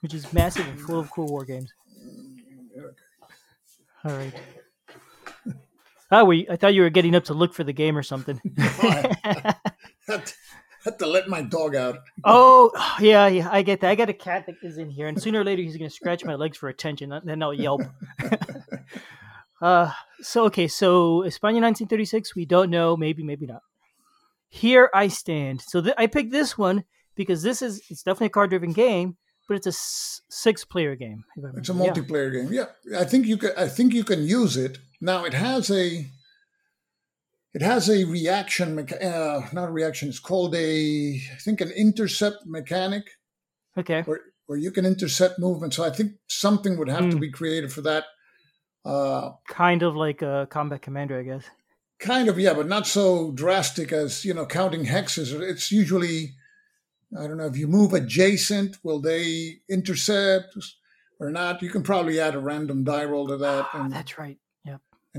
which 0.00 0.14
is 0.14 0.32
massive 0.32 0.66
and 0.66 0.80
full 0.80 0.98
of 1.00 1.10
cool 1.10 1.26
war 1.26 1.44
games. 1.44 1.70
Mm, 2.04 2.94
all 4.04 4.12
right. 4.12 4.32
Oh, 6.10 6.24
we, 6.24 6.46
I 6.48 6.56
thought 6.56 6.74
you 6.74 6.82
were 6.82 6.90
getting 6.90 7.14
up 7.14 7.24
to 7.24 7.34
look 7.34 7.52
for 7.54 7.64
the 7.64 7.72
game 7.72 7.96
or 7.98 8.02
something. 8.02 8.40
I 8.58 9.14
had, 10.06 10.98
to 11.00 11.06
let 11.06 11.28
my 11.28 11.42
dog 11.42 11.74
out. 11.74 11.98
oh, 12.24 12.70
yeah, 13.00 13.26
yeah, 13.26 13.48
I 13.50 13.62
get 13.62 13.80
that. 13.80 13.90
I 13.90 13.94
got 13.96 14.08
a 14.08 14.12
cat 14.14 14.46
that 14.46 14.54
is 14.62 14.78
in 14.78 14.88
here, 14.88 15.08
and 15.08 15.20
sooner 15.20 15.40
or 15.40 15.44
later 15.44 15.62
he's 15.62 15.76
going 15.76 15.90
to 15.90 15.94
scratch 15.94 16.24
my 16.24 16.36
legs 16.36 16.56
for 16.58 16.68
attention, 16.68 17.10
and 17.12 17.26
then 17.28 17.42
I'll 17.42 17.52
yelp. 17.52 17.82
uh, 19.60 19.90
so, 20.20 20.44
okay, 20.44 20.68
so 20.68 21.20
España 21.22 21.60
1936, 21.60 22.36
we 22.36 22.44
don't 22.44 22.70
know. 22.70 22.96
Maybe, 22.96 23.22
maybe 23.24 23.46
not. 23.46 23.62
Here 24.48 24.90
I 24.94 25.08
stand. 25.08 25.60
So 25.60 25.80
th- 25.82 25.94
I 25.98 26.06
picked 26.06 26.30
this 26.30 26.56
one 26.56 26.84
because 27.14 27.42
this 27.42 27.62
is, 27.62 27.82
it's 27.90 28.02
definitely 28.02 28.28
a 28.28 28.30
card 28.30 28.50
driven 28.50 28.72
game, 28.72 29.16
but 29.48 29.56
it's 29.56 29.66
a 29.66 29.70
s- 29.70 30.22
six 30.28 30.64
player 30.64 30.94
game. 30.94 31.24
It's 31.36 31.68
a 31.68 31.72
remember. 31.72 32.00
Yeah. 32.00 32.04
multiplayer 32.04 32.32
game. 32.32 32.52
Yeah, 32.52 32.98
I 32.98 33.04
think 33.04 33.26
you 33.26 33.36
can. 33.38 33.50
I 33.56 33.66
think 33.68 33.92
you 33.92 34.04
can 34.04 34.22
use 34.24 34.56
it 34.56 34.78
now. 35.00 35.24
It 35.24 35.34
has 35.34 35.70
a. 35.70 36.06
It 37.54 37.62
has 37.62 37.88
a 37.88 38.04
reaction. 38.04 38.78
Uh, 38.78 39.48
not 39.52 39.68
a 39.68 39.72
reaction. 39.72 40.08
It's 40.08 40.18
called 40.18 40.54
a. 40.54 41.14
I 41.32 41.36
think 41.40 41.60
an 41.60 41.70
intercept 41.70 42.44
mechanic 42.46 43.04
Okay. 43.78 44.02
where 44.02 44.20
where 44.46 44.58
you 44.58 44.70
can 44.70 44.84
intercept 44.86 45.38
movement. 45.38 45.74
So 45.74 45.82
I 45.84 45.90
think 45.90 46.12
something 46.28 46.76
would 46.78 46.88
have 46.88 47.08
to 47.10 47.16
Hmm. 47.16 47.20
be 47.20 47.30
created 47.30 47.72
for 47.72 47.80
that. 47.82 48.04
Uh, 48.84 49.32
Kind 49.48 49.82
of 49.82 49.96
like 49.96 50.22
a 50.22 50.46
Combat 50.50 50.80
Commander, 50.82 51.18
I 51.18 51.22
guess. 51.24 51.44
kind 51.98 52.28
of, 52.28 52.38
yeah, 52.38 52.54
but 52.54 52.68
not 52.68 52.86
so 52.86 53.32
drastic 53.32 53.90
as 53.90 54.24
you 54.24 54.32
know 54.34 54.46
counting 54.46 54.84
hexes. 54.86 55.32
It's 55.40 55.72
usually. 55.72 56.34
I 57.18 57.26
don't 57.28 57.36
know 57.38 57.46
if 57.46 57.56
you 57.56 57.68
move 57.68 57.92
adjacent, 57.94 58.78
will 58.82 59.00
they 59.00 59.60
intercept 59.70 60.56
or 61.20 61.30
not? 61.30 61.62
You 61.62 61.70
can 61.70 61.82
probably 61.84 62.18
add 62.20 62.34
a 62.34 62.40
random 62.40 62.82
die 62.84 63.04
roll 63.04 63.28
to 63.28 63.36
that. 63.38 63.66
Ah, 63.72 63.84
And, 63.84 63.92
that's 63.92 64.18
right. 64.18 64.38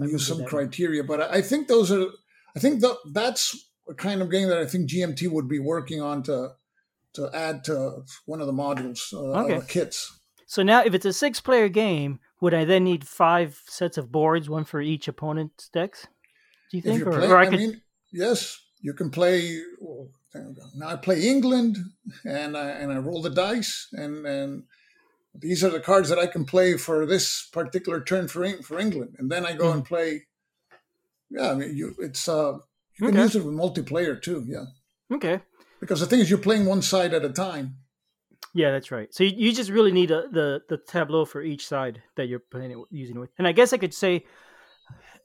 And 0.01 0.11
use 0.11 0.27
some 0.27 0.43
criteria. 0.45 1.03
But 1.03 1.21
I 1.21 1.37
I 1.37 1.41
think 1.41 1.67
those 1.67 1.91
are, 1.91 2.07
I 2.55 2.59
think 2.59 2.81
th- 2.81 2.97
that's 3.13 3.55
a 3.89 3.93
kind 3.93 4.21
of 4.21 4.29
game 4.31 4.47
that 4.49 4.57
I 4.57 4.65
think 4.65 4.89
GMT 4.89 5.29
would 5.31 5.47
be 5.47 5.59
working 5.59 6.01
on 6.01 6.23
to 6.23 6.51
to 7.13 7.29
add 7.33 7.63
to 7.65 8.03
one 8.25 8.41
of 8.41 8.47
the 8.47 8.53
modules 8.53 9.11
uh, 9.13 9.41
Okay. 9.43 9.55
or 9.57 9.61
kits. 9.63 10.11
So 10.45 10.63
now, 10.63 10.81
if 10.85 10.93
it's 10.93 11.05
a 11.05 11.11
six 11.13 11.41
player 11.41 11.67
game, 11.67 12.19
would 12.41 12.53
I 12.53 12.63
then 12.65 12.83
need 12.83 13.05
five 13.07 13.61
sets 13.67 13.97
of 13.97 14.11
boards, 14.11 14.49
one 14.49 14.63
for 14.65 14.79
each 14.81 15.07
opponent's 15.07 15.67
decks? 15.69 16.07
Do 16.71 16.77
you 16.77 16.83
think? 16.83 17.05
Or, 17.07 17.11
playing, 17.11 17.31
or 17.31 17.37
I, 17.37 17.41
I 17.43 17.47
could. 17.49 17.59
mean, 17.59 17.81
yes, 18.13 18.57
you 18.81 18.93
can 18.93 19.09
play. 19.09 19.59
well, 19.81 20.09
there 20.33 20.45
we 20.47 20.53
go. 20.53 20.61
Now 20.75 20.89
I 20.89 20.95
play 20.97 21.21
England, 21.27 21.77
and 22.23 22.55
I 22.55 22.69
and 22.69 22.91
I 22.91 22.97
roll 22.97 23.21
the 23.21 23.29
dice, 23.31 23.87
and 23.93 24.25
and 24.25 24.63
these 25.39 25.63
are 25.63 25.69
the 25.69 25.79
cards 25.79 26.09
that 26.09 26.19
I 26.19 26.27
can 26.27 26.45
play 26.45 26.77
for 26.77 27.05
this 27.05 27.47
particular 27.51 28.03
turn 28.03 28.27
for 28.27 28.47
for 28.63 28.79
England, 28.79 29.15
and 29.17 29.31
then 29.31 29.45
I 29.45 29.53
go 29.53 29.71
and 29.71 29.81
hmm. 29.81 29.87
play. 29.87 30.25
Yeah, 31.29 31.51
I 31.51 31.55
mean, 31.55 31.75
you 31.75 31.95
it's 31.99 32.27
uh 32.27 32.53
you 32.99 33.07
can 33.07 33.15
use 33.15 33.35
it 33.35 33.43
with 33.45 33.53
multiplayer 33.53 34.21
too. 34.21 34.43
Yeah. 34.47 34.65
okay. 35.13 35.41
Because 35.79 35.99
the 35.99 36.07
thing 36.07 36.19
is, 36.19 36.29
you're 36.29 36.39
playing 36.39 36.65
one 36.65 36.81
side 36.81 37.13
at 37.13 37.23
a 37.23 37.29
time. 37.29 37.75
Yeah, 38.53 38.71
that's 38.71 38.91
right. 38.91 39.13
So 39.13 39.23
you, 39.23 39.33
you 39.35 39.53
just 39.53 39.69
really 39.69 39.91
need 39.91 40.09
a, 40.09 40.27
the 40.29 40.61
the 40.67 40.77
tableau 40.77 41.25
for 41.25 41.41
each 41.41 41.67
side 41.67 42.01
that 42.15 42.27
you're 42.27 42.39
playing 42.39 42.71
it, 42.71 42.77
using 42.89 43.17
it 43.17 43.19
with. 43.19 43.29
And 43.37 43.47
I 43.47 43.51
guess 43.51 43.73
I 43.73 43.77
could 43.77 43.93
say 43.93 44.25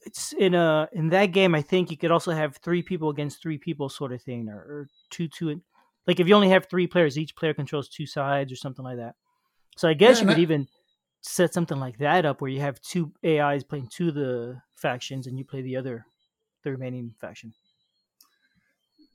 it's 0.04 0.32
in 0.32 0.54
a 0.54 0.88
in 0.92 1.08
that 1.10 1.26
game. 1.26 1.54
I 1.54 1.62
think 1.62 1.90
you 1.90 1.96
could 1.96 2.10
also 2.10 2.32
have 2.32 2.56
three 2.56 2.82
people 2.82 3.08
against 3.08 3.40
three 3.40 3.58
people, 3.58 3.88
sort 3.88 4.12
of 4.12 4.22
thing, 4.22 4.48
or, 4.48 4.58
or 4.58 4.88
two 5.10 5.28
two. 5.28 5.62
Like 6.06 6.20
if 6.20 6.28
you 6.28 6.34
only 6.34 6.50
have 6.50 6.66
three 6.66 6.86
players, 6.86 7.16
each 7.16 7.36
player 7.36 7.54
controls 7.54 7.88
two 7.88 8.06
sides 8.06 8.52
or 8.52 8.56
something 8.56 8.84
like 8.84 8.96
that. 8.96 9.14
So 9.76 9.88
I 9.88 9.94
guess 9.94 10.16
Yeah, 10.18 10.22
you 10.22 10.28
could 10.28 10.38
I- 10.38 10.42
even 10.42 10.68
set 11.22 11.54
something 11.54 11.78
like 11.78 11.98
that 11.98 12.24
up 12.26 12.40
where 12.40 12.50
you 12.50 12.60
have 12.60 12.80
two 12.80 13.12
AIs 13.24 13.62
playing 13.64 13.88
two 13.88 14.08
of 14.08 14.14
the 14.14 14.60
factions 14.74 15.26
and 15.26 15.38
you 15.38 15.44
play 15.44 15.62
the 15.62 15.76
other, 15.76 16.04
the 16.64 16.70
remaining 16.72 17.14
faction. 17.20 17.54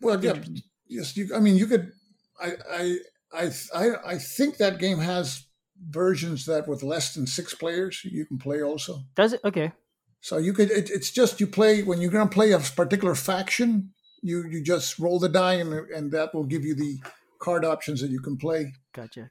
Well, 0.01 0.23
yeah, 0.23 0.31
Interesting. 0.31 0.61
yes. 0.87 1.17
You, 1.17 1.35
I 1.35 1.39
mean, 1.39 1.57
you 1.57 1.67
could. 1.67 1.91
I, 2.39 2.51
I, 2.71 2.97
I, 3.33 3.51
I, 3.73 3.89
I 4.13 4.17
think 4.17 4.57
that 4.57 4.77
game 4.79 4.99
has 4.99 5.45
versions 5.89 6.45
that 6.45 6.67
with 6.67 6.83
less 6.83 7.13
than 7.13 7.25
six 7.27 7.53
players 7.53 8.01
you 8.03 8.25
can 8.25 8.37
play 8.37 8.61
also. 8.61 9.01
Does 9.15 9.33
it? 9.33 9.41
Okay. 9.43 9.71
So 10.21 10.37
you 10.37 10.53
could. 10.53 10.69
It, 10.71 10.89
it's 10.91 11.11
just 11.11 11.39
you 11.39 11.47
play 11.47 11.83
when 11.83 11.99
you're 11.99 12.11
going 12.11 12.27
to 12.29 12.33
play 12.33 12.51
a 12.51 12.59
particular 12.59 13.15
faction. 13.15 13.91
You 14.21 14.45
you 14.47 14.63
just 14.63 14.97
roll 14.99 15.19
the 15.19 15.29
die 15.29 15.55
and 15.55 15.73
and 15.73 16.11
that 16.11 16.33
will 16.33 16.43
give 16.45 16.63
you 16.63 16.75
the 16.75 16.99
card 17.39 17.65
options 17.65 18.01
that 18.01 18.09
you 18.11 18.19
can 18.19 18.37
play. 18.37 18.73
Gotcha. 18.93 19.29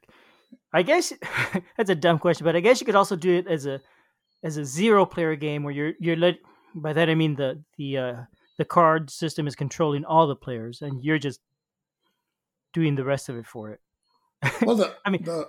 I 0.73 0.81
guess 0.83 1.13
that's 1.77 1.89
a 1.89 1.95
dumb 1.95 2.19
question, 2.19 2.45
but 2.45 2.55
I 2.55 2.59
guess 2.59 2.79
you 2.79 2.85
could 2.85 2.95
also 2.95 3.15
do 3.15 3.33
it 3.35 3.47
as 3.47 3.65
a 3.65 3.81
as 4.43 4.57
a 4.57 4.65
zero 4.65 5.05
player 5.05 5.35
game 5.35 5.63
where 5.63 5.73
you're 5.73 5.93
you're 5.99 6.15
let 6.15 6.35
by 6.75 6.93
that 6.93 7.09
I 7.09 7.15
mean 7.15 7.35
the 7.35 7.63
the 7.77 7.97
uh, 7.97 8.15
the 8.57 8.65
card 8.65 9.09
system 9.09 9.47
is 9.47 9.55
controlling 9.55 10.05
all 10.05 10.27
the 10.27 10.35
players 10.35 10.81
and 10.81 11.03
you're 11.03 11.19
just 11.19 11.39
doing 12.73 12.95
the 12.95 13.05
rest 13.05 13.29
of 13.29 13.37
it 13.37 13.45
for 13.45 13.71
it. 13.71 13.79
Well, 14.61 14.75
the 14.75 14.95
I 15.05 15.09
mean, 15.09 15.23
the 15.23 15.39
I'm 15.39 15.45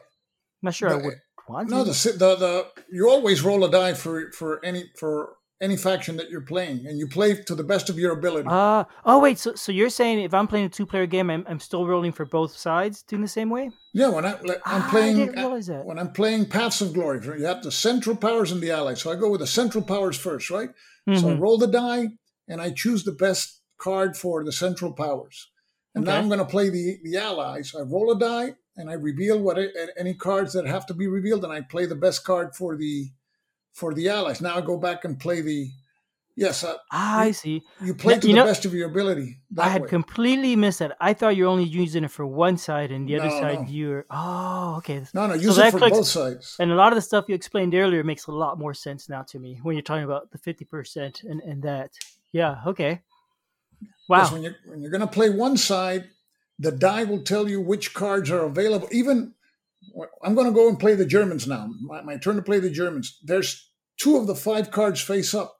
not 0.62 0.74
sure 0.74 0.90
I 0.90 0.94
would 0.94 1.20
want 1.48 1.70
no 1.70 1.84
to. 1.84 1.90
the 1.90 2.12
the 2.12 2.36
the 2.36 2.66
you 2.90 3.08
always 3.08 3.42
roll 3.42 3.64
a 3.64 3.70
die 3.70 3.94
for 3.94 4.30
for 4.32 4.64
any 4.64 4.84
for 4.96 5.36
any 5.60 5.76
faction 5.76 6.16
that 6.16 6.30
you're 6.30 6.40
playing, 6.42 6.86
and 6.86 6.98
you 6.98 7.06
play 7.08 7.34
to 7.34 7.54
the 7.54 7.64
best 7.64 7.90
of 7.90 7.98
your 7.98 8.12
ability. 8.12 8.48
Ah, 8.50 8.86
oh 9.04 9.18
wait, 9.18 9.38
so 9.38 9.54
so 9.54 9.72
you're 9.72 9.90
saying 9.90 10.20
if 10.20 10.32
I'm 10.32 10.46
playing 10.46 10.66
a 10.66 10.68
two 10.68 10.86
player 10.86 11.06
game, 11.06 11.30
I'm 11.30 11.44
I'm 11.48 11.60
still 11.60 11.86
rolling 11.86 12.12
for 12.12 12.24
both 12.24 12.56
sides, 12.56 13.02
doing 13.02 13.22
the 13.22 13.28
same 13.28 13.50
way? 13.50 13.70
Yeah, 13.94 14.08
when 14.08 14.24
I, 14.24 14.38
like, 14.42 14.60
I'm 14.66 14.82
Ah, 14.82 14.86
I 14.86 14.90
playing, 14.90 15.26
that. 15.32 15.86
when 15.86 15.98
I'm 15.98 16.12
playing 16.12 16.46
Paths 16.46 16.80
of 16.82 16.92
Glory, 16.92 17.20
you 17.40 17.46
have 17.46 17.62
the 17.62 17.72
central 17.72 18.14
powers 18.16 18.52
and 18.52 18.60
the 18.60 18.70
allies. 18.70 19.00
So 19.00 19.10
I 19.10 19.16
go 19.16 19.30
with 19.30 19.40
the 19.40 19.46
central 19.46 19.82
powers 19.82 20.16
first, 20.16 20.50
right? 20.50 20.68
So 21.14 21.30
I 21.30 21.32
Mhm. 21.32 21.40
roll 21.40 21.58
the 21.58 21.66
die 21.66 22.08
and 22.48 22.60
I 22.60 22.70
choose 22.70 23.02
the 23.04 23.12
best 23.12 23.62
card 23.78 24.16
for 24.16 24.44
the 24.44 24.52
central 24.52 24.92
powers. 24.92 25.50
And 25.94 26.04
now 26.04 26.18
I'm 26.18 26.28
going 26.28 26.38
to 26.38 26.44
play 26.44 26.68
the 26.68 26.98
the 27.02 27.16
allies. 27.16 27.74
I 27.74 27.80
roll 27.80 28.12
a 28.12 28.18
die 28.18 28.56
and 28.76 28.88
I 28.90 28.92
reveal 28.92 29.40
what 29.42 29.58
any 29.98 30.14
cards 30.14 30.52
that 30.52 30.66
have 30.66 30.86
to 30.86 30.94
be 30.94 31.06
revealed, 31.08 31.42
and 31.44 31.52
I 31.52 31.62
play 31.62 31.86
the 31.86 31.96
best 31.96 32.24
card 32.24 32.54
for 32.54 32.76
the 32.76 33.10
for 33.78 33.94
the 33.94 34.08
allies. 34.08 34.40
Now 34.40 34.56
I 34.56 34.60
go 34.60 34.76
back 34.76 35.04
and 35.06 35.18
play 35.18 35.40
the 35.40 35.70
yes. 36.36 36.64
Uh, 36.64 36.74
Ah, 36.92 37.20
I 37.28 37.30
see. 37.32 37.62
you 37.80 37.94
play 37.94 38.14
Yeah, 38.14 38.20
to 38.20 38.26
you 38.28 38.34
the 38.34 38.38
know- 38.40 38.46
best 38.46 38.64
of 38.64 38.72
your 38.74 38.88
ability. 38.88 39.28
I 39.56 39.68
had 39.68 39.82
way. 39.82 39.88
completely 39.88 40.54
missed 40.56 40.80
that. 40.80 40.96
I 41.00 41.12
thought 41.14 41.36
you're 41.36 41.48
only 41.56 41.64
using 41.82 42.04
it 42.04 42.10
for 42.10 42.26
one 42.26 42.56
side, 42.58 42.90
and 42.94 43.08
the 43.08 43.16
other 43.18 43.28
No, 43.34 43.40
side 43.40 43.60
no. 43.62 43.66
you're. 43.68 44.04
Oh, 44.10 44.76
okay. 44.78 44.98
no, 45.14 45.26
no, 45.26 45.34
So 45.36 45.40
use 45.48 45.56
that 45.56 45.68
it 45.68 45.70
for 45.72 45.78
clicks- 45.78 45.96
both 45.98 46.06
sides. 46.06 46.56
And 46.60 46.70
a 46.70 46.74
lot 46.82 46.92
of 46.92 46.96
the 46.96 47.02
stuff 47.10 47.24
you 47.28 47.34
explained 47.34 47.74
earlier 47.74 48.02
makes 48.04 48.26
a 48.26 48.32
lot 48.32 48.58
more 48.58 48.74
sense 48.74 49.08
now 49.08 49.22
to 49.30 49.38
me 49.38 49.58
when 49.62 49.74
you're 49.76 49.82
talking 49.90 50.04
about 50.04 50.30
the 50.32 50.38
fifty 50.38 50.64
percent 50.64 51.22
and 51.30 51.40
and 51.42 51.62
that. 51.62 51.90
Yeah. 52.32 52.62
Okay. 52.66 53.00
Wow. 54.08 54.28
when 54.32 54.42
you're 54.42 54.56
when 54.66 54.80
you're 54.80 54.90
going 54.90 55.02
to 55.08 55.14
play 55.18 55.30
one 55.30 55.56
side, 55.56 56.08
the 56.58 56.72
die 56.72 57.04
will 57.04 57.22
tell 57.22 57.48
you 57.48 57.60
which 57.60 57.94
cards 57.94 58.30
are 58.30 58.44
available. 58.44 58.88
Even 58.90 59.34
I'm 60.24 60.34
going 60.34 60.46
to 60.46 60.52
go 60.52 60.68
and 60.68 60.78
play 60.78 60.94
the 60.94 61.06
Germans 61.06 61.46
now. 61.46 61.68
My, 61.80 62.02
my 62.02 62.16
turn 62.18 62.36
to 62.36 62.42
play 62.42 62.58
the 62.60 62.70
Germans. 62.70 63.18
There's 63.22 63.67
two 63.98 64.16
of 64.16 64.26
the 64.26 64.34
five 64.34 64.70
cards 64.70 65.00
face 65.00 65.34
up. 65.34 65.54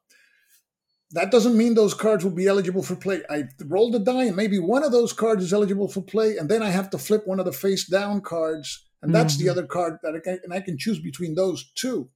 That 1.13 1.31
doesn't 1.31 1.57
mean 1.57 1.75
those 1.75 1.95
cards 1.95 2.23
will 2.25 2.33
be 2.33 2.47
eligible 2.47 2.83
for 2.83 2.95
play. 2.95 3.23
I 3.31 3.45
roll 3.65 3.91
the 3.91 3.99
die, 3.99 4.25
and 4.25 4.37
maybe 4.37 4.59
one 4.59 4.85
of 4.85 4.93
those 4.93 5.13
cards 5.13 5.43
is 5.43 5.53
eligible 5.53 5.89
for 5.89 6.03
play, 6.03 6.37
and 6.37 6.49
then 6.51 6.63
I 6.63 6.69
have 6.71 6.91
to 6.91 6.99
flip 6.99 7.27
one 7.27 7.39
of 7.41 7.47
the 7.47 7.53
face 7.53 7.89
down 7.89 8.21
cards, 8.21 8.87
and 9.01 9.15
that's 9.15 9.37
the 9.39 9.47
Mhm. 9.47 9.51
other 9.51 9.67
card 9.67 9.99
that 10.03 10.15
I 10.15 10.21
can, 10.21 10.39
and 10.45 10.53
I 10.53 10.61
can 10.61 10.77
choose 10.77 11.01
between 11.01 11.35
those 11.35 11.71
two. 11.75 12.11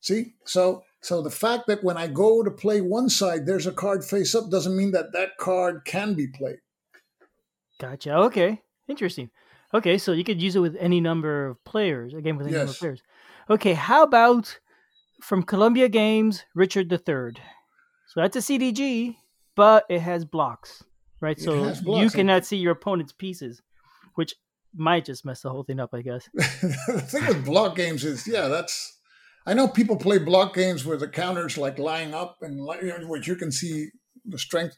See, 0.00 0.34
so 0.44 0.84
so 1.00 1.22
the 1.22 1.30
fact 1.30 1.68
that 1.68 1.82
when 1.84 1.96
I 1.96 2.06
go 2.08 2.42
to 2.42 2.50
play 2.50 2.80
one 2.80 3.08
side, 3.08 3.46
there's 3.46 3.66
a 3.66 3.72
card 3.72 4.04
face 4.04 4.34
up 4.34 4.50
doesn't 4.50 4.76
mean 4.76 4.90
that 4.92 5.12
that 5.12 5.38
card 5.38 5.84
can 5.84 6.14
be 6.14 6.26
played. 6.26 6.58
Gotcha. 7.80 8.14
Okay. 8.14 8.62
Interesting. 8.88 9.30
Okay, 9.72 9.96
so 9.98 10.12
you 10.12 10.24
could 10.24 10.42
use 10.42 10.56
it 10.56 10.60
with 10.60 10.76
any 10.80 11.00
number 11.00 11.46
of 11.46 11.62
players. 11.64 12.14
Again, 12.14 12.36
with 12.36 12.46
any 12.48 12.56
number 12.56 12.70
of 12.72 12.78
players. 12.78 13.02
Okay. 13.48 13.74
How 13.74 14.02
about 14.02 14.58
from 15.20 15.42
Columbia 15.42 15.88
Games, 15.88 16.44
Richard 16.54 16.92
III? 16.92 17.42
So 18.08 18.20
that's 18.20 18.36
a 18.36 18.40
CDG, 18.40 19.16
but 19.54 19.84
it 19.88 20.00
has 20.00 20.24
blocks, 20.24 20.82
right? 21.20 21.36
It 21.36 21.42
so 21.42 21.64
has 21.64 21.82
you 21.82 22.10
cannot 22.10 22.46
see 22.46 22.56
your 22.56 22.72
opponent's 22.72 23.12
pieces, 23.12 23.60
which 24.14 24.34
might 24.74 25.04
just 25.04 25.24
mess 25.24 25.42
the 25.42 25.50
whole 25.50 25.64
thing 25.64 25.80
up. 25.80 25.90
I 25.92 26.02
guess. 26.02 26.28
the 26.34 27.04
thing 27.06 27.26
with 27.26 27.44
block 27.44 27.76
games 27.76 28.04
is, 28.04 28.26
yeah, 28.26 28.48
that's. 28.48 28.94
I 29.46 29.54
know 29.54 29.66
people 29.66 29.96
play 29.96 30.18
block 30.18 30.54
games 30.54 30.84
where 30.84 30.98
the 30.98 31.08
counters 31.08 31.56
like 31.56 31.78
lying 31.78 32.12
up 32.12 32.38
and 32.42 32.58
you 32.82 32.98
know, 32.98 33.06
which 33.06 33.26
you 33.26 33.34
can 33.34 33.50
see 33.50 33.88
the 34.26 34.38
strength, 34.38 34.76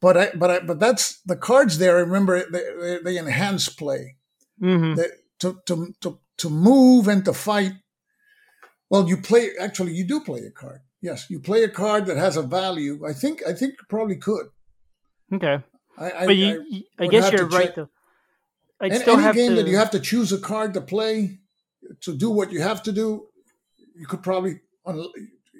but 0.00 0.16
I, 0.16 0.30
but 0.34 0.50
I, 0.50 0.60
but 0.60 0.78
that's 0.78 1.20
the 1.22 1.36
cards 1.36 1.78
there. 1.78 1.96
I 1.96 2.00
remember 2.00 2.48
they, 2.48 2.62
they, 2.80 2.98
they 3.02 3.18
enhance 3.18 3.68
play. 3.68 4.16
hmm 4.60 4.94
They, 4.94 5.08
to, 5.40 5.60
to 5.66 5.94
to 6.00 6.18
to 6.38 6.50
move 6.50 7.08
and 7.08 7.24
to 7.24 7.32
fight. 7.32 7.72
Well, 8.90 9.08
you 9.08 9.16
play. 9.16 9.50
Actually, 9.60 9.92
you 9.94 10.04
do 10.04 10.20
play 10.20 10.40
a 10.40 10.50
card. 10.50 10.80
Yes, 11.00 11.26
you 11.28 11.40
play 11.40 11.62
a 11.64 11.68
card 11.68 12.06
that 12.06 12.16
has 12.16 12.36
a 12.36 12.42
value. 12.42 13.04
I 13.06 13.12
think. 13.12 13.42
I 13.46 13.52
think 13.52 13.72
you 13.72 13.86
probably 13.88 14.16
could. 14.16 14.46
Okay. 15.32 15.58
I, 15.98 16.10
I, 16.10 16.26
but 16.26 16.36
you, 16.36 16.46
I- 16.60 16.64
you- 16.76 16.82
I 16.98 17.06
guess 17.06 17.32
you're 17.32 17.46
right 17.48 17.66
check. 17.66 17.74
though. 17.76 17.88
I'd 18.80 18.92
Any, 18.92 19.00
still 19.00 19.14
any 19.14 19.22
have 19.22 19.34
game 19.34 19.50
to. 19.54 19.62
that 19.62 19.68
you 19.70 19.76
have 19.76 19.90
to 19.92 20.00
choose 20.00 20.32
a 20.32 20.38
card 20.38 20.74
to 20.74 20.80
play 20.80 21.38
to 22.02 22.16
do 22.16 22.30
what 22.30 22.50
you 22.52 22.60
have 22.62 22.82
to 22.84 22.92
do, 22.92 23.26
you 23.96 24.06
could 24.06 24.22
probably 24.22 24.60
un- 24.86 25.06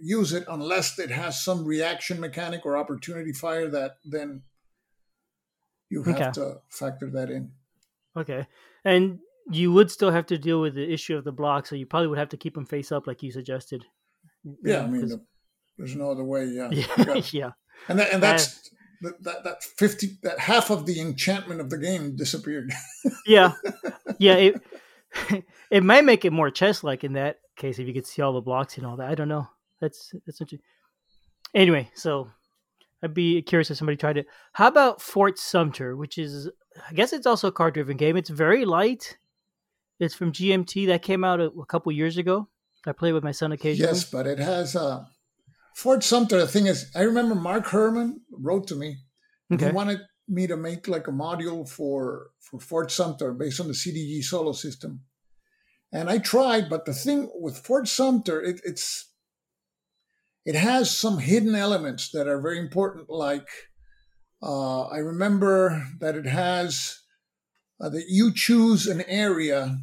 use 0.03 0.33
it 0.33 0.45
unless 0.49 0.99
it 0.99 1.11
has 1.11 1.41
some 1.43 1.65
reaction 1.65 2.19
mechanic 2.21 2.65
or 2.67 2.77
opportunity 2.77 3.33
fire 3.33 3.69
that 3.69 3.97
then 4.05 4.43
you 5.91 6.03
have 6.03 6.17
Okay. 6.17 6.31
to 6.33 6.57
factor 6.71 7.09
that 7.11 7.31
in. 7.31 7.53
Okay, 8.17 8.47
and 8.85 9.19
you 9.51 9.73
would 9.73 9.91
still 9.91 10.11
have 10.11 10.27
to 10.27 10.39
deal 10.39 10.61
with 10.61 10.75
the 10.75 10.93
issue 10.93 11.17
of 11.17 11.25
the 11.25 11.33
block, 11.33 11.67
so 11.67 11.75
you 11.75 11.87
probably 11.87 12.09
would 12.09 12.19
have 12.19 12.31
to 12.31 12.37
keep 12.37 12.55
them 12.55 12.67
face 12.67 12.93
up, 12.93 13.07
like 13.07 13.23
you 13.23 13.31
suggested. 13.31 13.85
Yeah, 14.63 14.83
I 14.83 14.87
mean, 14.87 15.09
the, 15.09 15.25
there's 15.79 15.97
no 15.97 16.11
other 16.11 16.25
way. 16.25 16.47
Yeah, 16.47 16.71
yeah, 16.71 17.23
yeah. 17.33 17.51
and 17.89 17.99
that, 17.99 18.13
and 18.13 18.23
that's 18.23 18.71
that, 19.03 19.23
that 19.23 19.45
that 19.45 19.63
fifty 19.63 20.19
that 20.23 20.39
half 20.39 20.71
of 20.71 20.87
the 20.87 21.01
enchantment 21.01 21.61
of 21.61 21.71
the 21.71 21.79
game 21.79 22.17
disappeared. 22.17 22.73
yeah, 23.27 23.53
yeah. 24.19 24.35
It 24.35 24.63
it 25.71 25.83
might 25.83 26.05
make 26.05 26.25
it 26.25 26.33
more 26.33 26.51
chess 26.51 26.83
like 26.83 27.05
in 27.05 27.15
that 27.15 27.39
case 27.57 27.79
if 27.79 27.87
you 27.87 27.95
could 27.95 28.07
see 28.07 28.23
all 28.23 28.33
the 28.33 28.41
blocks 28.41 28.77
and 28.77 28.87
all 28.87 28.97
that. 28.97 29.11
I 29.11 29.15
don't 29.15 29.29
know. 29.29 29.49
That's 29.81 30.13
that's 30.27 30.41
interesting. 30.41 30.67
Anyway, 31.55 31.91
so 31.95 32.29
I'd 33.03 33.15
be 33.15 33.43
curious 33.43 33.71
if 33.71 33.77
somebody 33.77 33.97
tried 33.97 34.17
it. 34.17 34.27
How 34.53 34.69
about 34.69 35.01
Fort 35.01 35.39
Sumter, 35.39 35.97
which 35.97 36.19
is 36.19 36.49
I 36.89 36.93
guess 36.95 37.13
it's 37.13 37.27
also 37.27 37.49
a 37.49 37.53
card 37.53 37.75
driven 37.75 37.97
game. 37.97 38.17
It's 38.17 38.31
very 38.31 38.65
light. 38.65 39.19
It's 40.01 40.15
from 40.15 40.33
GMT 40.33 40.89
that 40.89 41.03
came 41.03 41.25
out 41.25 41.41
a, 41.41 41.47
a 41.47 41.67
couple 41.67 41.93
years 41.93 42.17
ago. 42.17 42.49
I 42.87 42.93
play 42.93 43.13
with 43.13 43.25
my 43.25 43.33
son 43.33 43.53
occasionally. 43.53 43.93
yes, 43.93 44.05
but 44.05 44.27
it 44.27 44.39
has 44.39 44.77
uh, 44.77 45.05
Fort 45.75 46.05
Sumter. 46.05 46.39
The 46.39 46.47
thing 46.47 46.67
is, 46.67 46.91
I 46.95 47.03
remember 47.03 47.35
Mark 47.35 47.67
Herman 47.67 48.21
wrote 48.31 48.67
to 48.69 48.77
me. 48.77 48.99
Okay. 49.53 49.67
He 49.67 49.73
wanted 49.73 50.01
me 50.29 50.47
to 50.47 50.57
make 50.57 50.89
like 50.89 51.09
a 51.09 51.13
module 51.13 51.69
for 51.69 52.29
for 52.41 52.61
Fort 52.61 52.91
Sumter 52.91 53.33
based 53.33 53.61
on 53.61 53.69
the 53.69 53.73
CDG 53.73 54.23
solo 54.23 54.53
system, 54.53 55.01
and 55.93 56.11
I 56.11 56.19
tried. 56.19 56.69
But 56.69 56.85
the 56.85 56.93
thing 56.93 57.31
with 57.35 57.57
Fort 57.57 57.89
Sumter, 57.89 58.43
it, 58.43 58.61
it's 58.65 59.13
it 60.45 60.55
has 60.55 60.95
some 60.95 61.19
hidden 61.19 61.55
elements 61.55 62.11
that 62.11 62.29
are 62.29 62.41
very 62.41 62.59
important. 62.59 63.09
Like 63.09 63.49
uh, 64.43 64.83
I 64.83 64.99
remember 64.99 65.87
that 66.01 66.17
it 66.17 66.27
has 66.27 67.01
uh, 67.81 67.89
that 67.89 68.05
you 68.09 68.33
choose 68.33 68.87
an 68.87 69.03
area. 69.03 69.79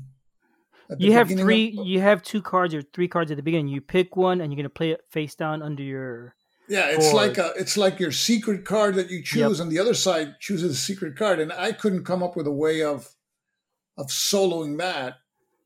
you 0.97 1.11
have 1.13 1.29
three 1.29 1.75
of- 1.77 1.85
you 1.87 1.99
have 2.01 2.21
two 2.21 2.41
cards 2.41 2.73
or 2.73 2.81
three 2.81 3.07
cards 3.07 3.31
at 3.31 3.37
the 3.37 3.43
beginning 3.43 3.67
you 3.69 3.79
pick 3.81 4.15
one 4.17 4.41
and 4.41 4.51
you're 4.51 4.57
going 4.57 4.63
to 4.63 4.69
play 4.69 4.91
it 4.91 5.01
face 5.09 5.35
down 5.35 5.61
under 5.61 5.83
your 5.83 6.35
Yeah, 6.67 6.87
it's 6.87 7.11
board. 7.11 7.15
like 7.15 7.37
a 7.37 7.53
it's 7.57 7.77
like 7.77 7.99
your 7.99 8.11
secret 8.11 8.65
card 8.65 8.95
that 8.95 9.09
you 9.09 9.21
choose, 9.23 9.59
and 9.59 9.71
the 9.71 9.79
other 9.79 9.93
side 9.93 10.35
chooses 10.39 10.71
a 10.71 10.75
secret 10.75 11.15
card. 11.17 11.39
And 11.39 11.51
I 11.53 11.71
couldn't 11.71 12.03
come 12.05 12.21
up 12.23 12.35
with 12.35 12.47
a 12.47 12.51
way 12.51 12.83
of 12.83 13.09
of 13.97 14.07
soloing 14.07 14.77
that 14.79 15.15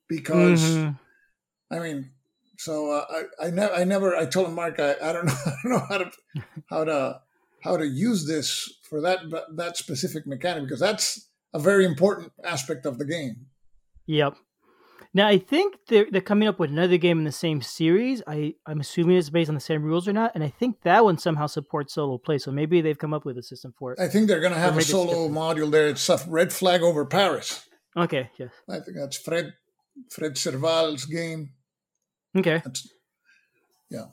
because 0.07 0.61
Mhm. 0.61 0.99
I 1.71 1.79
mean, 1.79 2.11
so 2.57 2.91
uh, 2.91 3.05
I 3.41 3.47
I 3.47 3.49
never 3.51 3.73
I 3.73 3.83
never 3.83 4.15
I 4.15 4.25
told 4.25 4.51
Mark 4.53 4.79
I, 4.79 4.95
I 5.01 5.13
don't 5.13 5.25
know 5.29 5.33
I 5.45 5.53
don't 5.63 5.71
know 5.71 5.85
how 5.89 5.97
to 5.97 6.11
how 6.69 6.83
to 6.85 7.21
how 7.63 7.77
to 7.77 7.85
use 7.87 8.25
this 8.27 8.77
for 8.87 9.01
that 9.01 9.19
that 9.55 9.77
specific 9.77 10.25
mechanic 10.27 10.63
because 10.65 10.79
that's 10.79 11.29
a 11.55 11.59
very 11.59 11.85
important 11.85 12.33
aspect 12.43 12.85
of 12.85 12.97
the 12.99 13.05
game. 13.05 13.47
Yep. 14.07 14.35
Now 15.13 15.27
I 15.29 15.37
think 15.37 15.77
they're 15.87 16.07
they're 16.11 16.19
coming 16.19 16.49
up 16.49 16.59
with 16.59 16.69
another 16.69 16.97
game 16.97 17.17
in 17.19 17.23
the 17.23 17.31
same 17.31 17.61
series. 17.61 18.21
I 18.27 18.55
I'm 18.67 18.81
assuming 18.81 19.15
it's 19.15 19.29
based 19.29 19.47
on 19.47 19.55
the 19.55 19.61
same 19.61 19.81
rules 19.81 20.05
or 20.09 20.13
not, 20.13 20.33
and 20.35 20.43
I 20.43 20.49
think 20.49 20.81
that 20.83 21.05
one 21.05 21.17
somehow 21.17 21.47
supports 21.47 21.93
solo 21.93 22.17
play. 22.17 22.37
So 22.37 22.51
maybe 22.51 22.81
they've 22.81 22.97
come 22.97 23.13
up 23.13 23.23
with 23.23 23.37
a 23.37 23.43
system 23.43 23.73
for 23.79 23.93
it. 23.93 23.99
I 24.01 24.09
think 24.09 24.27
they're 24.27 24.41
going 24.41 24.51
to 24.51 24.59
have 24.59 24.77
a 24.77 24.81
solo 24.81 25.29
module 25.29 25.71
there. 25.71 25.87
It's 25.87 26.09
a 26.09 26.19
Red 26.27 26.51
Flag 26.51 26.81
over 26.81 27.05
Paris. 27.05 27.65
Okay. 27.95 28.29
Yes. 28.37 28.51
I 28.69 28.79
think 28.81 28.97
that's 28.97 29.17
Fred 29.17 29.53
Fred 30.11 30.37
Serval's 30.37 31.05
game. 31.05 31.51
Okay. 32.37 32.61
That's, 32.65 32.85
yeah. 33.89 34.07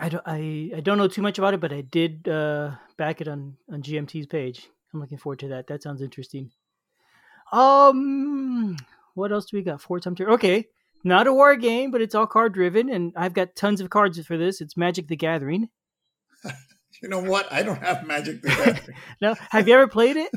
I 0.00 0.08
don't 0.08 0.24
I, 0.24 0.70
I 0.78 0.80
don't 0.80 0.96
know 0.96 1.08
too 1.08 1.20
much 1.20 1.38
about 1.38 1.52
it, 1.52 1.60
but 1.60 1.74
I 1.74 1.82
did 1.82 2.26
uh, 2.26 2.70
back 2.96 3.20
it 3.20 3.28
on 3.28 3.58
on 3.70 3.82
GMT's 3.82 4.26
page. 4.26 4.70
I'm 4.94 5.00
looking 5.00 5.18
forward 5.18 5.40
to 5.40 5.48
that. 5.48 5.66
That 5.66 5.82
sounds 5.82 6.00
interesting. 6.00 6.50
Um, 7.52 8.76
what 9.14 9.32
else 9.32 9.46
do 9.46 9.56
we 9.56 9.62
got? 9.62 9.80
Four 9.80 10.00
time 10.00 10.14
turn. 10.14 10.30
Okay, 10.30 10.66
not 11.04 11.26
a 11.26 11.32
war 11.32 11.56
game, 11.56 11.90
but 11.90 12.00
it's 12.00 12.14
all 12.14 12.26
card 12.26 12.54
driven, 12.54 12.88
and 12.88 13.12
I've 13.16 13.34
got 13.34 13.56
tons 13.56 13.80
of 13.80 13.90
cards 13.90 14.24
for 14.26 14.36
this. 14.36 14.60
It's 14.60 14.76
Magic 14.76 15.08
the 15.08 15.16
Gathering. 15.16 15.68
You 17.02 17.08
know 17.08 17.20
what? 17.22 17.50
I 17.50 17.62
don't 17.62 17.80
have 17.82 18.06
Magic 18.06 18.42
the 18.42 18.48
Gathering. 18.48 18.96
no, 19.22 19.34
have 19.50 19.66
you 19.66 19.72
ever 19.72 19.88
played 19.88 20.18
it? 20.18 20.30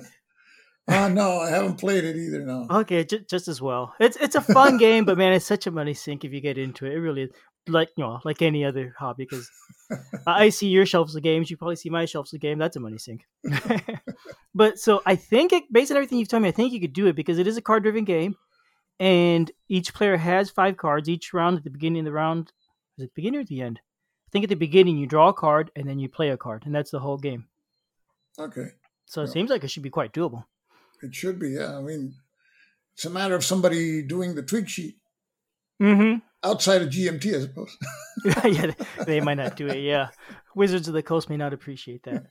uh, 0.87 1.09
no, 1.09 1.39
I 1.39 1.49
haven't 1.49 1.75
played 1.75 2.05
it 2.05 2.15
either. 2.15 2.45
No. 2.45 2.67
Okay, 2.69 3.03
j- 3.03 3.25
just 3.29 3.49
as 3.49 3.61
well. 3.61 3.93
It's 3.99 4.15
it's 4.17 4.35
a 4.35 4.41
fun 4.41 4.77
game, 4.77 5.03
but 5.03 5.17
man, 5.17 5.33
it's 5.33 5.45
such 5.45 5.67
a 5.67 5.71
money 5.71 5.93
sink 5.93 6.23
if 6.23 6.31
you 6.31 6.39
get 6.39 6.57
into 6.57 6.85
it. 6.85 6.93
It 6.93 6.99
really 6.99 7.23
is. 7.23 7.31
Like 7.67 7.89
you 7.95 8.03
know, 8.03 8.19
like 8.25 8.41
any 8.41 8.65
other 8.65 8.93
hobby, 8.97 9.25
because 9.29 9.49
I 10.27 10.49
see 10.49 10.67
your 10.67 10.85
shelves 10.85 11.15
of 11.15 11.23
games, 11.23 11.49
you 11.49 11.57
probably 11.57 11.77
see 11.77 11.89
my 11.89 12.05
shelves 12.05 12.33
of 12.33 12.41
game. 12.41 12.57
That's 12.57 12.75
a 12.75 12.79
money 12.79 12.97
sink. 12.97 13.25
but 14.55 14.79
so 14.79 15.01
I 15.05 15.15
think, 15.15 15.53
it, 15.53 15.71
based 15.71 15.91
on 15.91 15.97
everything 15.97 16.19
you've 16.19 16.27
told 16.27 16.43
me, 16.43 16.49
I 16.49 16.53
think 16.53 16.73
you 16.73 16.81
could 16.81 16.93
do 16.93 17.07
it 17.07 17.15
because 17.15 17.39
it 17.39 17.47
is 17.47 17.55
a 17.55 17.61
card-driven 17.61 18.03
game, 18.03 18.35
and 18.99 19.49
each 19.69 19.93
player 19.93 20.17
has 20.17 20.49
five 20.49 20.75
cards 20.75 21.07
each 21.07 21.33
round. 21.33 21.57
At 21.57 21.63
the 21.63 21.69
beginning 21.69 21.99
of 21.99 22.05
the 22.05 22.11
round, 22.11 22.51
is 22.97 23.05
it 23.05 23.07
the 23.07 23.21
beginning 23.21 23.39
or 23.39 23.45
the 23.45 23.61
end? 23.61 23.79
I 23.81 24.29
think 24.31 24.43
at 24.43 24.49
the 24.49 24.55
beginning 24.55 24.97
you 24.97 25.07
draw 25.07 25.29
a 25.29 25.33
card 25.33 25.71
and 25.75 25.87
then 25.87 25.99
you 25.99 26.09
play 26.09 26.29
a 26.29 26.37
card, 26.37 26.63
and 26.65 26.75
that's 26.75 26.91
the 26.91 26.99
whole 26.99 27.17
game. 27.17 27.45
Okay. 28.37 28.67
So 29.05 29.21
it 29.21 29.27
seems 29.27 29.49
like 29.49 29.63
it 29.63 29.69
should 29.69 29.83
be 29.83 29.89
quite 29.89 30.11
doable. 30.11 30.45
It 31.01 31.13
should 31.13 31.39
be. 31.39 31.51
Yeah. 31.51 31.77
I 31.77 31.81
mean, 31.81 32.15
it's 32.93 33.05
a 33.05 33.09
matter 33.09 33.35
of 33.35 33.45
somebody 33.45 34.01
doing 34.01 34.35
the 34.35 34.41
tweak 34.41 34.67
sheet 34.67 34.97
Mm-hmm. 35.83 36.49
outside 36.49 36.81
of 36.81 36.89
GMT, 36.89 37.35
I 37.35 37.41
suppose. 37.41 37.77
yeah, 38.45 38.71
they, 39.05 39.19
might 39.19 39.35
not 39.35 39.55
do 39.57 39.67
it. 39.67 39.79
Yeah, 39.79 40.09
Wizards 40.55 40.87
of 40.87 40.93
the 40.93 41.03
Coast 41.03 41.29
may 41.29 41.35
not 41.37 41.51
appreciate 41.51 42.03
that. 42.03 42.27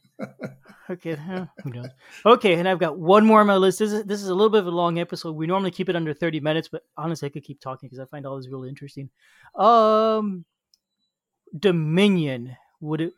Okay, 0.88 1.14
huh, 1.14 1.46
who 1.62 1.70
knows? 1.70 1.88
Okay, 2.24 2.55
and 2.55 2.68
I've 2.68 2.78
got 2.78 2.98
one 2.98 3.26
more 3.26 3.40
on 3.40 3.46
my 3.46 3.57
list. 3.57 3.78
This 3.80 3.92
is 3.92 4.05
this 4.05 4.22
is 4.22 4.28
a 4.28 4.34
little 4.34 4.50
bit 4.50 4.61
of 4.61 4.66
a 4.66 4.70
long 4.70 4.98
episode. 4.98 5.36
We 5.36 5.46
normally 5.46 5.70
keep 5.70 5.88
it 5.88 5.96
under 5.96 6.14
thirty 6.14 6.40
minutes, 6.40 6.68
but 6.68 6.82
honestly, 6.96 7.26
I 7.26 7.30
could 7.30 7.44
keep 7.44 7.61
talking 7.61 7.88
because 7.88 7.98
I 8.00 8.07
find 8.07 8.26
all 8.26 8.36
this 8.36 8.48
really 8.48 8.68
interesting. 8.68 9.11
Um, 9.55 10.44
Dominion 11.59 12.57
would 12.80 13.00
it? 13.00 13.12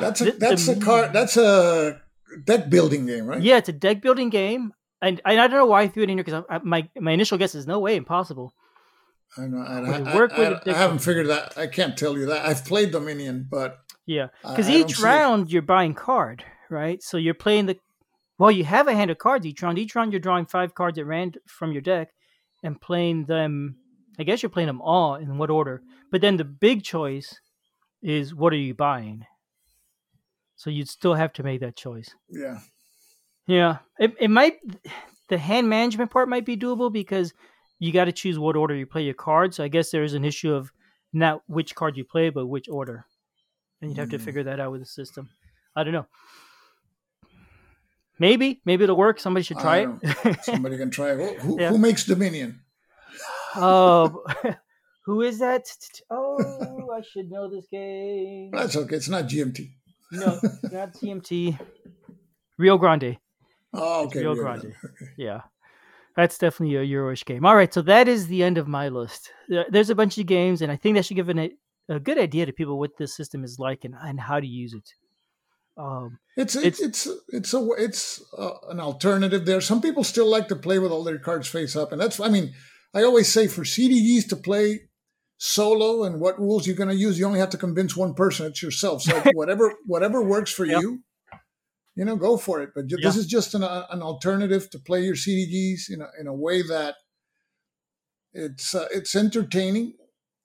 That's 0.00 0.20
a 0.20 0.32
that's 0.32 0.68
a 0.68 0.74
the- 0.74 0.84
card. 0.84 1.12
That's 1.12 1.36
a 1.36 2.00
deck 2.44 2.68
building 2.68 3.06
game, 3.06 3.26
right? 3.26 3.40
Yeah, 3.40 3.56
it's 3.58 3.68
a 3.68 3.72
deck 3.72 4.02
building 4.02 4.30
game, 4.30 4.72
and, 5.00 5.20
and 5.24 5.40
I 5.40 5.46
don't 5.46 5.58
know 5.58 5.66
why 5.66 5.82
I 5.82 5.88
threw 5.88 6.02
it 6.02 6.10
in 6.10 6.18
here 6.18 6.24
because 6.24 6.44
my 6.62 6.88
my 6.98 7.12
initial 7.12 7.38
guess 7.38 7.54
is 7.54 7.66
no 7.66 7.78
way 7.78 7.96
impossible. 7.96 8.52
I 9.38 9.46
know. 9.46 9.58
I, 9.58 9.78
I- 10.00 10.14
work 10.14 10.32
I- 10.34 10.38
with 10.38 10.48
I 10.48 10.64
deck 10.64 10.76
haven't 10.76 11.00
figured 11.00 11.28
that. 11.28 11.56
I 11.58 11.66
can't 11.66 11.96
tell 11.96 12.16
you 12.16 12.26
that. 12.26 12.46
I've 12.46 12.64
played 12.64 12.90
Dominion, 12.92 13.46
but 13.50 13.78
Yeah, 14.06 14.28
because 14.42 14.68
each 14.70 14.98
round 15.00 15.50
you're 15.52 15.62
buying 15.62 15.94
card, 15.94 16.44
right? 16.70 17.02
So 17.02 17.16
you're 17.16 17.34
playing 17.34 17.66
the. 17.66 17.76
Well, 18.38 18.50
you 18.50 18.64
have 18.64 18.86
a 18.86 18.94
hand 18.94 19.10
of 19.10 19.18
cards 19.18 19.46
each 19.46 19.62
round. 19.62 19.78
Each 19.78 19.94
round 19.94 20.12
you're 20.12 20.20
drawing 20.20 20.44
five 20.46 20.74
cards 20.74 20.98
at 20.98 21.06
random 21.06 21.40
from 21.46 21.72
your 21.72 21.80
deck, 21.82 22.10
and 22.62 22.80
playing 22.80 23.24
them. 23.26 23.76
I 24.18 24.22
guess 24.24 24.42
you're 24.42 24.50
playing 24.50 24.68
them 24.68 24.80
all 24.80 25.16
in 25.16 25.36
what 25.38 25.50
order. 25.50 25.82
But 26.10 26.20
then 26.22 26.36
the 26.38 26.44
big 26.44 26.82
choice 26.84 27.38
is 28.02 28.34
what 28.34 28.52
are 28.52 28.56
you 28.56 28.74
buying? 28.74 29.26
So 30.56 30.70
you'd 30.70 30.88
still 30.88 31.14
have 31.14 31.32
to 31.34 31.42
make 31.42 31.60
that 31.60 31.76
choice. 31.76 32.08
yeah, 32.30 32.58
Yeah, 33.46 33.78
it 33.98 34.14
it 34.20 34.30
might. 34.30 34.54
The 35.28 35.36
hand 35.38 35.68
management 35.68 36.10
part 36.10 36.28
might 36.28 36.46
be 36.46 36.56
doable 36.56 36.90
because 36.92 37.34
you 37.78 37.92
got 37.92 38.06
to 38.06 38.12
choose 38.12 38.38
what 38.38 38.56
order 38.56 38.74
you 38.74 38.86
play 38.86 39.02
your 39.02 39.14
cards. 39.14 39.56
So 39.56 39.64
I 39.64 39.68
guess 39.68 39.90
there 39.90 40.02
is 40.04 40.14
an 40.14 40.24
issue 40.24 40.52
of 40.52 40.72
not 41.12 41.42
which 41.46 41.74
card 41.74 41.96
you 41.96 42.04
play, 42.04 42.30
but 42.30 42.46
which 42.46 42.68
order, 42.68 43.04
and 43.80 43.90
you'd 43.90 43.98
have 43.98 44.10
to 44.10 44.18
Mm. 44.18 44.22
figure 44.22 44.42
that 44.44 44.60
out 44.60 44.72
with 44.72 44.80
the 44.80 44.86
system. 44.86 45.28
I 45.74 45.84
don't 45.84 45.92
know. 45.92 46.06
Maybe, 48.18 48.62
maybe 48.64 48.84
it'll 48.84 48.96
work. 48.96 49.20
Somebody 49.20 49.44
should 49.44 49.58
try 49.58 49.86
it. 50.02 50.44
somebody 50.44 50.78
can 50.78 50.90
try. 50.90 51.10
it. 51.12 51.18
Who, 51.40 51.48
who, 51.56 51.60
Yeah. 51.60 51.68
who 51.70 51.78
makes 51.78 52.04
Dominion? 52.06 52.60
oh, 53.56 54.24
who 55.04 55.20
is 55.22 55.38
that? 55.40 55.64
Oh, 56.10 56.88
I 56.96 57.02
should 57.02 57.30
know 57.30 57.50
this 57.50 57.66
game. 57.70 58.50
That's 58.52 58.74
okay. 58.76 58.96
It's 58.96 59.08
not 59.10 59.24
GMT. 59.24 59.70
No, 60.12 60.38
not 60.72 60.94
GMT. 60.94 61.58
Rio 62.58 62.78
Grande. 62.78 63.18
Oh, 63.74 64.06
okay. 64.06 64.20
Rio 64.20 64.32
Rio 64.32 64.42
Grande. 64.42 64.60
Grande. 64.62 64.76
Okay. 64.84 65.10
Yeah. 65.18 65.40
That's 66.16 66.38
definitely 66.38 66.76
a 66.76 66.82
Euro-ish 66.82 67.24
game. 67.24 67.44
All 67.44 67.54
right, 67.56 67.72
so 67.72 67.82
that 67.82 68.08
is 68.08 68.26
the 68.26 68.42
end 68.42 68.56
of 68.58 68.66
my 68.66 68.88
list. 68.88 69.30
There's 69.70 69.90
a 69.90 69.94
bunch 69.94 70.16
of 70.18 70.26
games, 70.26 70.62
and 70.62 70.72
I 70.72 70.76
think 70.76 70.96
that 70.96 71.04
should 71.04 71.16
give 71.16 71.28
an, 71.28 71.50
a 71.88 72.00
good 72.00 72.18
idea 72.18 72.46
to 72.46 72.52
people 72.52 72.78
what 72.78 72.96
this 72.98 73.14
system 73.14 73.44
is 73.44 73.58
like 73.58 73.84
and, 73.84 73.94
and 74.02 74.18
how 74.18 74.40
to 74.40 74.46
use 74.46 74.72
it. 74.72 74.88
Um, 75.78 76.18
It's 76.38 76.56
It's- 76.56 76.80
it's 76.80 77.06
it's 77.28 77.52
a 77.52 77.68
it's 77.76 78.22
uh, 78.38 78.54
an 78.70 78.80
alternative 78.80 79.44
there. 79.44 79.60
Some 79.60 79.82
people 79.82 80.04
still 80.04 80.26
like 80.26 80.48
to 80.48 80.56
play 80.56 80.78
with 80.78 80.90
all 80.90 81.04
their 81.04 81.18
cards 81.18 81.48
face 81.48 81.76
up, 81.76 81.92
and 81.92 82.00
that's 82.00 82.18
I 82.18 82.28
mean 82.30 82.54
I 82.94 83.02
always 83.02 83.30
say 83.30 83.46
for 83.46 83.62
CDGs 83.62 84.26
to 84.30 84.36
play 84.36 84.88
solo 85.36 86.04
and 86.04 86.18
what 86.18 86.38
rules 86.40 86.66
you're 86.66 86.76
going 86.76 86.88
to 86.88 86.96
use, 86.96 87.18
you 87.18 87.26
only 87.26 87.40
have 87.40 87.50
to 87.50 87.58
convince 87.58 87.94
one 87.94 88.14
person. 88.14 88.46
It's 88.46 88.62
yourself. 88.62 89.02
So 89.02 89.20
whatever 89.34 89.74
whatever 89.84 90.22
works 90.22 90.50
for 90.50 90.64
Yep. 90.64 90.80
you, 90.80 91.02
you 91.96 92.04
know, 92.04 92.14
go 92.16 92.36
for 92.36 92.60
it. 92.60 92.70
But 92.74 92.86
ju- 92.86 92.98
this 93.02 93.16
is 93.16 93.26
just 93.26 93.54
an 93.54 93.64
uh, 93.64 93.86
an 93.90 94.02
alternative 94.02 94.70
to 94.70 94.78
play 94.78 95.02
your 95.02 95.14
CDGs 95.16 95.90
in 95.90 96.00
a 96.02 96.08
in 96.20 96.26
a 96.28 96.34
way 96.34 96.62
that 96.62 96.94
it's 98.32 98.74
uh, 98.74 98.86
it's 98.92 99.14
entertaining. 99.16 99.94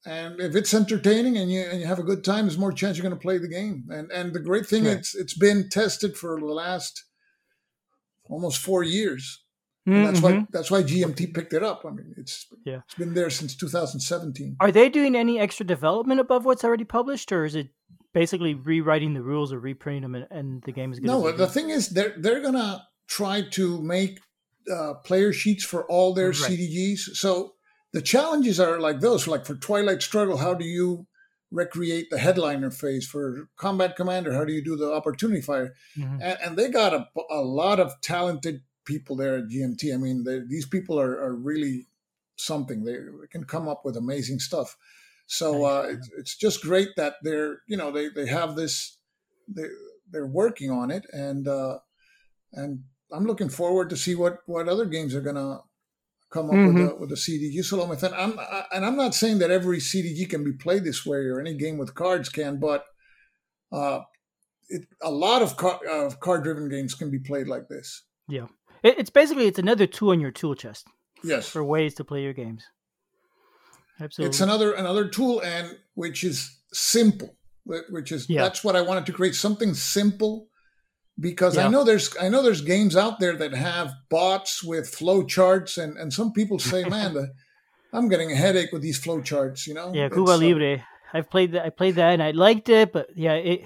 And 0.03 0.39
if 0.41 0.55
it's 0.55 0.73
entertaining 0.73 1.37
and 1.37 1.51
you 1.51 1.61
and 1.61 1.79
you 1.79 1.85
have 1.85 1.99
a 1.99 2.03
good 2.03 2.23
time, 2.23 2.45
there's 2.45 2.57
more 2.57 2.71
chance 2.71 2.97
you're 2.97 3.03
going 3.03 3.13
to 3.19 3.21
play 3.21 3.37
the 3.37 3.47
game. 3.47 3.85
And 3.91 4.11
and 4.11 4.33
the 4.33 4.39
great 4.39 4.65
thing 4.65 4.85
Right. 4.85 4.97
it's 4.97 5.13
it's 5.13 5.37
been 5.37 5.69
tested 5.69 6.17
for 6.17 6.39
the 6.39 6.45
last 6.47 7.03
almost 8.29 8.59
four 8.59 8.81
years. 8.83 9.43
And 9.85 10.05
that's 10.07 10.19
mhm. 10.19 10.23
why 10.23 10.47
that's 10.51 10.69
why 10.69 10.83
GMT 10.83 11.33
picked 11.33 11.53
it 11.53 11.63
up. 11.63 11.83
I 11.85 11.89
mean, 11.89 12.13
it's 12.17 12.47
Yeah. 12.65 12.81
it's 12.85 12.95
been 12.95 13.13
there 13.13 13.29
since 13.29 13.55
2017. 13.55 14.57
Are 14.59 14.71
they 14.71 14.89
doing 14.89 15.15
any 15.15 15.39
extra 15.39 15.65
development 15.65 16.19
above 16.19 16.45
what's 16.45 16.63
already 16.63 16.83
published, 16.83 17.31
or 17.31 17.45
is 17.45 17.55
it 17.55 17.69
basically 18.13 18.53
rewriting 18.53 19.13
the 19.13 19.23
rules 19.23 19.51
or 19.51 19.59
reprinting 19.59 20.03
them, 20.03 20.15
and, 20.15 20.27
and 20.29 20.63
the 20.63 20.71
game 20.71 20.91
is 20.91 20.99
good? 20.99 21.07
No, 21.07 21.31
the 21.31 21.47
thing 21.47 21.69
is, 21.71 21.89
they're 21.89 22.13
they're 22.17 22.41
gonna 22.41 22.85
try 23.07 23.41
to 23.41 23.81
make 23.81 24.19
uh, 24.71 24.93
player 25.03 25.33
sheets 25.33 25.63
for 25.63 25.85
all 25.87 26.13
their 26.13 26.27
Right. 26.27 26.35
CDGs. 26.35 27.15
So 27.15 27.53
the 27.91 28.01
challenges 28.01 28.59
are 28.59 28.79
like 28.79 28.99
those. 28.99 29.27
Like 29.27 29.45
for 29.47 29.55
Twilight 29.55 30.03
Struggle, 30.03 30.37
how 30.37 30.53
do 30.53 30.65
you 30.65 31.07
recreate 31.49 32.09
the 32.11 32.19
headliner 32.19 32.69
phase? 32.69 33.07
For 33.07 33.49
Combat 33.57 33.95
Commander, 33.95 34.33
how 34.33 34.45
do 34.45 34.53
you 34.53 34.63
do 34.63 34.75
the 34.77 34.93
Opportunity 34.93 35.41
Fire? 35.41 35.73
Mhm. 35.97 36.19
and, 36.21 36.37
and 36.43 36.57
they 36.57 36.69
got 36.69 36.93
a, 36.93 37.07
a 37.31 37.41
lot 37.41 37.79
of 37.79 37.99
talented 38.01 38.61
people 38.85 39.15
there 39.15 39.37
at 39.37 39.49
GMT. 39.49 39.93
I 39.93 39.97
mean, 39.97 40.23
they, 40.23 40.39
these 40.47 40.65
people 40.65 40.99
are, 40.99 41.19
are 41.19 41.35
really 41.35 41.87
something. 42.35 42.83
They 42.83 42.97
can 43.31 43.43
come 43.45 43.67
up 43.67 43.85
with 43.85 43.97
amazing 43.97 44.39
stuff. 44.39 44.77
So 45.27 45.63
uh, 45.65 45.87
it's, 45.89 46.09
it's 46.17 46.35
just 46.35 46.61
great 46.61 46.89
that 46.97 47.15
they're 47.23 47.61
you 47.67 47.77
know 47.77 47.91
they, 47.91 48.09
they 48.09 48.27
have 48.27 48.55
this 48.55 48.97
they 49.47 49.63
they're 50.11 50.27
working 50.27 50.69
on 50.69 50.91
it 50.91 51.05
and 51.13 51.47
uh, 51.47 51.79
and 52.51 52.83
I'm 53.13 53.25
looking 53.25 53.49
forward 53.49 53.89
to 53.91 53.97
see 53.97 54.13
what 54.13 54.39
what 54.45 54.67
other 54.67 54.85
games 54.85 55.15
are 55.15 55.21
gonna 55.21 55.59
come 56.31 56.47
up 56.47 56.55
with 56.55 56.77
a, 56.77 56.95
with 56.95 57.11
a 57.11 57.15
CDG 57.15 57.63
solo. 57.63 57.83
I'm 57.83 58.39
I, 58.39 58.65
and 58.73 58.85
I'm 58.85 58.95
not 58.95 59.15
saying 59.15 59.39
that 59.39 59.51
every 59.51 59.77
CDG 59.77 60.29
can 60.29 60.43
be 60.43 60.53
played 60.53 60.83
this 60.83 61.05
way 61.05 61.19
or 61.19 61.39
any 61.39 61.53
game 61.53 61.77
with 61.77 61.95
cards 61.95 62.29
can, 62.29 62.59
but 62.59 62.85
uh, 63.71 64.01
it, 64.69 64.87
a 65.01 65.11
lot 65.11 65.41
of 65.41 65.57
car, 65.57 65.79
uh, 65.89 66.09
card 66.19 66.43
driven 66.43 66.69
games 66.69 66.93
can 66.93 67.09
be 67.11 67.19
played 67.19 67.47
like 67.47 67.67
this. 67.69 68.03
It, 68.83 68.97
it's 68.99 69.09
basically 69.09 69.47
it's 69.47 69.59
another 69.59 69.87
tool 69.87 70.11
in 70.11 70.19
your 70.19 70.31
tool 70.31 70.55
chest 70.55 70.87
Yes, 71.23 71.47
for 71.47 71.63
ways 71.63 71.93
to 71.95 72.03
play 72.03 72.23
your 72.23 72.33
games. 72.33 72.63
Absolutely. 73.99 74.29
it's 74.29 74.41
another 74.41 74.73
another 74.73 75.07
tool 75.07 75.41
and 75.41 75.77
which 75.93 76.23
is 76.23 76.59
simple, 76.73 77.35
which 77.65 78.11
is 78.11 78.29
Yeah. 78.29 78.41
that's 78.43 78.63
what 78.63 78.75
I 78.75 78.81
wanted 78.81 79.05
to 79.07 79.13
create 79.13 79.35
something 79.35 79.73
simple 79.75 80.47
because 81.19 81.57
I 81.57 81.67
know 81.67 81.83
there's 81.83 82.15
I 82.19 82.29
know 82.29 82.41
there's 82.41 82.61
games 82.61 82.95
out 82.95 83.19
there 83.19 83.35
that 83.35 83.53
have 83.53 83.93
bots 84.09 84.63
with 84.63 84.89
flow 84.89 85.23
charts 85.23 85.77
and 85.77 85.97
and 85.97 86.11
some 86.11 86.33
people 86.33 86.57
say, 86.57 86.83
man, 86.89 87.13
the, 87.13 87.31
I'm 87.93 88.07
getting 88.09 88.31
a 88.31 88.35
headache 88.35 88.71
with 88.71 88.81
these 88.81 88.97
flow 88.97 89.21
charts. 89.21 89.67
You 89.67 89.75
know, 89.75 89.91
Yeah, 89.93 90.05
It's, 90.07 90.15
Cuba 90.15 90.31
uh, 90.31 90.37
Libre. 90.37 90.83
I've 91.13 91.29
played 91.29 91.51
that. 91.51 91.65
I 91.65 91.69
played 91.69 91.95
that 91.95 92.13
and 92.13 92.23
I 92.23 92.31
liked 92.31 92.69
it, 92.69 92.91
but 92.93 93.09
yeah, 93.15 93.33
it 93.33 93.65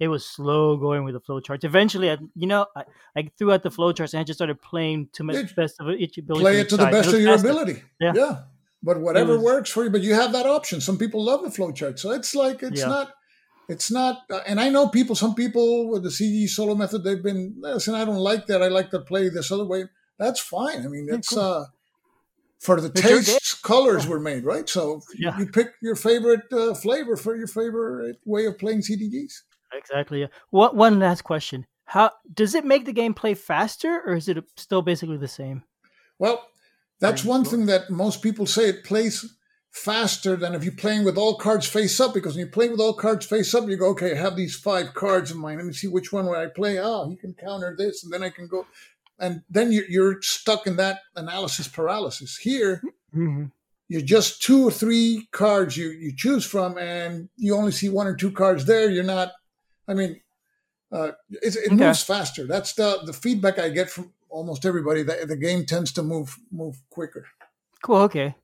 it 0.00 0.08
was 0.08 0.24
slow 0.24 0.76
going 0.76 1.04
with 1.04 1.14
the 1.14 1.20
flowcharts. 1.20 1.64
Eventually, 1.64 2.10
I, 2.10 2.18
you 2.36 2.46
know, 2.46 2.66
I, 2.76 2.84
I 3.16 3.30
threw 3.36 3.52
out 3.52 3.62
the 3.62 3.70
flowcharts 3.70 4.12
and 4.14 4.20
I 4.20 4.24
just 4.24 4.38
started 4.38 4.60
playing 4.62 5.08
to 5.14 5.24
my 5.24 5.34
It- 5.34 5.56
best 5.56 5.80
of 5.80 5.88
each 5.90 6.18
ability. 6.18 6.42
Play 6.42 6.60
it 6.60 6.68
to 6.70 6.76
the 6.76 6.86
best 6.86 7.12
of 7.12 7.20
your 7.20 7.32
faster. 7.34 7.48
ability. 7.48 7.82
Yeah. 8.00 8.12
Yeah. 8.14 8.42
But 8.82 9.00
whatever 9.00 9.34
was- 9.34 9.42
works 9.42 9.70
for 9.70 9.84
you, 9.84 9.90
but 9.90 10.02
you 10.02 10.14
have 10.14 10.32
that 10.32 10.46
option. 10.46 10.80
Some 10.80 10.98
people 10.98 11.24
love 11.24 11.42
the 11.42 11.48
flowchart. 11.50 11.98
So 11.98 12.12
it's 12.12 12.34
like, 12.34 12.62
it's 12.62 12.80
Yeah. 12.80 12.86
not, 12.86 13.14
it's 13.68 13.90
not, 13.90 14.22
uh, 14.30 14.40
and 14.46 14.60
I 14.60 14.68
know 14.68 14.88
people, 14.88 15.16
some 15.16 15.34
people 15.34 15.88
with 15.90 16.04
the 16.04 16.10
CD 16.12 16.46
solo 16.46 16.74
method, 16.76 17.02
they've 17.02 17.22
been, 17.22 17.54
listen, 17.58 17.94
I 17.94 18.04
don't 18.04 18.16
like 18.18 18.46
that. 18.46 18.62
I 18.62 18.68
like 18.68 18.90
to 18.90 19.00
play 19.00 19.28
this 19.28 19.50
other 19.50 19.64
way. 19.66 19.84
That's 20.18 20.40
fine. 20.40 20.84
I 20.84 20.88
mean, 20.88 21.06
Yeah, 21.08 21.16
it's, 21.16 21.30
cool. 21.30 21.40
uh, 21.40 21.64
for 22.60 22.80
the 22.80 22.88
tastes, 22.90 23.54
colors 23.54 24.06
were 24.06 24.18
made, 24.20 24.44
right? 24.44 24.68
So 24.68 25.00
Yeah. 25.16 25.38
you 25.38 25.46
pick 25.46 25.68
your 25.82 25.94
favorite 25.96 26.52
uh, 26.52 26.74
flavor 26.74 27.16
for 27.16 27.36
your 27.36 27.46
favorite 27.46 28.18
way 28.24 28.46
of 28.46 28.58
playing 28.58 28.80
CDGs. 28.82 29.42
Exactly. 29.72 30.28
What 30.50 30.76
one 30.76 30.98
last 30.98 31.22
question? 31.22 31.66
How 31.84 32.10
does 32.34 32.54
it 32.54 32.64
make 32.64 32.84
the 32.84 32.92
game 32.92 33.14
play 33.14 33.34
faster, 33.34 34.02
or 34.04 34.14
is 34.14 34.28
it 34.28 34.44
still 34.56 34.82
basically 34.82 35.16
the 35.16 35.28
same? 35.28 35.62
Well, 36.18 36.46
that's 37.00 37.24
one 37.24 37.44
thing 37.44 37.66
that 37.66 37.90
most 37.90 38.22
people 38.22 38.44
say 38.46 38.68
it 38.68 38.84
plays 38.84 39.34
faster 39.70 40.34
than 40.34 40.54
if 40.54 40.64
you're 40.64 40.72
playing 40.74 41.04
with 41.04 41.16
all 41.16 41.36
cards 41.36 41.66
face 41.66 42.00
up. 42.00 42.12
Because 42.12 42.34
when 42.34 42.44
you 42.44 42.50
play 42.50 42.68
with 42.68 42.80
all 42.80 42.92
cards 42.92 43.24
face 43.24 43.54
up, 43.54 43.68
you 43.68 43.76
go, 43.76 43.90
okay, 43.90 44.12
I 44.12 44.20
have 44.20 44.36
these 44.36 44.56
five 44.56 44.94
cards 44.94 45.30
in 45.30 45.38
mind. 45.38 45.58
Let 45.58 45.66
me 45.66 45.72
see 45.72 45.86
which 45.88 46.12
one 46.12 46.26
would 46.26 46.38
I 46.38 46.46
play. 46.48 46.78
Oh, 46.78 47.08
he 47.08 47.16
can 47.16 47.34
counter 47.34 47.74
this, 47.78 48.04
and 48.04 48.12
then 48.12 48.22
I 48.22 48.30
can 48.30 48.48
go. 48.48 48.66
And 49.18 49.42
then 49.48 49.72
you're, 49.72 49.88
you're 49.88 50.22
stuck 50.22 50.66
in 50.66 50.76
that 50.76 51.00
analysis 51.16 51.68
paralysis. 51.68 52.36
Here, 52.36 52.82
Mm-hmm. 53.16 53.44
you're 53.88 54.02
just 54.02 54.42
two 54.42 54.68
or 54.68 54.70
three 54.70 55.28
cards 55.32 55.76
you, 55.78 55.88
you 55.90 56.12
choose 56.14 56.44
from, 56.44 56.76
and 56.76 57.30
you 57.36 57.54
only 57.56 57.72
see 57.72 57.88
one 57.88 58.06
or 58.06 58.14
two 58.14 58.30
cards 58.30 58.66
there. 58.66 58.90
You're 58.90 59.02
not, 59.02 59.32
I 59.88 59.94
mean, 59.94 60.20
uh, 60.92 61.12
it, 61.30 61.56
it 61.56 61.72
Okay. 61.72 61.84
moves 61.86 62.02
faster. 62.02 62.46
That's 62.46 62.74
the, 62.74 63.00
the 63.04 63.12
feedback 63.12 63.58
I 63.58 63.70
get 63.70 63.90
from 63.90 64.12
almost 64.28 64.64
everybody. 64.66 65.02
That 65.02 65.28
the 65.28 65.36
game 65.36 65.66
tends 65.66 65.92
to 65.92 66.02
move 66.02 66.36
move 66.50 66.80
quicker. 66.90 67.26
Cool. 67.82 67.96
Okay. 68.02 68.34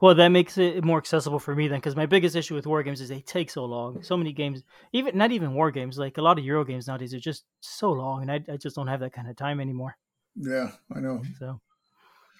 Well, 0.00 0.14
that 0.14 0.28
makes 0.28 0.58
it 0.58 0.84
more 0.84 0.98
accessible 0.98 1.40
for 1.40 1.56
me 1.56 1.66
then, 1.66 1.78
because 1.80 1.96
my 1.96 2.06
biggest 2.06 2.36
issue 2.36 2.54
with 2.54 2.66
war 2.68 2.84
games 2.84 3.00
is 3.00 3.08
they 3.08 3.20
take 3.20 3.50
so 3.50 3.64
long. 3.64 4.02
So 4.02 4.16
many 4.16 4.32
games, 4.32 4.62
even 4.92 5.18
not 5.18 5.32
even 5.32 5.54
war 5.54 5.72
games, 5.72 5.98
like 5.98 6.18
a 6.18 6.22
lot 6.22 6.38
of 6.38 6.44
Euro 6.44 6.64
games 6.64 6.86
nowadays, 6.86 7.12
are 7.14 7.18
just 7.18 7.44
so 7.60 7.90
long, 7.90 8.22
and 8.22 8.30
I, 8.30 8.52
I 8.52 8.56
just 8.56 8.76
don't 8.76 8.86
have 8.86 9.00
that 9.00 9.12
kind 9.12 9.28
of 9.28 9.36
time 9.36 9.58
anymore. 9.60 9.96
Yeah, 10.36 10.70
I 10.94 11.00
know. 11.00 11.22
So 11.40 11.60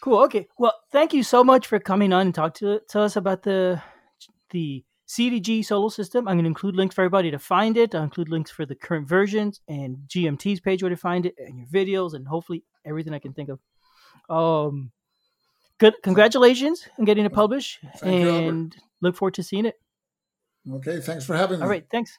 cool. 0.00 0.20
Okay. 0.24 0.48
Well, 0.56 0.74
thank 0.92 1.12
you 1.12 1.24
so 1.24 1.42
much 1.42 1.66
for 1.66 1.80
coming 1.80 2.12
on 2.12 2.26
and 2.26 2.34
talk 2.34 2.54
to 2.54 2.80
to 2.90 3.00
us 3.00 3.16
about 3.16 3.42
the 3.42 3.82
the 4.50 4.84
CDG 5.08 5.64
solo 5.64 5.88
system. 5.88 6.28
I'm 6.28 6.34
going 6.34 6.44
to 6.44 6.48
include 6.48 6.76
links 6.76 6.94
for 6.94 7.00
everybody 7.02 7.30
to 7.30 7.38
find 7.38 7.76
it. 7.76 7.94
I'll 7.94 8.02
include 8.02 8.28
links 8.28 8.50
for 8.50 8.66
the 8.66 8.74
current 8.74 9.08
versions 9.08 9.60
and 9.66 9.96
GMT's 10.06 10.60
page 10.60 10.82
where 10.82 10.90
to 10.90 10.96
find 10.96 11.24
it, 11.24 11.34
and 11.38 11.58
your 11.58 11.66
videos, 11.66 12.14
and 12.14 12.26
hopefully 12.28 12.62
everything 12.84 13.14
I 13.14 13.18
can 13.18 13.32
think 13.32 13.48
of. 13.48 13.60
Um, 14.28 14.90
good. 15.78 15.94
Congratulations 16.02 16.86
on 16.98 17.06
getting 17.06 17.24
it 17.24 17.32
published, 17.32 17.78
Thank 17.96 18.22
you, 18.22 18.28
and 18.28 18.76
look 19.00 19.16
forward 19.16 19.34
to 19.34 19.42
seeing 19.42 19.64
it. 19.64 19.80
Okay, 20.70 21.00
thanks 21.00 21.24
for 21.24 21.34
having 21.34 21.60
me. 21.60 21.62
All 21.62 21.70
right. 21.70 21.86
Thanks. 21.90 22.18